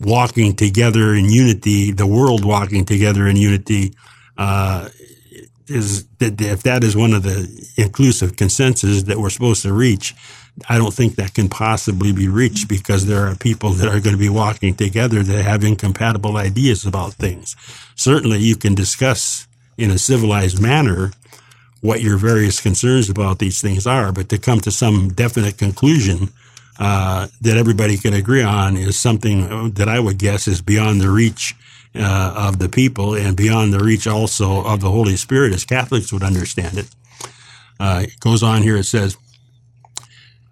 walking 0.00 0.56
together 0.56 1.14
in 1.14 1.26
unity, 1.26 1.92
the 1.92 2.06
world 2.06 2.44
walking 2.44 2.84
together 2.84 3.26
in 3.26 3.36
unity, 3.36 3.94
uh, 4.38 4.88
is 5.66 6.06
that 6.18 6.40
if 6.40 6.62
that 6.64 6.82
is 6.82 6.96
one 6.96 7.12
of 7.12 7.22
the 7.22 7.48
inclusive 7.76 8.36
consensus 8.36 9.04
that 9.04 9.18
we're 9.18 9.30
supposed 9.30 9.62
to 9.62 9.72
reach, 9.72 10.14
I 10.68 10.78
don't 10.78 10.92
think 10.92 11.14
that 11.14 11.34
can 11.34 11.48
possibly 11.48 12.12
be 12.12 12.28
reached 12.28 12.68
because 12.68 13.06
there 13.06 13.26
are 13.26 13.36
people 13.36 13.70
that 13.70 13.88
are 13.88 14.00
going 14.00 14.16
to 14.16 14.20
be 14.20 14.28
walking 14.28 14.74
together 14.74 15.22
that 15.22 15.42
have 15.44 15.62
incompatible 15.62 16.36
ideas 16.36 16.84
about 16.84 17.14
things. 17.14 17.54
Certainly 17.94 18.38
you 18.40 18.56
can 18.56 18.74
discuss 18.74 19.46
in 19.80 19.90
a 19.90 19.98
civilized 19.98 20.60
manner 20.60 21.12
what 21.80 22.02
your 22.02 22.18
various 22.18 22.60
concerns 22.60 23.08
about 23.08 23.38
these 23.38 23.60
things 23.60 23.86
are, 23.86 24.12
but 24.12 24.28
to 24.28 24.38
come 24.38 24.60
to 24.60 24.70
some 24.70 25.08
definite 25.08 25.56
conclusion 25.56 26.28
uh, 26.78 27.26
that 27.40 27.56
everybody 27.56 27.96
can 27.96 28.12
agree 28.12 28.42
on 28.42 28.76
is 28.76 29.00
something 29.00 29.70
that 29.72 29.88
I 29.88 29.98
would 29.98 30.18
guess 30.18 30.46
is 30.46 30.60
beyond 30.60 31.00
the 31.00 31.10
reach 31.10 31.54
uh, 31.94 32.34
of 32.36 32.58
the 32.58 32.68
people 32.68 33.14
and 33.14 33.36
beyond 33.36 33.72
the 33.72 33.80
reach 33.80 34.06
also 34.06 34.62
of 34.64 34.80
the 34.80 34.90
Holy 34.90 35.16
Spirit, 35.16 35.54
as 35.54 35.64
Catholics 35.64 36.12
would 36.12 36.22
understand 36.22 36.78
it. 36.78 36.88
Uh, 37.78 38.02
it 38.04 38.20
goes 38.20 38.42
on 38.42 38.62
here. 38.62 38.76
It 38.76 38.84
says, 38.84 39.16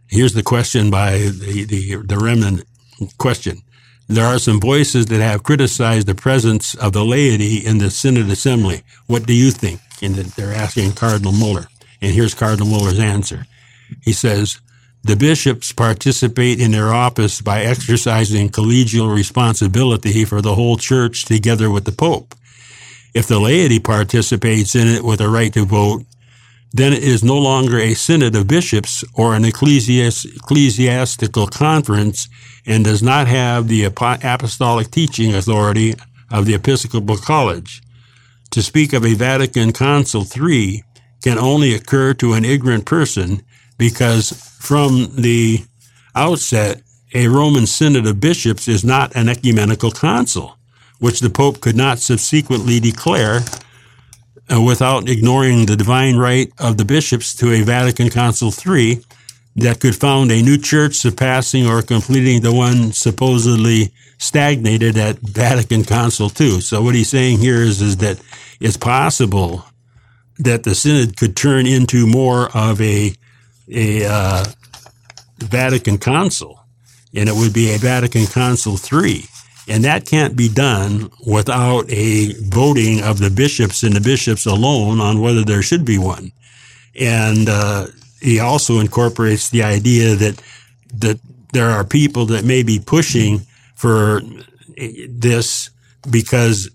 "Here's 0.07 0.33
the 0.33 0.43
question 0.43 0.91
by 0.91 1.19
the 1.19 1.65
the, 1.65 1.97
the 1.97 2.19
remnant 2.19 2.65
question: 3.19 3.63
there 4.09 4.27
are 4.27 4.39
some 4.39 4.59
voices 4.59 5.07
that 5.07 5.21
have 5.21 5.43
criticized 5.43 6.07
the 6.07 6.15
presence 6.15 6.75
of 6.75 6.93
the 6.93 7.05
laity 7.05 7.59
in 7.59 7.79
the 7.79 7.91
Synod 7.91 8.31
Assembly. 8.31 8.83
What 9.07 9.27
do 9.27 9.35
you 9.35 9.51
think? 9.51 9.81
And 10.03 10.15
they're 10.15 10.55
asking 10.55 10.93
Cardinal 10.93 11.33
Müller. 11.33 11.67
And 12.01 12.15
here's 12.15 12.35
Cardinal 12.35 12.69
Müller's 12.69 12.99
answer. 12.99 13.47
He 14.03 14.13
says, 14.13 14.61
the 15.05 15.17
bishops 15.17 15.73
participate 15.73 16.61
in 16.61 16.73
their 16.73 16.93
office 16.93 17.41
by 17.41 17.63
exercising 17.63 18.49
collegial 18.49 19.15
responsibility 19.15 20.25
for 20.25 20.43
the 20.43 20.55
whole 20.55 20.77
church 20.77 21.25
together 21.25 21.71
with 21.71 21.85
the 21.85 21.93
Pope. 21.93 22.35
If 23.15 23.27
the 23.27 23.39
laity 23.39 23.79
participates 23.79 24.75
in 24.75 24.89
it 24.89 25.05
with 25.05 25.21
a 25.21 25.29
right 25.29 25.53
to 25.55 25.65
vote, 25.65 26.05
then 26.73 26.93
it 26.93 27.03
is 27.03 27.25
no 27.25 27.39
longer 27.39 27.79
a 27.79 27.95
synod 27.95 28.37
of 28.37 28.47
bishops 28.47 29.03
or 29.15 29.35
an 29.35 29.45
ecclesiastical 29.45 31.47
conference 31.47 32.29
and 32.67 32.85
does 32.85 33.03
not 33.03 33.27
have 33.27 33.69
the 33.69 33.85
apostolic 33.85 34.91
teaching 34.91 35.35
authority 35.35 35.95
of 36.31 36.45
the 36.45 36.55
Episcopal 36.55 37.17
College. 37.17 37.81
To 38.51 38.63
speak 38.63 38.93
of 38.93 39.05
a 39.05 39.15
Vatican 39.15 39.73
Council 39.73 40.25
III 40.25 40.85
can 41.23 41.39
only 41.39 41.75
occur 41.75 42.15
to 42.15 42.35
an 42.35 42.45
ignorant 42.45 42.85
person 42.85 43.43
because 43.79 44.33
from 44.59 45.09
the 45.17 45.65
outset, 46.15 46.83
a 47.15 47.29
Roman 47.29 47.67
synod 47.67 48.07
of 48.07 48.21
bishops 48.21 48.69
is 48.69 48.85
not 48.85 49.15
an 49.17 49.29
ecumenical 49.29 49.91
council, 49.91 50.59
which 50.99 51.21
the 51.21 51.31
Pope 51.31 51.61
could 51.61 51.77
not 51.77 51.99
subsequently 51.99 52.81
declare 52.81 53.41
without 54.51 55.09
ignoring 55.09 55.67
the 55.67 55.77
divine 55.77 56.17
right 56.17 56.53
of 56.59 56.77
the 56.77 56.85
bishops 56.85 57.35
to 57.37 57.53
a 57.53 57.63
Vatican 57.63 58.09
Council 58.11 58.51
III 58.51 59.03
that 59.57 59.81
could 59.81 59.97
found 59.97 60.31
a 60.31 60.43
new 60.43 60.57
church 60.57 60.95
surpassing 60.95 61.67
or 61.67 61.83
completing 61.83 62.41
the 62.41 62.53
one 62.53 62.93
supposedly 62.93 63.93
stagnated 64.19 64.97
at 64.97 65.19
Vatican 65.19 65.85
Council 65.85 66.31
II. 66.41 66.61
So 66.61 66.83
what 66.83 66.95
he's 66.95 67.11
saying 67.11 67.39
here 67.39 67.63
is, 67.63 67.83
is 67.83 67.97
that 67.99 68.21
it's 68.61 68.77
possible 68.77 69.65
that 70.39 70.63
the 70.63 70.75
synod 70.75 71.17
could 71.17 71.37
turn 71.37 71.67
into 71.67 72.07
more 72.07 72.49
of 72.57 72.81
a, 72.81 73.13
a 73.69 74.05
uh, 74.07 74.45
Vatican 75.39 75.99
Council, 75.99 76.61
and 77.15 77.29
it 77.29 77.35
would 77.35 77.53
be 77.53 77.75
a 77.75 77.79
Vatican 77.79 78.27
Council 78.27 78.77
III. 78.77 79.25
And 79.69 79.85
that 79.85 80.07
can't 80.07 80.37
be 80.37 80.49
done 80.49 81.11
without 81.27 81.91
a 81.91 82.33
voting 82.45 83.03
of 83.03 83.19
the 83.19 83.31
bishops 83.31 83.83
and 83.83 83.95
the 83.95 84.01
bishops 84.01 84.47
alone 84.47 85.01
on 85.01 85.21
whether 85.21 85.45
there 85.45 85.63
should 85.63 85.85
be 85.85 85.99
one. 85.99 86.33
And 86.99 87.49
uh, 87.49 87.89
he 88.21 88.41
also 88.41 88.79
incorporates 88.79 89.51
the 89.51 89.63
idea 89.63 90.15
that 90.17 90.43
that 90.95 91.21
there 91.53 91.71
are 91.71 91.85
people 91.85 92.27
that 92.27 92.45
may 92.45 92.63
be 92.63 92.79
pushing 92.79 93.41
for 93.75 94.23
this 95.09 95.71
because 96.11 96.71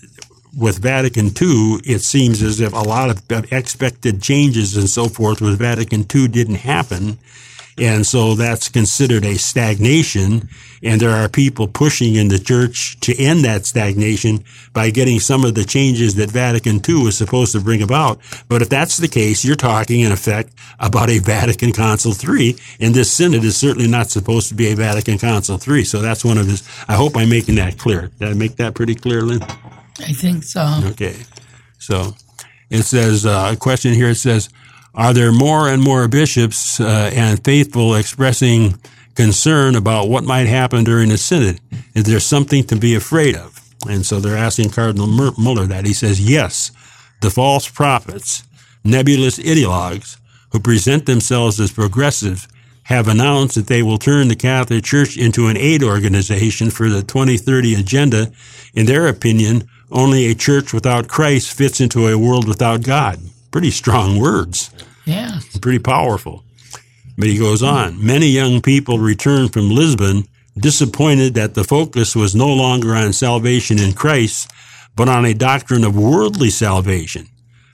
with 0.57 0.77
Vatican 0.77 1.27
II, 1.27 1.79
it 1.83 2.01
seems 2.01 2.41
as 2.41 2.59
if 2.59 2.73
a 2.73 2.77
lot 2.77 3.09
of 3.09 3.51
expected 3.51 4.21
changes 4.21 4.77
and 4.77 4.87
so 4.87 5.07
forth 5.07 5.41
with 5.41 5.57
Vatican 5.57 6.05
II 6.13 6.27
didn't 6.27 6.55
happen. 6.55 7.17
And 7.77 8.05
so 8.05 8.35
that's 8.35 8.69
considered 8.69 9.25
a 9.25 9.37
stagnation. 9.37 10.49
And 10.83 10.99
there 11.01 11.11
are 11.11 11.29
people 11.29 11.67
pushing 11.67 12.15
in 12.15 12.27
the 12.27 12.39
church 12.39 12.99
to 13.01 13.17
end 13.17 13.45
that 13.45 13.65
stagnation 13.65 14.43
by 14.73 14.89
getting 14.89 15.19
some 15.19 15.45
of 15.45 15.55
the 15.55 15.63
changes 15.63 16.15
that 16.15 16.29
Vatican 16.29 16.81
II 16.87 17.05
was 17.05 17.17
supposed 17.17 17.53
to 17.53 17.61
bring 17.61 17.81
about. 17.81 18.19
But 18.49 18.61
if 18.61 18.69
that's 18.69 18.97
the 18.97 19.07
case, 19.07 19.45
you're 19.45 19.55
talking 19.55 20.01
in 20.01 20.11
effect 20.11 20.53
about 20.79 21.09
a 21.09 21.19
Vatican 21.19 21.71
Council 21.71 22.13
III. 22.13 22.55
And 22.79 22.93
this 22.93 23.11
synod 23.11 23.43
is 23.43 23.57
certainly 23.57 23.87
not 23.87 24.09
supposed 24.09 24.49
to 24.49 24.55
be 24.55 24.71
a 24.71 24.75
Vatican 24.75 25.17
Council 25.17 25.59
III. 25.65 25.83
So 25.85 26.01
that's 26.01 26.25
one 26.25 26.37
of 26.37 26.47
his, 26.47 26.67
I 26.87 26.95
hope 26.95 27.15
I'm 27.15 27.29
making 27.29 27.55
that 27.55 27.77
clear. 27.77 28.11
Did 28.19 28.29
I 28.29 28.33
make 28.33 28.57
that 28.57 28.75
pretty 28.75 28.95
clear, 28.95 29.21
Lynn? 29.21 29.41
I 29.99 30.11
think 30.13 30.43
so. 30.43 30.81
Okay. 30.85 31.15
So 31.79 32.15
it 32.69 32.83
says, 32.83 33.25
uh, 33.25 33.51
a 33.53 33.55
question 33.55 33.93
here, 33.93 34.09
it 34.09 34.15
says, 34.15 34.49
are 34.95 35.13
there 35.13 35.31
more 35.31 35.67
and 35.69 35.81
more 35.81 36.07
bishops 36.07 36.79
uh, 36.79 37.09
and 37.13 37.43
faithful 37.43 37.95
expressing 37.95 38.79
concern 39.15 39.75
about 39.75 40.07
what 40.07 40.23
might 40.23 40.47
happen 40.47 40.83
during 40.83 41.09
the 41.09 41.17
synod? 41.17 41.59
Is 41.95 42.03
there 42.03 42.19
something 42.19 42.63
to 42.65 42.75
be 42.75 42.93
afraid 42.93 43.35
of? 43.35 43.59
And 43.89 44.05
so 44.05 44.19
they're 44.19 44.37
asking 44.37 44.69
Cardinal 44.69 45.07
Müller 45.07 45.67
that. 45.67 45.85
He 45.85 45.93
says, 45.93 46.21
yes, 46.21 46.71
the 47.21 47.31
false 47.31 47.67
prophets, 47.67 48.43
nebulous 48.83 49.39
ideologues 49.39 50.17
who 50.51 50.59
present 50.59 51.07
themselves 51.07 51.59
as 51.59 51.71
progressive 51.71 52.47
have 52.83 53.07
announced 53.07 53.55
that 53.55 53.67
they 53.67 53.81
will 53.81 53.97
turn 53.97 54.27
the 54.27 54.35
Catholic 54.35 54.83
Church 54.83 55.17
into 55.17 55.47
an 55.47 55.57
aid 55.57 55.81
organization 55.81 56.69
for 56.69 56.89
the 56.89 57.01
2030 57.01 57.75
agenda. 57.75 58.31
In 58.75 58.85
their 58.85 59.07
opinion, 59.07 59.67
only 59.91 60.25
a 60.27 60.35
church 60.35 60.71
without 60.71 61.07
Christ 61.07 61.53
fits 61.53 61.81
into 61.81 62.07
a 62.07 62.17
world 62.17 62.47
without 62.47 62.83
God 62.83 63.19
pretty 63.53 63.71
strong 63.71 64.19
words. 64.19 64.71
Yeah. 65.05 65.39
Pretty 65.61 65.79
powerful. 65.79 66.43
But 67.17 67.27
he 67.27 67.37
goes 67.37 67.61
on. 67.61 68.03
Many 68.03 68.27
young 68.27 68.61
people 68.61 68.97
return 68.97 69.47
from 69.47 69.69
Lisbon 69.69 70.27
disappointed 70.57 71.35
that 71.35 71.53
the 71.53 71.63
focus 71.63 72.15
was 72.15 72.35
no 72.35 72.47
longer 72.47 72.95
on 72.95 73.13
salvation 73.13 73.79
in 73.79 73.93
Christ, 73.93 74.51
but 74.95 75.07
on 75.07 75.23
a 75.23 75.35
doctrine 75.35 75.83
of 75.83 75.95
worldly 75.95 76.49
salvation. 76.49 77.27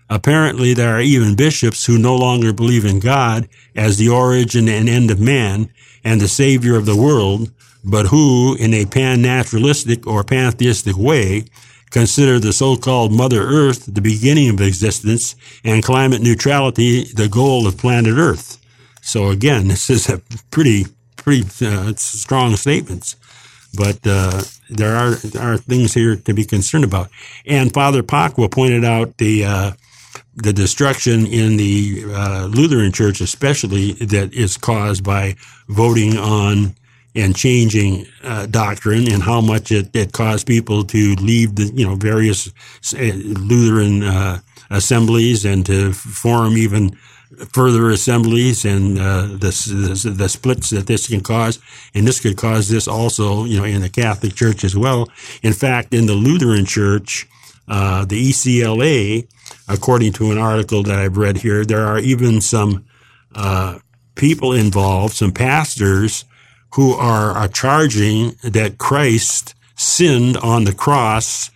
Apparently, 0.10 0.74
there 0.74 0.96
are 0.96 1.02
even 1.02 1.36
bishops 1.36 1.86
who 1.86 1.98
no 1.98 2.16
longer 2.16 2.52
believe 2.52 2.84
in 2.84 3.00
God 3.00 3.48
as 3.76 3.98
the 3.98 4.10
origin 4.10 4.68
and 4.68 4.90
end 4.90 5.10
of 5.10 5.20
man 5.20 5.72
and 6.04 6.20
the 6.20 6.28
savior 6.28 6.76
of 6.76 6.86
the 6.86 6.98
world, 6.98 7.52
but 7.86 8.08
who, 8.08 8.56
in 8.56 8.74
a 8.74 8.86
pan-naturalistic 8.86 10.06
or 10.06 10.24
pantheistic 10.26 10.98
way, 10.98 11.46
consider 11.90 12.40
the 12.40 12.54
so-called 12.54 13.12
Mother 13.12 13.42
Earth 13.42 13.94
the 13.94 14.02
beginning 14.02 14.50
of 14.50 14.62
existence 14.62 15.36
and 15.64 15.84
climate 15.84 16.22
neutrality 16.22 17.06
the 17.14 17.28
goal 17.28 17.68
of 17.68 17.78
planet 17.78 18.18
Earth. 18.18 18.58
So 19.02 19.30
again, 19.30 19.68
this 19.68 19.90
is 19.90 20.10
a 20.10 20.22
pretty 20.52 20.86
pretty 21.16 21.46
uh, 21.66 21.94
strong 21.96 22.56
statements. 22.56 23.16
But 23.76 24.00
uh, 24.06 24.42
there 24.70 24.96
are 24.96 25.14
are 25.40 25.58
things 25.58 25.94
here 25.94 26.16
to 26.16 26.34
be 26.34 26.46
concerned 26.46 26.84
about. 26.84 27.10
And 27.46 27.74
Father 27.74 28.02
Pacwa 28.02 28.50
pointed 28.50 28.84
out 28.84 29.18
the 29.18 29.46
uh, 29.46 29.72
the 30.36 30.54
destruction 30.54 31.26
in 31.26 31.58
the 31.58 32.04
uh, 32.08 32.46
Lutheran 32.46 32.92
Church, 32.92 33.22
especially 33.22 33.94
that 33.94 34.34
is 34.34 34.58
caused 34.58 35.04
by 35.04 35.36
voting 35.68 36.18
on 36.18 36.76
and 37.16 37.36
changing 37.36 38.06
uh, 38.24 38.46
doctrine, 38.46 39.12
and 39.12 39.24
how 39.24 39.42
much 39.42 39.72
it, 39.72 39.96
it 39.96 40.14
caused 40.14 40.48
people 40.48 40.84
to 40.84 41.16
leave 41.16 41.56
the 41.56 41.72
you 41.74 41.86
know 41.86 41.96
various 41.96 42.48
uh, 42.96 43.14
Lutheran 43.14 44.04
uh, 44.04 44.40
assemblies 44.70 45.46
and 45.46 45.66
to 45.66 45.94
form 45.94 46.58
even 46.58 46.96
further 47.54 47.90
assemblies 47.90 48.66
and 48.66 48.98
uh, 48.98 49.22
the, 49.22 50.02
the, 50.04 50.10
the 50.10 50.30
splits 50.30 50.72
that 50.72 50.88
this 50.88 51.08
can 51.08 51.22
cause, 51.22 51.60
and 51.94 52.08
this 52.08 52.20
could 52.20 52.38
cause 52.38 52.70
this 52.70 52.88
also, 52.88 53.46
you 53.46 53.58
know, 53.58 53.64
in 53.64 53.82
the 53.82 53.90
Catholic 53.90 54.36
Church 54.36 54.64
as 54.64 54.76
well. 54.76 55.08
In 55.44 55.54
fact, 55.54 55.94
in 55.94 56.06
the 56.06 56.16
Lutheran 56.16 56.66
Church, 56.66 57.28
uh, 57.68 58.04
the 58.06 58.30
ECLA, 58.30 59.28
according 59.68 60.14
to 60.14 60.32
an 60.32 60.38
article 60.38 60.84
that 60.84 60.98
I've 60.98 61.18
read 61.18 61.38
here, 61.38 61.64
there 61.64 61.86
are 61.86 62.00
even 62.00 62.42
some 62.42 62.86
uh, 63.36 63.80
people 64.16 64.54
involved, 64.54 65.14
some 65.14 65.32
pastors 65.32 66.26
who 66.76 66.94
are, 66.94 67.32
are 67.32 67.48
charging 67.48 68.36
that 68.44 68.78
Christ 68.78 69.56
sinned 69.76 70.38
on 70.38 70.66
the 70.66 70.74
cross 70.74 71.50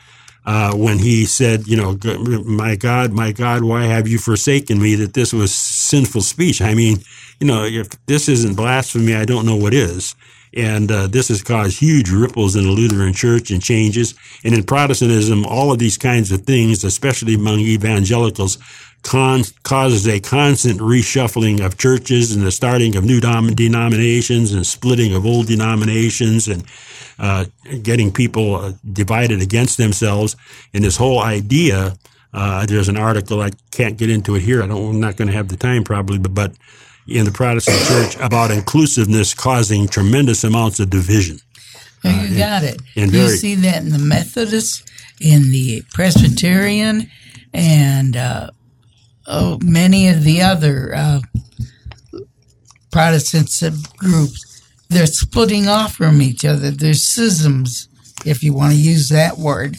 uh, 0.45 0.73
when 0.75 0.99
he 0.99 1.25
said, 1.25 1.67
you 1.67 1.77
know, 1.77 1.97
my 2.45 2.75
God, 2.75 3.13
my 3.13 3.31
God, 3.31 3.63
why 3.63 3.83
have 3.83 4.07
you 4.07 4.17
forsaken 4.17 4.81
me? 4.81 4.95
That 4.95 5.13
this 5.13 5.31
was 5.33 5.55
sinful 5.55 6.21
speech. 6.21 6.61
I 6.61 6.73
mean, 6.73 6.97
you 7.39 7.47
know, 7.47 7.63
if 7.63 7.89
this 8.05 8.27
isn't 8.27 8.55
blasphemy, 8.55 9.15
I 9.15 9.25
don't 9.25 9.45
know 9.45 9.55
what 9.55 9.73
is. 9.73 10.15
And 10.55 10.91
uh, 10.91 11.07
this 11.07 11.29
has 11.29 11.41
caused 11.41 11.79
huge 11.79 12.11
ripples 12.11 12.55
in 12.55 12.63
the 12.63 12.71
Lutheran 12.71 13.13
Church 13.13 13.49
and 13.49 13.61
changes. 13.61 14.13
And 14.43 14.53
in 14.53 14.63
Protestantism, 14.63 15.45
all 15.45 15.71
of 15.71 15.79
these 15.79 15.97
kinds 15.97 16.31
of 16.31 16.41
things, 16.41 16.83
especially 16.83 17.35
among 17.35 17.59
evangelicals, 17.59 18.59
con- 19.03 19.43
causes 19.63 20.07
a 20.07 20.19
constant 20.19 20.79
reshuffling 20.79 21.63
of 21.63 21.77
churches 21.77 22.35
and 22.35 22.45
the 22.45 22.51
starting 22.51 22.95
of 22.95 23.03
new 23.03 23.19
dom- 23.19 23.53
denominations 23.53 24.53
and 24.53 24.65
splitting 24.65 25.13
of 25.13 25.25
old 25.25 25.47
denominations 25.47 26.47
and 26.47 26.63
uh, 27.19 27.45
getting 27.83 28.11
people 28.11 28.55
uh, 28.55 28.73
divided 28.91 29.41
against 29.41 29.77
themselves. 29.77 30.35
And 30.73 30.83
this 30.83 30.97
whole 30.97 31.21
idea, 31.21 31.95
uh, 32.33 32.65
there's 32.65 32.89
an 32.89 32.97
article 32.97 33.41
I 33.41 33.51
can't 33.71 33.97
get 33.97 34.09
into 34.09 34.35
it 34.35 34.41
here. 34.41 34.63
I 34.63 34.67
don't. 34.67 34.89
I'm 34.89 34.99
not 34.99 35.17
going 35.17 35.27
to 35.27 35.33
have 35.33 35.49
the 35.49 35.57
time 35.57 35.83
probably, 35.83 36.17
but 36.17 36.33
but 36.33 36.53
in 37.07 37.25
the 37.25 37.31
Protestant 37.31 37.79
Church 37.87 38.15
about 38.25 38.49
inclusiveness 38.49 39.33
causing 39.33 39.87
tremendous 39.87 40.43
amounts 40.43 40.79
of 40.79 40.89
division. 40.89 41.37
Well, 42.03 42.25
you 42.25 42.37
got 42.37 42.63
it. 42.63 42.81
and 42.95 43.11
you 43.13 43.29
see 43.29 43.55
that 43.55 43.83
in 43.83 43.89
the 43.89 43.99
Methodist, 43.99 44.89
in 45.21 45.51
the 45.51 45.83
Presbyterian, 45.93 47.09
and 47.53 48.17
uh, 48.17 48.49
oh, 49.27 49.59
many 49.63 50.09
of 50.09 50.23
the 50.23 50.41
other 50.41 50.93
uh, 50.95 51.19
Protestant 52.91 53.49
groups. 53.97 54.61
They're 54.89 55.07
splitting 55.07 55.67
off 55.67 55.95
from 55.95 56.21
each 56.21 56.45
other. 56.45 56.69
There's 56.69 57.03
schisms, 57.03 57.89
if 58.25 58.43
you 58.43 58.53
want 58.53 58.73
to 58.73 58.79
use 58.79 59.09
that 59.09 59.37
word. 59.37 59.77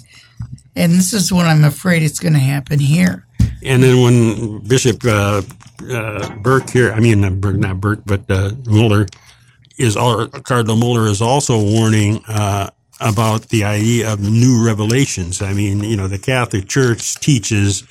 And 0.77 0.93
this 0.93 1.13
is 1.13 1.33
what 1.33 1.47
I'm 1.47 1.65
afraid 1.65 2.03
it's 2.03 2.19
going 2.19 2.33
to 2.33 2.41
happen 2.41 2.81
here. 2.81 3.27
And 3.63 3.83
then 3.83 4.03
when 4.03 4.59
Bishop 4.67 5.05
uh, 5.05 5.43
uh, 5.91 6.35
Burke 6.37 6.71
here, 6.71 6.93
I 6.93 7.01
mean 7.01 7.21
not 7.21 7.41
Burke, 7.41 7.57
not 7.57 7.81
Burke, 7.81 8.03
but 8.05 8.21
uh, 8.29 8.51
Müller 8.65 9.09
is 9.79 9.97
all, 9.97 10.27
Cardinal 10.27 10.77
Müller 10.77 11.09
is 11.09 11.23
also 11.23 11.63
warning 11.63 12.23
uh, 12.27 12.71
about 13.01 13.49
the 13.49 13.65
idea 13.65 14.13
of 14.13 14.21
new 14.21 14.65
revelations. 14.65 15.43
I 15.43 15.53
mean, 15.53 15.83
you 15.85 15.97
know, 15.97 16.09
the 16.09 16.19
Catholic 16.19 16.69
Church 16.69 17.15
teaches 17.17 17.85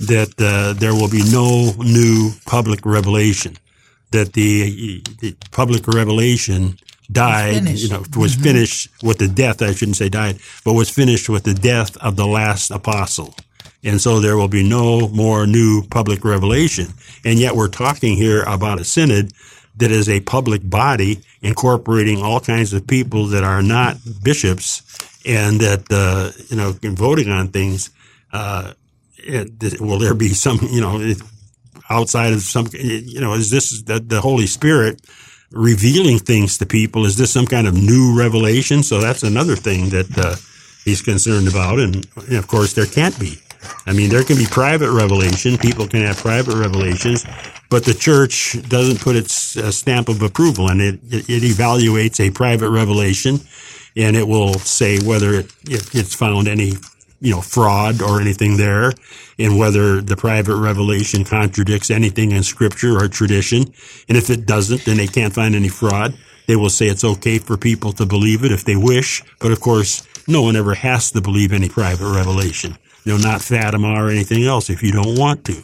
that 0.00 0.34
uh, 0.38 0.78
there 0.78 0.94
will 0.94 1.08
be 1.08 1.22
no 1.30 1.72
new 1.78 2.32
public 2.46 2.84
revelation. 2.84 3.56
That 4.10 4.32
the, 4.34 5.02
the 5.20 5.36
public 5.50 5.88
revelation 5.88 6.78
died, 7.10 7.68
you 7.68 7.88
know, 7.88 8.04
was 8.16 8.34
finished 8.34 8.88
with 9.02 9.18
the 9.18 9.28
death. 9.28 9.62
I 9.62 9.72
shouldn't 9.72 9.96
say 9.96 10.08
died, 10.08 10.38
but 10.64 10.74
was 10.74 10.90
finished 10.90 11.28
with 11.28 11.44
the 11.44 11.54
death 11.54 11.96
of 11.98 12.16
the 12.16 12.26
last 12.26 12.70
apostle. 12.70 13.34
And 13.84 14.00
so 14.00 14.20
there 14.20 14.36
will 14.36 14.48
be 14.48 14.68
no 14.68 15.08
more 15.08 15.46
new 15.46 15.82
public 15.90 16.24
revelation. 16.24 16.88
And 17.24 17.38
yet 17.38 17.54
we're 17.54 17.68
talking 17.68 18.16
here 18.16 18.42
about 18.42 18.80
a 18.80 18.84
synod 18.84 19.32
that 19.76 19.90
is 19.90 20.08
a 20.08 20.20
public 20.20 20.68
body 20.68 21.20
incorporating 21.42 22.22
all 22.22 22.40
kinds 22.40 22.72
of 22.72 22.86
people 22.86 23.26
that 23.26 23.44
are 23.44 23.62
not 23.62 23.96
bishops 24.22 24.82
and 25.24 25.60
that, 25.60 25.84
uh, 25.90 26.32
you 26.48 26.56
know, 26.56 26.74
in 26.82 26.96
voting 26.96 27.30
on 27.30 27.48
things, 27.48 27.90
uh, 28.32 28.72
will 29.80 29.98
there 29.98 30.14
be 30.14 30.28
some, 30.28 30.58
you 30.70 30.80
know, 30.80 31.14
outside 31.90 32.32
of 32.32 32.42
some, 32.42 32.68
you 32.72 33.20
know, 33.20 33.34
is 33.34 33.50
this 33.50 33.82
the, 33.82 34.00
the 34.00 34.20
Holy 34.20 34.46
Spirit 34.46 35.00
revealing 35.50 36.18
things 36.18 36.58
to 36.58 36.66
people? 36.66 37.06
Is 37.06 37.16
this 37.16 37.30
some 37.32 37.46
kind 37.46 37.66
of 37.66 37.74
new 37.74 38.18
revelation? 38.18 38.82
So 38.82 39.00
that's 39.00 39.22
another 39.22 39.56
thing 39.56 39.90
that, 39.90 40.18
uh, 40.18 40.36
he's 40.86 41.02
concerned 41.02 41.48
about. 41.48 41.78
And, 41.78 42.06
and 42.28 42.36
of 42.36 42.48
course, 42.48 42.72
there 42.72 42.86
can't 42.86 43.18
be. 43.20 43.38
I 43.86 43.92
mean, 43.92 44.08
there 44.08 44.22
can 44.22 44.36
be 44.36 44.46
private 44.46 44.90
revelation. 44.90 45.58
People 45.58 45.86
can 45.86 46.00
have 46.00 46.16
private 46.16 46.54
revelations, 46.54 47.26
but 47.68 47.84
the 47.84 47.92
church 47.92 48.56
doesn't 48.68 49.00
put 49.00 49.16
its 49.16 49.56
uh, 49.56 49.70
stamp 49.70 50.08
of 50.08 50.22
approval 50.22 50.70
and 50.70 50.80
it, 50.80 51.00
it, 51.10 51.28
it 51.28 51.42
evaluates 51.42 52.20
a 52.20 52.30
private 52.30 52.70
revelation 52.70 53.40
and 53.96 54.16
it 54.16 54.28
will 54.28 54.54
say 54.54 54.98
whether 55.00 55.34
it, 55.34 55.52
it, 55.64 55.94
it's 55.94 56.14
found 56.14 56.46
any, 56.46 56.74
you 57.20 57.32
know, 57.32 57.40
fraud 57.40 58.02
or 58.02 58.20
anything 58.20 58.56
there 58.56 58.92
and 59.38 59.58
whether 59.58 60.00
the 60.00 60.16
private 60.16 60.56
revelation 60.56 61.24
contradicts 61.24 61.90
anything 61.90 62.32
in 62.32 62.42
scripture 62.42 62.96
or 62.96 63.08
tradition. 63.08 63.72
And 64.08 64.16
if 64.16 64.30
it 64.30 64.46
doesn't, 64.46 64.84
then 64.84 64.96
they 64.96 65.06
can't 65.06 65.34
find 65.34 65.54
any 65.54 65.68
fraud. 65.68 66.16
They 66.46 66.56
will 66.56 66.70
say 66.70 66.86
it's 66.86 67.04
okay 67.04 67.38
for 67.38 67.56
people 67.56 67.92
to 67.94 68.06
believe 68.06 68.44
it 68.44 68.52
if 68.52 68.64
they 68.64 68.76
wish. 68.76 69.22
But 69.40 69.52
of 69.52 69.60
course, 69.60 70.06
no 70.28 70.42
one 70.42 70.56
ever 70.56 70.74
has 70.74 71.10
to 71.12 71.20
believe 71.20 71.52
any 71.52 71.68
private 71.68 72.12
revelation. 72.12 72.76
You 73.04 73.12
know, 73.12 73.18
not 73.18 73.42
Fatima 73.42 73.88
or 73.88 74.08
anything 74.08 74.44
else 74.44 74.70
if 74.70 74.82
you 74.82 74.92
don't 74.92 75.18
want 75.18 75.44
to. 75.46 75.62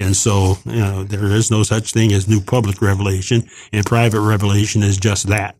And 0.00 0.14
so, 0.14 0.56
you 0.64 0.76
know, 0.76 1.04
there 1.04 1.26
is 1.26 1.50
no 1.50 1.62
such 1.62 1.92
thing 1.92 2.12
as 2.12 2.28
new 2.28 2.40
public 2.40 2.80
revelation 2.80 3.48
and 3.72 3.84
private 3.84 4.20
revelation 4.20 4.82
is 4.82 4.96
just 4.96 5.26
that. 5.28 5.56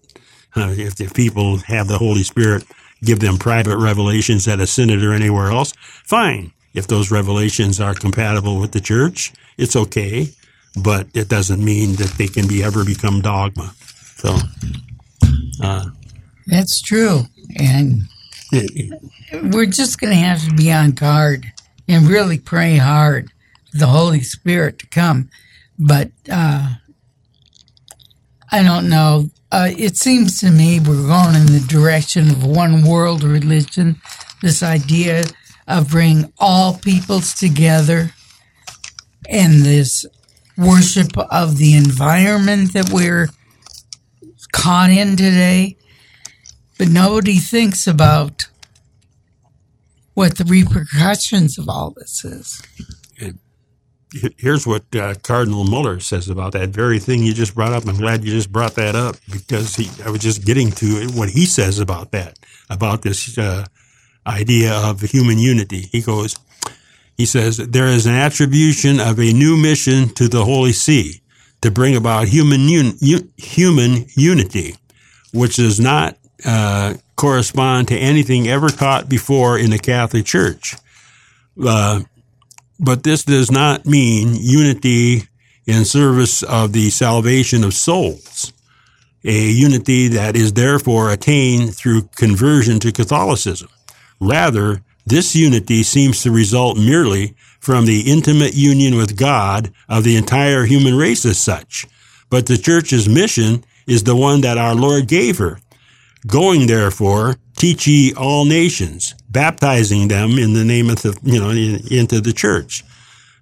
Uh, 0.57 0.75
if, 0.77 0.97
the 0.97 1.07
people 1.09 1.59
have 1.59 1.89
the 1.89 1.99
Holy 1.99 2.23
Spirit 2.23 2.65
give 3.03 3.21
them 3.21 3.37
private 3.39 3.77
revelations 3.79 4.47
at 4.49 4.61
a 4.61 4.67
synod 4.67 5.03
or 5.03 5.13
anywhere 5.13 5.51
else, 5.51 5.73
fine. 6.05 6.53
If 6.75 6.87
those 6.87 7.11
revelations 7.11 7.81
are 7.81 7.95
compatible 7.95 8.61
with 8.61 8.73
the 8.73 8.81
church, 8.81 9.33
it's 9.57 9.75
okay, 9.77 10.29
but 10.83 11.07
it 11.15 11.29
doesn't 11.29 11.65
mean 11.65 11.95
that 11.97 12.15
they 12.19 12.29
can 12.29 12.47
be 12.47 12.63
ever 12.63 12.85
become 12.85 13.21
dogma. 13.21 13.73
So, 14.17 14.37
That's 16.47 16.81
true. 16.81 17.23
And 17.57 18.03
it- 18.53 19.01
we're 19.53 19.67
just 19.67 20.01
going 20.01 20.13
to 20.13 20.19
have 20.19 20.43
to 20.45 20.55
be 20.55 20.73
on 20.73 20.93
guard 20.93 21.53
and 21.89 22.07
really 22.09 22.39
pray 22.39 22.77
hard 22.77 23.31
for 23.71 23.79
the 23.79 23.87
Holy 23.87 24.23
Spirit 24.23 24.79
to 24.81 24.87
come. 24.87 25.29
But 25.79 26.11
uh, 26.31 26.75
I 28.51 28.63
don't 28.63 28.89
know. 28.89 29.31
Uh, 29.51 29.71
it 29.79 29.97
seems 29.97 30.41
to 30.41 30.51
me 30.51 30.79
we're 30.79 31.07
going 31.07 31.35
in 31.35 31.47
the 31.47 31.65
direction 31.69 32.29
of 32.29 32.45
one 32.45 32.83
world 32.85 33.23
religion. 33.23 34.01
This 34.43 34.63
idea 34.63 35.25
of 35.67 35.91
bringing 35.91 36.33
all 36.39 36.77
peoples 36.79 37.33
together 37.35 38.13
and 39.29 39.63
this 39.63 40.05
worship 40.57 41.17
of 41.17 41.57
the 41.57 41.75
environment 41.75 42.73
that 42.75 42.91
we're 42.91 43.29
caught 44.53 44.91
in 44.91 45.17
today. 45.17 45.77
But 46.79 46.89
nobody 46.89 47.39
thinks 47.39 47.87
about 47.87 48.49
what 50.15 50.37
the 50.37 50.45
repercussions 50.45 51.59
of 51.59 51.69
all 51.69 51.95
this 51.97 52.25
is. 52.25 52.63
Here's 54.39 54.67
what 54.67 54.85
uh, 54.97 55.15
Cardinal 55.23 55.65
Müller 55.65 56.01
says 56.01 56.31
about 56.31 56.53
that 56.53 56.71
very 56.71 56.99
thing 56.99 57.23
you 57.23 57.35
just 57.35 57.55
brought 57.55 57.73
up. 57.73 57.87
I'm 57.87 57.97
glad 57.97 58.25
you 58.25 58.33
just 58.33 58.51
brought 58.51 58.75
that 58.77 58.97
up 58.97 59.17
because 59.31 59.77
he, 59.77 59.91
I 60.03 60.11
was 60.11 60.21
just 60.21 60.47
getting 60.47 60.71
to 60.73 61.09
what 61.09 61.29
he 61.29 61.45
says 61.45 61.79
about 61.79 62.13
that, 62.13 62.39
about 62.71 63.03
this 63.03 63.37
uh, 63.37 63.67
idea 64.27 64.73
of 64.73 65.03
human 65.03 65.39
unity. 65.39 65.89
He 65.93 66.01
goes, 66.01 66.37
he 67.19 67.27
says, 67.27 67.59
there 67.59 67.89
is 67.89 68.07
an 68.07 68.15
attribution 68.15 68.99
of 68.99 69.19
a 69.19 69.33
new 69.33 69.57
mission 69.57 70.09
to 70.15 70.29
the 70.29 70.45
Holy 70.45 70.73
See 70.73 71.21
to 71.61 71.71
bring 71.71 71.97
about 71.97 72.29
human 72.29 72.61
un- 72.63 72.97
human 73.37 74.07
unity, 74.15 74.77
which 75.33 75.57
does 75.57 75.81
not 75.81 76.17
uh, 76.47 76.95
correspond 77.17 77.89
to 77.89 77.97
anything 77.97 78.49
ever 78.49 78.69
taught 78.69 79.09
before 79.09 79.59
in 79.59 79.71
the 79.71 79.79
Catholic 79.79 80.25
Church. 80.25 80.77
Uh, 81.61 82.03
but 82.79 83.03
this 83.03 83.25
does 83.25 83.51
not 83.51 83.87
mean 83.87 84.35
unity 84.35 85.25
in 85.67 85.85
service 85.85 86.43
of 86.43 86.73
the 86.73 86.91
salvation 86.91 87.65
of 87.65 87.75
souls. 87.75 88.53
a 89.25 89.51
unity 89.51 90.09
that 90.09 90.37
is 90.37 90.53
therefore 90.53 91.11
attained 91.11 91.75
through 91.75 92.03
conversion 92.17 92.79
to 92.81 92.93
Catholicism. 92.93 93.69
Rather, 94.21 94.83
this 95.07 95.35
unity 95.35 95.83
seems 95.83 96.23
to 96.23 96.31
result 96.31 96.77
merely 96.79 97.35
from 97.61 97.87
the 97.87 98.03
intimate 98.11 98.55
union 98.55 98.97
with 98.97 99.17
God 99.19 99.73
of 99.89 100.05
the 100.05 100.17
entire 100.17 100.65
human 100.65 100.97
race 100.97 101.25
as 101.27 101.39
such. 101.39 101.87
But 102.31 102.47
the 102.47 102.57
church's 102.59 103.09
mission 103.09 103.65
is 103.87 104.05
the 104.05 104.17
one 104.17 104.43
that 104.43 104.59
our 104.59 104.75
Lord 104.75 105.09
gave 105.09 105.39
her. 105.39 105.59
Going 106.27 106.67
therefore, 106.67 107.37
teach 107.59 107.87
ye 107.87 108.15
all 108.15 108.45
nations, 108.45 109.15
baptizing 109.29 110.09
them 110.09 110.39
in 110.39 110.55
the 110.55 110.65
name 110.65 110.89
of 110.89 111.03
the, 111.03 111.19
you 111.23 111.41
know, 111.41 111.51
into 111.51 112.21
the 112.21 112.33
church. 112.33 112.85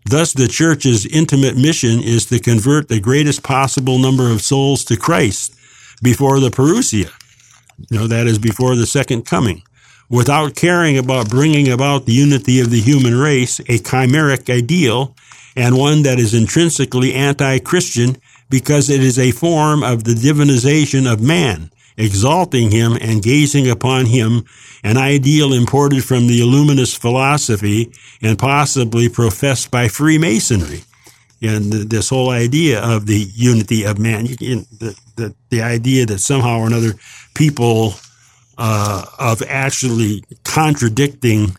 Thus, 0.05 0.33
the 0.33 0.49
church's 0.49 1.05
intimate 1.07 1.57
mission 1.57 2.01
is 2.03 2.27
to 2.27 2.39
convert 2.39 2.89
the 2.89 3.01
greatest 3.01 3.43
possible 3.43 3.99
number 3.99 4.31
of 4.31 4.41
souls 4.41 4.85
to 4.85 4.97
Christ 4.97 5.55
before 6.03 6.41
the 6.41 6.51
parousia. 6.51 7.11
You 7.91 7.99
know, 7.99 8.07
that 8.07 8.27
is 8.27 8.39
before 8.39 8.77
the 8.77 8.87
second 8.87 9.27
coming 9.27 9.63
without 10.09 10.55
caring 10.55 10.97
about 10.97 11.29
bringing 11.29 11.71
about 11.71 12.07
the 12.07 12.13
unity 12.13 12.61
of 12.61 12.71
the 12.71 12.81
human 12.81 13.15
race, 13.15 13.59
a 13.61 13.79
chimeric 13.79 14.49
ideal, 14.49 15.15
and 15.57 15.77
one 15.77 16.03
that 16.03 16.19
is 16.19 16.35
intrinsically 16.35 17.13
anti-Christian 17.15 18.17
because 18.49 18.89
it 18.89 19.03
is 19.03 19.19
a 19.19 19.33
form 19.33 19.83
of 19.83 20.05
the 20.05 20.13
divinization 20.13 21.11
of 21.11 21.21
man, 21.21 21.71
exalting 21.97 22.71
him 22.71 22.97
and 23.01 23.23
gazing 23.23 23.69
upon 23.69 24.07
him, 24.07 24.45
an 24.83 24.97
ideal 24.97 25.53
imported 25.53 26.05
from 26.05 26.27
the 26.27 26.41
Illuminist 26.41 27.01
philosophy 27.01 27.93
and 28.23 28.39
possibly 28.39 29.09
professed 29.09 29.71
by 29.71 29.89
Freemasonry. 29.89 30.83
And 31.43 31.73
this 31.73 32.09
whole 32.09 32.31
idea 32.31 32.81
of 32.81 33.07
the 33.07 33.29
unity 33.35 33.85
of 33.85 33.99
man, 33.99 34.25
the, 34.25 34.99
the, 35.17 35.35
the 35.51 35.63
idea 35.63 36.07
that 36.07 36.19
somehow 36.19 36.61
or 36.61 36.67
another 36.67 36.95
people 37.35 37.95
uh, 38.59 39.05
of 39.19 39.43
actually 39.43 40.25
contradicting 40.45 41.57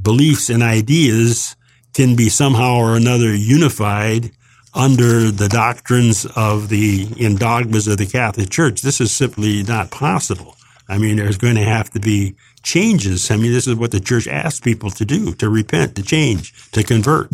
beliefs 0.00 0.50
and 0.50 0.62
ideas 0.62 1.56
can 1.94 2.16
be 2.16 2.28
somehow 2.28 2.76
or 2.76 2.96
another 2.96 3.34
unified 3.34 4.30
under 4.74 5.30
the 5.30 5.48
doctrines 5.48 6.26
of 6.34 6.68
the 6.68 7.06
in 7.16 7.36
dogmas 7.36 7.86
of 7.86 7.98
the 7.98 8.06
Catholic 8.06 8.50
Church. 8.50 8.82
This 8.82 9.00
is 9.00 9.12
simply 9.12 9.62
not 9.62 9.90
possible. 9.90 10.56
I 10.88 10.98
mean, 10.98 11.16
there's 11.16 11.38
going 11.38 11.54
to 11.54 11.64
have 11.64 11.90
to 11.90 12.00
be 12.00 12.34
changes. 12.62 13.30
I 13.30 13.36
mean, 13.36 13.52
this 13.52 13.66
is 13.66 13.76
what 13.76 13.92
the 13.92 14.00
church 14.00 14.26
asks 14.26 14.60
people 14.60 14.90
to 14.90 15.04
do, 15.04 15.32
to 15.34 15.48
repent, 15.48 15.96
to 15.96 16.02
change, 16.02 16.70
to 16.72 16.82
convert. 16.82 17.30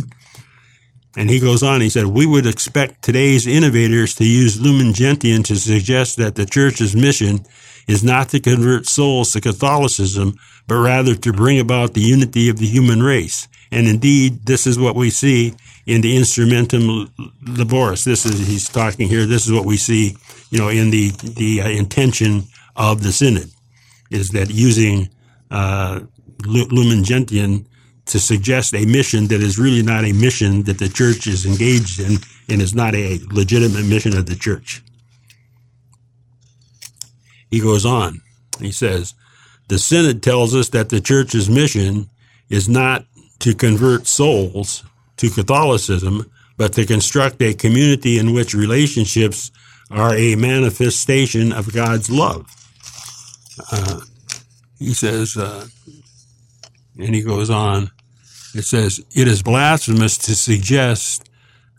And 1.16 1.28
he 1.28 1.40
goes 1.40 1.62
on, 1.62 1.80
he 1.80 1.88
said, 1.88 2.06
we 2.06 2.26
would 2.26 2.46
expect 2.46 3.02
today's 3.02 3.46
innovators 3.46 4.14
to 4.16 4.24
use 4.24 4.60
Lumen 4.60 4.92
Gentium 4.92 5.42
to 5.44 5.56
suggest 5.56 6.16
that 6.18 6.36
the 6.36 6.46
church's 6.46 6.94
mission 6.94 7.40
is 7.88 8.04
not 8.04 8.28
to 8.28 8.38
convert 8.38 8.86
souls 8.86 9.32
to 9.32 9.40
Catholicism, 9.40 10.38
but 10.68 10.76
rather 10.76 11.16
to 11.16 11.32
bring 11.32 11.58
about 11.58 11.94
the 11.94 12.00
unity 12.00 12.48
of 12.48 12.58
the 12.58 12.66
human 12.66 13.02
race. 13.02 13.48
And 13.72 13.88
indeed, 13.88 14.46
this 14.46 14.66
is 14.66 14.78
what 14.78 14.94
we 14.94 15.10
see 15.10 15.54
in 15.86 16.00
the 16.00 16.16
instrumentum 16.16 17.10
laboris. 17.44 18.04
This 18.04 18.26
is, 18.26 18.46
he's 18.46 18.68
talking 18.68 19.08
here, 19.08 19.26
this 19.26 19.46
is 19.46 19.52
what 19.52 19.64
we 19.64 19.76
see, 19.76 20.16
you 20.50 20.58
know, 20.58 20.68
in 20.68 20.90
the, 20.90 21.10
the 21.10 21.62
uh, 21.62 21.68
intention 21.68 22.44
of 22.76 23.02
the 23.02 23.12
synod, 23.12 23.50
is 24.10 24.30
that 24.30 24.50
using, 24.50 25.08
uh, 25.50 26.00
Lumen 26.46 27.04
Gentium 27.04 27.66
to 28.06 28.18
suggest 28.18 28.74
a 28.74 28.84
mission 28.86 29.28
that 29.28 29.40
is 29.40 29.58
really 29.58 29.82
not 29.82 30.04
a 30.04 30.12
mission 30.12 30.64
that 30.64 30.78
the 30.78 30.88
church 30.88 31.26
is 31.26 31.46
engaged 31.46 32.00
in 32.00 32.16
and 32.48 32.60
is 32.60 32.74
not 32.74 32.94
a 32.94 33.20
legitimate 33.30 33.84
mission 33.84 34.16
of 34.16 34.26
the 34.26 34.34
church. 34.34 34.82
He 37.50 37.60
goes 37.60 37.84
on. 37.84 38.20
He 38.58 38.72
says, 38.72 39.14
the 39.68 39.78
Synod 39.78 40.22
tells 40.22 40.54
us 40.54 40.70
that 40.70 40.88
the 40.88 41.00
church's 41.00 41.48
mission 41.48 42.08
is 42.48 42.68
not 42.68 43.04
to 43.40 43.54
convert 43.54 44.06
souls 44.06 44.84
to 45.20 45.30
Catholicism, 45.30 46.30
but 46.56 46.72
to 46.72 46.86
construct 46.86 47.40
a 47.42 47.52
community 47.52 48.18
in 48.18 48.32
which 48.32 48.54
relationships 48.54 49.50
are 49.90 50.14
a 50.14 50.34
manifestation 50.36 51.52
of 51.52 51.72
God's 51.72 52.10
love. 52.10 52.46
Uh, 53.70 54.00
he 54.78 54.94
says, 54.94 55.36
uh, 55.36 55.66
and 56.98 57.14
he 57.14 57.22
goes 57.22 57.50
on, 57.50 57.90
it 58.54 58.64
says, 58.64 58.98
it 59.14 59.28
is 59.28 59.42
blasphemous 59.42 60.16
to 60.18 60.34
suggest 60.34 61.28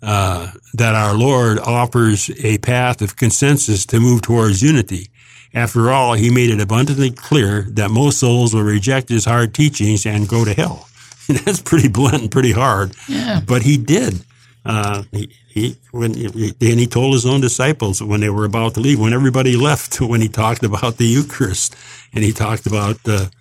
uh, 0.03 0.51
that 0.75 0.93
our 0.93 1.15
Lord 1.15 1.57
offers 1.59 2.29
a 2.43 2.59
path 2.59 3.01
of 3.01 3.15
consensus 3.15 3.87
to 3.87 3.99
move 3.99 4.21
towards 4.21 4.61
unity. 4.61 5.09
After 5.53 5.89
all, 5.89 6.13
he 6.13 6.29
made 6.29 6.51
it 6.51 6.61
abundantly 6.61 7.11
clear 7.11 7.63
that 7.71 7.89
most 7.89 8.19
souls 8.19 8.53
will 8.53 8.63
reject 8.63 9.09
his 9.09 9.25
hard 9.25 9.53
teachings 9.53 10.05
and 10.05 10.29
go 10.29 10.45
to 10.45 10.53
hell. 10.53 10.87
That's 11.45 11.61
pretty 11.61 11.87
blunt 11.87 12.21
and 12.21 12.31
pretty 12.31 12.51
hard. 12.51 12.93
Yeah. 13.07 13.41
But 13.45 13.63
he 13.63 13.77
did. 13.77 14.23
Uh, 14.63 15.03
he, 15.11 15.33
he, 15.47 15.75
when, 15.91 16.11
and 16.13 16.61
he 16.61 16.87
told 16.87 17.13
his 17.13 17.25
own 17.25 17.41
disciples 17.41 18.01
when 18.01 18.21
they 18.21 18.29
were 18.29 18.45
about 18.45 18.75
to 18.75 18.79
leave, 18.79 18.99
when 18.99 19.13
everybody 19.13 19.55
left, 19.55 19.99
when 20.01 20.21
he 20.21 20.27
talked 20.27 20.63
about 20.63 20.97
the 20.97 21.05
Eucharist 21.05 21.75
and 22.13 22.23
he 22.23 22.31
talked 22.31 22.65
about 22.65 23.01
the 23.03 23.31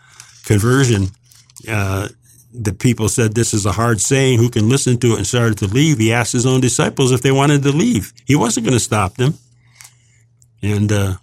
conversion, 0.44 1.08
uh, 1.68 2.08
the 2.52 2.72
people 2.72 3.08
said, 3.08 3.34
This 3.34 3.54
is 3.54 3.66
a 3.66 3.72
hard 3.72 4.00
saying. 4.00 4.38
Who 4.38 4.50
can 4.50 4.68
listen 4.68 4.98
to 4.98 5.12
it? 5.12 5.18
And 5.18 5.26
started 5.26 5.58
to 5.58 5.66
leave. 5.66 5.98
He 5.98 6.12
asked 6.12 6.32
his 6.32 6.46
own 6.46 6.60
disciples 6.60 7.12
if 7.12 7.22
they 7.22 7.30
wanted 7.30 7.62
to 7.62 7.70
leave. 7.70 8.12
He 8.26 8.34
wasn't 8.34 8.66
going 8.66 8.76
to 8.76 8.80
stop 8.80 9.14
them. 9.14 9.34
And 10.62 10.90
uh, 10.90 11.14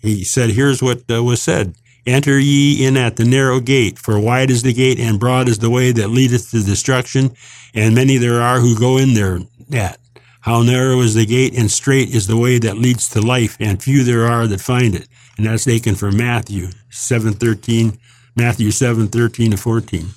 he 0.00 0.24
said, 0.24 0.50
Here's 0.50 0.82
what 0.82 1.02
uh, 1.10 1.22
was 1.22 1.42
said 1.42 1.74
Enter 2.08 2.38
ye 2.38 2.86
in 2.86 2.96
at 2.96 3.16
the 3.16 3.24
narrow 3.26 3.60
gate, 3.60 3.98
for 3.98 4.18
wide 4.18 4.50
is 4.50 4.62
the 4.62 4.72
gate 4.72 4.98
and 4.98 5.20
broad 5.20 5.46
is 5.46 5.58
the 5.58 5.68
way 5.68 5.92
that 5.92 6.08
leadeth 6.08 6.50
to 6.52 6.62
destruction, 6.64 7.36
and 7.74 7.94
many 7.94 8.16
there 8.16 8.40
are 8.40 8.60
who 8.60 8.78
go 8.78 8.96
in 8.96 9.12
there 9.12 9.40
at. 9.74 9.98
How 10.40 10.62
narrow 10.62 11.00
is 11.00 11.12
the 11.12 11.26
gate 11.26 11.54
and 11.54 11.70
straight 11.70 12.08
is 12.14 12.26
the 12.26 12.38
way 12.38 12.58
that 12.60 12.78
leads 12.78 13.10
to 13.10 13.20
life, 13.20 13.58
and 13.60 13.82
few 13.82 14.04
there 14.04 14.24
are 14.24 14.46
that 14.46 14.62
find 14.62 14.94
it. 14.94 15.06
And 15.36 15.44
that's 15.44 15.64
taken 15.64 15.96
from 15.96 16.16
Matthew 16.16 16.68
7:13, 16.90 17.98
Matthew 18.34 18.70
7:13 18.70 19.50
to 19.50 19.58
14. 19.58 20.08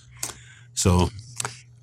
So 0.74 1.10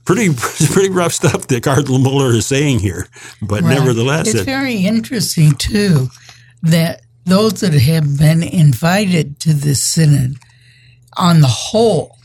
pretty 0.06 0.32
pretty 0.72 0.88
rough 0.88 1.12
stuff 1.12 1.48
that 1.48 1.62
Cardinal 1.62 1.98
Müller 1.98 2.34
is 2.34 2.46
saying 2.46 2.78
here, 2.78 3.08
but 3.42 3.60
right. 3.60 3.74
nevertheless, 3.78 4.28
it's 4.28 4.40
it, 4.40 4.44
very 4.44 4.86
interesting 4.86 5.52
too 5.52 6.08
that 6.62 7.02
those 7.28 7.60
that 7.60 7.74
have 7.74 8.18
been 8.18 8.42
invited 8.42 9.38
to 9.40 9.52
this 9.52 9.84
synod 9.84 10.36
on 11.16 11.40
the 11.40 11.46
whole 11.46 12.16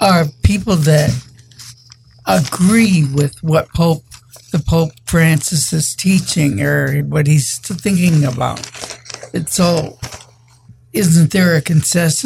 are 0.00 0.26
people 0.42 0.76
that 0.76 1.10
agree 2.26 3.04
with 3.14 3.42
what 3.42 3.68
Pope 3.74 4.02
the 4.52 4.58
Pope 4.58 4.92
Francis 5.06 5.72
is 5.72 5.94
teaching 5.94 6.60
or 6.60 7.00
what 7.02 7.26
he's 7.26 7.58
thinking 7.58 8.24
about. 8.24 8.60
And 9.34 9.48
so 9.48 9.98
isn't 10.92 11.32
there 11.32 11.56
a 11.56 11.60
consensus 11.62 12.22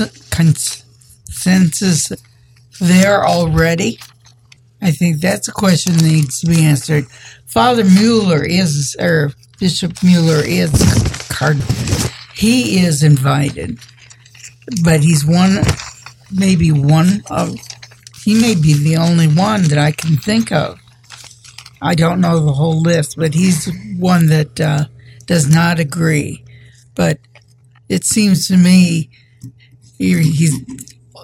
there 2.80 3.26
already? 3.26 3.98
I 4.82 4.90
think 4.92 5.20
that's 5.20 5.48
a 5.48 5.52
question 5.52 5.94
that 5.94 6.04
needs 6.04 6.40
to 6.40 6.46
be 6.46 6.64
answered. 6.64 7.06
Father 7.46 7.84
Müller 7.84 8.46
is, 8.46 8.96
or 8.98 9.32
Bishop 9.58 9.92
Müller 9.94 10.42
is 10.46 10.72
cardinal. 11.40 11.66
He 12.34 12.84
is 12.84 13.02
invited, 13.02 13.78
but 14.84 15.00
he's 15.00 15.24
one, 15.24 15.60
maybe 16.30 16.70
one 16.70 17.22
of, 17.30 17.56
he 18.22 18.38
may 18.38 18.54
be 18.54 18.74
the 18.74 18.98
only 18.98 19.26
one 19.26 19.62
that 19.64 19.78
I 19.78 19.92
can 19.92 20.18
think 20.18 20.52
of. 20.52 20.78
I 21.80 21.94
don't 21.94 22.20
know 22.20 22.40
the 22.40 22.52
whole 22.52 22.78
list, 22.78 23.16
but 23.16 23.32
he's 23.32 23.70
one 23.96 24.26
that 24.26 24.60
uh, 24.60 24.84
does 25.24 25.48
not 25.48 25.80
agree. 25.80 26.44
But 26.94 27.18
it 27.88 28.04
seems 28.04 28.46
to 28.48 28.58
me 28.58 29.08
he's 29.96 30.62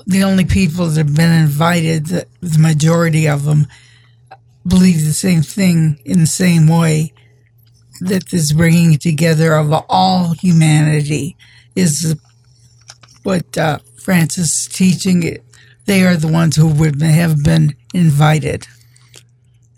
the 0.07 0.25
only 0.25 0.47
people 0.47 0.87
that 0.87 0.97
have 0.97 1.15
been 1.15 1.33
invited, 1.33 2.07
the, 2.07 2.27
the 2.41 2.59
majority 2.59 3.29
of 3.29 3.45
them 3.45 3.67
believe 4.67 5.05
the 5.05 5.13
same 5.13 5.43
thing 5.43 6.01
in 6.07 6.21
the 6.21 6.27
same 6.27 6.69
way 6.69 7.13
that 8.01 8.29
this 8.31 8.53
bringing 8.53 8.99
together 8.99 9.55
of 9.55 9.73
all 9.89 10.35
humanity 10.35 11.37
is 11.75 12.17
what 13.23 13.57
uh, 13.59 13.79
Francis 14.03 14.67
is 14.67 14.69
teaching. 14.69 15.39
They 15.87 16.05
are 16.05 16.17
the 16.17 16.29
ones 16.29 16.57
who 16.57 16.69
would 16.69 17.01
have 17.03 17.43
been 17.43 17.75
invited. 17.95 18.67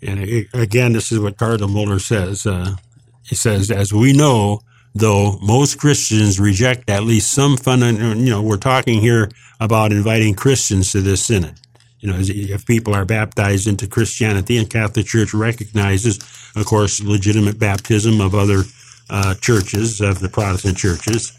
And 0.01 0.47
again, 0.53 0.93
this 0.93 1.11
is 1.11 1.19
what 1.19 1.37
Cardinal 1.37 1.69
Müller 1.69 1.99
says. 1.99 2.45
Uh, 2.45 2.75
he 3.23 3.35
says, 3.35 3.69
as 3.69 3.93
we 3.93 4.13
know, 4.13 4.61
though 4.95 5.37
most 5.41 5.77
Christians 5.77 6.39
reject 6.39 6.89
at 6.89 7.03
least 7.03 7.31
some 7.31 7.57
fundamental, 7.57 8.15
you 8.15 8.29
know, 8.29 8.41
we're 8.41 8.57
talking 8.57 9.01
here 9.01 9.29
about 9.59 9.91
inviting 9.91 10.33
Christians 10.35 10.91
to 10.93 11.01
this 11.01 11.25
synod 11.25 11.59
you 11.99 12.09
know, 12.09 12.17
if 12.19 12.65
people 12.65 12.95
are 12.95 13.05
baptized 13.05 13.67
into 13.67 13.87
Christianity 13.87 14.57
and 14.57 14.69
Catholic 14.69 15.05
Church 15.05 15.33
recognizes, 15.33 16.17
of 16.55 16.65
course, 16.65 17.01
legitimate 17.01 17.59
baptism 17.59 18.21
of 18.21 18.33
other 18.33 18.63
uh, 19.09 19.35
churches, 19.35 20.01
of 20.01 20.19
the 20.19 20.29
Protestant 20.29 20.77
churches. 20.77 21.33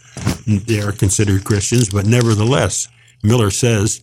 They 0.47 0.81
are 0.81 0.93
considered 0.93 1.45
Christians, 1.45 1.91
but 1.91 2.07
nevertheless, 2.07 2.89
Müller 3.23 3.53
says, 3.53 4.03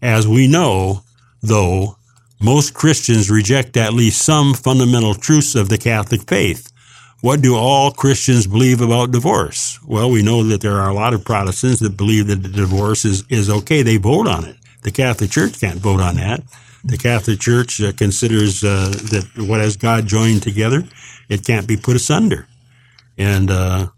as 0.00 0.26
we 0.26 0.46
know, 0.46 1.02
though, 1.42 1.96
most 2.40 2.74
Christians 2.74 3.30
reject 3.30 3.76
at 3.76 3.92
least 3.92 4.22
some 4.22 4.54
fundamental 4.54 5.14
truths 5.14 5.54
of 5.54 5.68
the 5.68 5.78
Catholic 5.78 6.22
faith. 6.28 6.72
What 7.20 7.42
do 7.42 7.56
all 7.56 7.90
Christians 7.90 8.46
believe 8.46 8.80
about 8.80 9.10
divorce? 9.10 9.80
Well, 9.84 10.08
we 10.08 10.22
know 10.22 10.44
that 10.44 10.60
there 10.60 10.78
are 10.78 10.88
a 10.88 10.94
lot 10.94 11.14
of 11.14 11.24
Protestants 11.24 11.80
that 11.80 11.96
believe 11.96 12.28
that 12.28 12.42
divorce 12.42 13.04
is, 13.04 13.24
is 13.28 13.50
okay. 13.50 13.82
They 13.82 13.96
vote 13.96 14.28
on 14.28 14.44
it. 14.44 14.56
The 14.82 14.90
Catholic 14.90 15.30
Church 15.30 15.60
can't 15.60 15.78
vote 15.78 16.00
on 16.00 16.16
that. 16.16 16.42
The 16.84 16.98
Catholic 16.98 17.40
Church 17.40 17.80
uh, 17.82 17.92
considers 17.92 18.62
uh, 18.62 18.88
that 19.10 19.28
what 19.36 19.60
has 19.60 19.76
God 19.76 20.06
joined 20.06 20.42
together, 20.42 20.84
it 21.28 21.44
can't 21.44 21.66
be 21.66 21.76
put 21.76 21.96
asunder. 21.96 22.46
And 23.16 23.50
uh, 23.50 23.88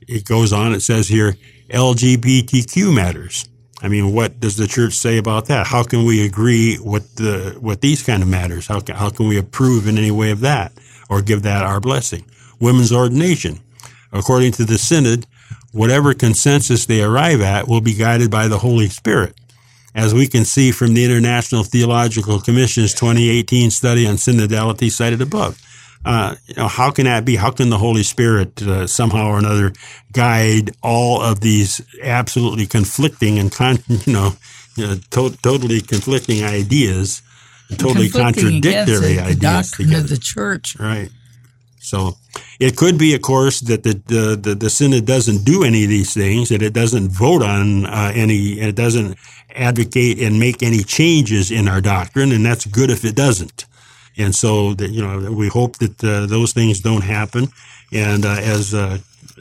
it 0.00 0.24
goes 0.24 0.52
on, 0.52 0.74
it 0.74 0.80
says 0.80 1.08
here, 1.08 1.36
LGBTQ 1.68 2.94
matters. 2.94 3.48
I 3.82 3.88
mean, 3.88 4.12
what 4.12 4.40
does 4.40 4.56
the 4.56 4.66
church 4.66 4.94
say 4.94 5.18
about 5.18 5.46
that? 5.46 5.66
How 5.66 5.82
can 5.82 6.04
we 6.04 6.24
agree 6.24 6.78
with 6.80 7.16
the 7.16 7.58
with 7.60 7.80
these 7.80 8.02
kind 8.02 8.22
of 8.22 8.28
matters? 8.28 8.66
How 8.66 8.80
can, 8.80 8.96
how 8.96 9.10
can 9.10 9.28
we 9.28 9.38
approve 9.38 9.86
in 9.86 9.98
any 9.98 10.10
way 10.10 10.30
of 10.30 10.40
that 10.40 10.72
or 11.10 11.20
give 11.20 11.42
that 11.42 11.62
our 11.64 11.80
blessing? 11.80 12.24
Women's 12.60 12.92
ordination, 12.92 13.60
according 14.12 14.52
to 14.52 14.64
the 14.64 14.78
synod, 14.78 15.26
whatever 15.72 16.14
consensus 16.14 16.86
they 16.86 17.02
arrive 17.02 17.40
at 17.40 17.68
will 17.68 17.80
be 17.80 17.94
guided 17.94 18.30
by 18.30 18.48
the 18.48 18.58
Holy 18.58 18.88
Spirit. 18.88 19.36
As 19.94 20.12
we 20.12 20.26
can 20.26 20.44
see 20.44 20.72
from 20.72 20.94
the 20.94 21.04
International 21.04 21.62
Theological 21.62 22.40
Commission's 22.40 22.92
2018 22.94 23.70
study 23.70 24.06
on 24.06 24.16
synodality 24.16 24.90
cited 24.90 25.22
above. 25.22 25.60
Uh, 26.04 26.34
you 26.46 26.54
know, 26.56 26.68
how 26.68 26.90
can 26.90 27.04
that 27.04 27.24
be? 27.24 27.36
How 27.36 27.50
can 27.50 27.70
the 27.70 27.78
Holy 27.78 28.02
Spirit 28.02 28.60
uh, 28.62 28.86
somehow 28.86 29.28
or 29.28 29.38
another 29.38 29.72
guide 30.12 30.72
all 30.82 31.22
of 31.22 31.40
these 31.40 31.80
absolutely 32.02 32.66
conflicting 32.66 33.38
and 33.38 33.50
con- 33.50 33.78
you 33.88 34.12
know, 34.12 34.32
you 34.76 34.86
know 34.86 34.96
to- 35.10 35.36
totally 35.42 35.80
conflicting 35.80 36.44
ideas, 36.44 37.22
totally 37.70 38.10
Conflicting 38.10 38.60
contradictory 38.60 39.14
the 39.14 39.20
ideas 39.20 39.36
doctrine 39.38 39.88
together? 39.88 40.04
of 40.04 40.10
the 40.10 40.18
church. 40.18 40.76
Right. 40.78 41.08
So 41.78 42.16
it 42.58 42.76
could 42.76 42.98
be, 42.98 43.14
of 43.14 43.20
course, 43.22 43.60
that 43.60 43.82
the, 43.82 43.92
the, 44.06 44.36
the, 44.36 44.54
the 44.54 44.70
synod 44.70 45.04
doesn't 45.04 45.44
do 45.44 45.64
any 45.64 45.84
of 45.84 45.90
these 45.90 46.14
things, 46.14 46.48
that 46.48 46.62
it 46.62 46.72
doesn't 46.72 47.10
vote 47.10 47.42
on 47.42 47.84
uh, 47.84 48.10
any, 48.14 48.58
it 48.58 48.74
doesn't 48.74 49.18
advocate 49.54 50.18
and 50.20 50.38
make 50.38 50.62
any 50.62 50.82
changes 50.82 51.50
in 51.50 51.68
our 51.68 51.80
doctrine, 51.80 52.32
and 52.32 52.44
that's 52.44 52.66
good 52.66 52.90
if 52.90 53.04
it 53.04 53.14
doesn't. 53.14 53.66
And 54.16 54.34
so 54.34 54.74
that, 54.74 54.90
you 54.90 55.02
know, 55.02 55.32
we 55.32 55.48
hope 55.48 55.78
that 55.78 56.02
uh, 56.04 56.26
those 56.26 56.52
things 56.52 56.80
don't 56.80 57.02
happen. 57.02 57.48
And 57.92 58.24
uh, 58.24 58.36
as 58.40 58.74
uh, 58.74 58.98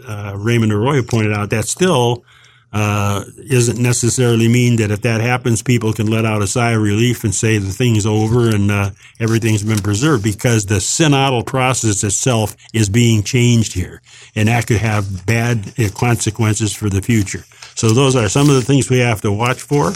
uh, 0.07 0.33
Raymond 0.35 0.71
Arroyo 0.71 1.03
pointed 1.03 1.33
out, 1.33 1.51
that 1.51 1.65
still 1.65 2.23
uh, 2.71 3.23
isn't 3.37 3.79
necessarily 3.79 4.47
mean 4.47 4.77
that 4.77 4.89
if 4.89 5.01
that 5.01 5.21
happens, 5.21 5.61
people 5.61 5.93
can 5.93 6.07
let 6.07 6.25
out 6.25 6.41
a 6.41 6.47
sigh 6.47 6.71
of 6.71 6.81
relief 6.81 7.23
and 7.23 7.35
say 7.35 7.59
the 7.59 7.69
thing's 7.69 8.05
over 8.05 8.49
and 8.49 8.71
uh, 8.71 8.89
everything's 9.19 9.63
been 9.63 9.77
preserved 9.77 10.23
because 10.23 10.65
the 10.65 10.75
synodal 10.75 11.45
process 11.45 12.03
itself 12.03 12.55
is 12.73 12.89
being 12.89 13.21
changed 13.21 13.73
here. 13.73 14.01
And 14.35 14.47
that 14.47 14.65
could 14.65 14.77
have 14.77 15.25
bad 15.27 15.71
consequences 15.93 16.73
for 16.73 16.89
the 16.89 17.03
future. 17.03 17.43
So 17.75 17.89
those 17.89 18.15
are 18.15 18.29
some 18.29 18.49
of 18.49 18.55
the 18.55 18.61
things 18.61 18.89
we 18.89 18.99
have 18.99 19.21
to 19.21 19.31
watch 19.31 19.61
for 19.61 19.93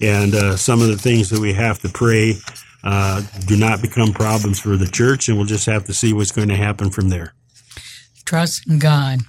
and 0.00 0.34
uh, 0.34 0.56
some 0.56 0.82
of 0.82 0.88
the 0.88 0.98
things 0.98 1.30
that 1.30 1.40
we 1.40 1.52
have 1.54 1.78
to 1.80 1.88
pray 1.88 2.34
uh, 2.84 3.22
do 3.46 3.56
not 3.56 3.82
become 3.82 4.12
problems 4.12 4.60
for 4.60 4.76
the 4.76 4.86
church. 4.86 5.28
And 5.28 5.36
we'll 5.36 5.46
just 5.46 5.66
have 5.66 5.84
to 5.86 5.94
see 5.94 6.12
what's 6.12 6.32
going 6.32 6.48
to 6.48 6.56
happen 6.56 6.90
from 6.90 7.08
there. 7.08 7.34
Trust 8.24 8.68
in 8.68 8.78
God. 8.78 9.20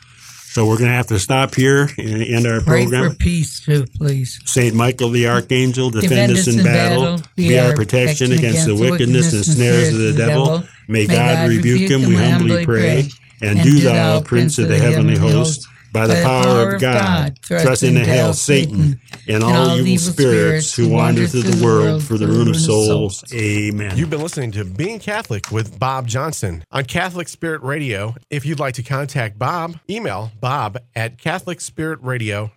So 0.57 0.65
we're 0.65 0.77
going 0.77 0.89
to 0.89 0.95
have 0.95 1.07
to 1.07 1.19
stop 1.19 1.53
here 1.53 1.87
and 1.99 2.23
end 2.23 2.47
our 2.47 2.61
Pray 2.61 2.83
program. 2.83 3.11
for 3.11 3.17
peace 3.17 3.63
too, 3.63 3.85
please. 3.95 4.39
Saint 4.45 4.73
Michael 4.73 5.09
the 5.09 5.27
Archangel, 5.27 5.91
defend, 5.91 6.31
us 6.31 6.47
in 6.47 6.63
battle, 6.63 7.19
be 7.35 7.59
our 7.59 7.75
protection 7.75 8.31
against 8.31 8.65
the 8.65 8.75
wickedness 8.75 9.33
and 9.33 9.45
snares 9.45 9.89
of 9.93 9.99
the 9.99 10.13
devil. 10.13 10.63
May 10.87 11.05
God 11.05 11.47
rebuke 11.47 11.91
him, 11.91 12.09
we 12.09 12.15
humbly 12.15 12.65
pray. 12.65 13.07
And 13.39 13.61
do 13.61 13.81
thou, 13.81 14.21
Prince 14.21 14.57
of 14.57 14.67
the 14.67 14.79
heavenly 14.79 15.15
host, 15.15 15.67
by 15.97 16.07
the 16.07 16.21
power 16.23 16.75
of 16.75 16.81
God, 16.81 17.39
thrust 17.43 17.83
into 17.83 18.05
hell 18.05 18.33
Satan 18.33 18.99
and 19.27 19.43
all 19.43 19.79
evil 19.79 19.97
spirits 19.97 20.75
who 20.75 20.89
wander 20.89 21.27
through 21.27 21.41
the 21.43 21.63
world 21.63 22.03
for 22.03 22.17
the 22.17 22.27
ruin 22.27 22.49
of 22.49 22.55
souls. 22.55 23.23
Amen. 23.33 23.97
You've 23.97 24.09
been 24.09 24.21
listening 24.21 24.51
to 24.53 24.65
Being 24.65 24.99
Catholic 24.99 25.51
with 25.51 25.79
Bob 25.79 26.07
Johnston 26.07 26.63
on 26.71 26.85
Catholic 26.85 27.27
Spirit 27.27 27.61
Radio. 27.63 28.15
If 28.29 28.45
you'd 28.45 28.59
like 28.59 28.75
to 28.75 28.83
contact 28.83 29.39
Bob, 29.39 29.79
email 29.89 30.31
bob 30.39 30.77
at 30.95 31.17
CatholicSpiritRadio.com. 31.17 32.51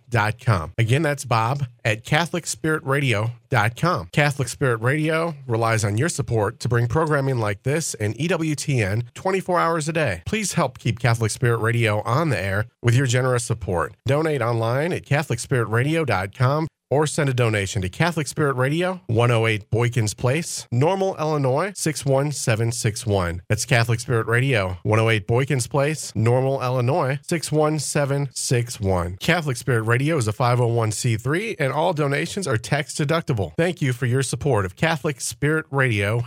Again, 0.77 1.01
that's 1.01 1.25
bob 1.25 1.65
at 1.83 2.05
CatholicSpiritRadio.com. 2.05 4.09
Catholic 4.11 4.47
Spirit 4.47 4.81
Radio 4.81 5.35
relies 5.47 5.83
on 5.83 5.97
your 5.97 6.09
support 6.09 6.59
to 6.59 6.69
bring 6.69 6.87
programming 6.87 7.39
like 7.39 7.63
this 7.63 7.95
and 7.95 8.15
EWTN 8.15 9.13
24 9.13 9.59
hours 9.59 9.89
a 9.89 9.93
day. 9.93 10.21
Please 10.25 10.53
help 10.53 10.79
keep 10.79 10.99
Catholic 10.99 11.31
Spirit 11.31 11.57
Radio 11.57 12.01
on 12.01 12.29
the 12.29 12.39
air 12.39 12.65
with 12.81 12.95
your 12.95 13.07
generous 13.07 13.43
support. 13.43 13.93
Donate 14.05 14.41
online 14.41 14.93
at 14.93 15.05
CatholicSpiritRadio.com 15.05 16.67
or 16.91 17.07
send 17.07 17.29
a 17.29 17.33
donation 17.33 17.81
to 17.81 17.89
Catholic 17.89 18.27
Spirit 18.27 18.53
Radio, 18.55 19.01
108 19.07 19.71
Boykins 19.71 20.15
Place, 20.15 20.67
Normal, 20.71 21.15
Illinois 21.17 21.71
61761. 21.75 23.41
That's 23.47 23.65
Catholic 23.65 23.99
Spirit 23.99 24.27
Radio, 24.27 24.77
108 24.83 25.27
Boykins 25.27 25.67
Place, 25.67 26.11
Normal, 26.13 26.61
Illinois 26.61 27.17
61761. 27.23 29.17
Catholic 29.17 29.57
Spirit 29.57 29.83
Radio 29.83 30.17
is 30.17 30.27
a 30.27 30.33
501c3 30.33 31.55
and 31.57 31.73
all 31.73 31.93
donations 31.93 32.45
are 32.45 32.57
tax 32.57 32.93
deductible. 32.93 33.53
Thank 33.55 33.81
you 33.81 33.93
for 33.93 34.05
your 34.05 34.21
support 34.21 34.65
of 34.65 34.75
Catholic 34.75 35.21
Spirit 35.21 35.65
Radio 35.71 36.25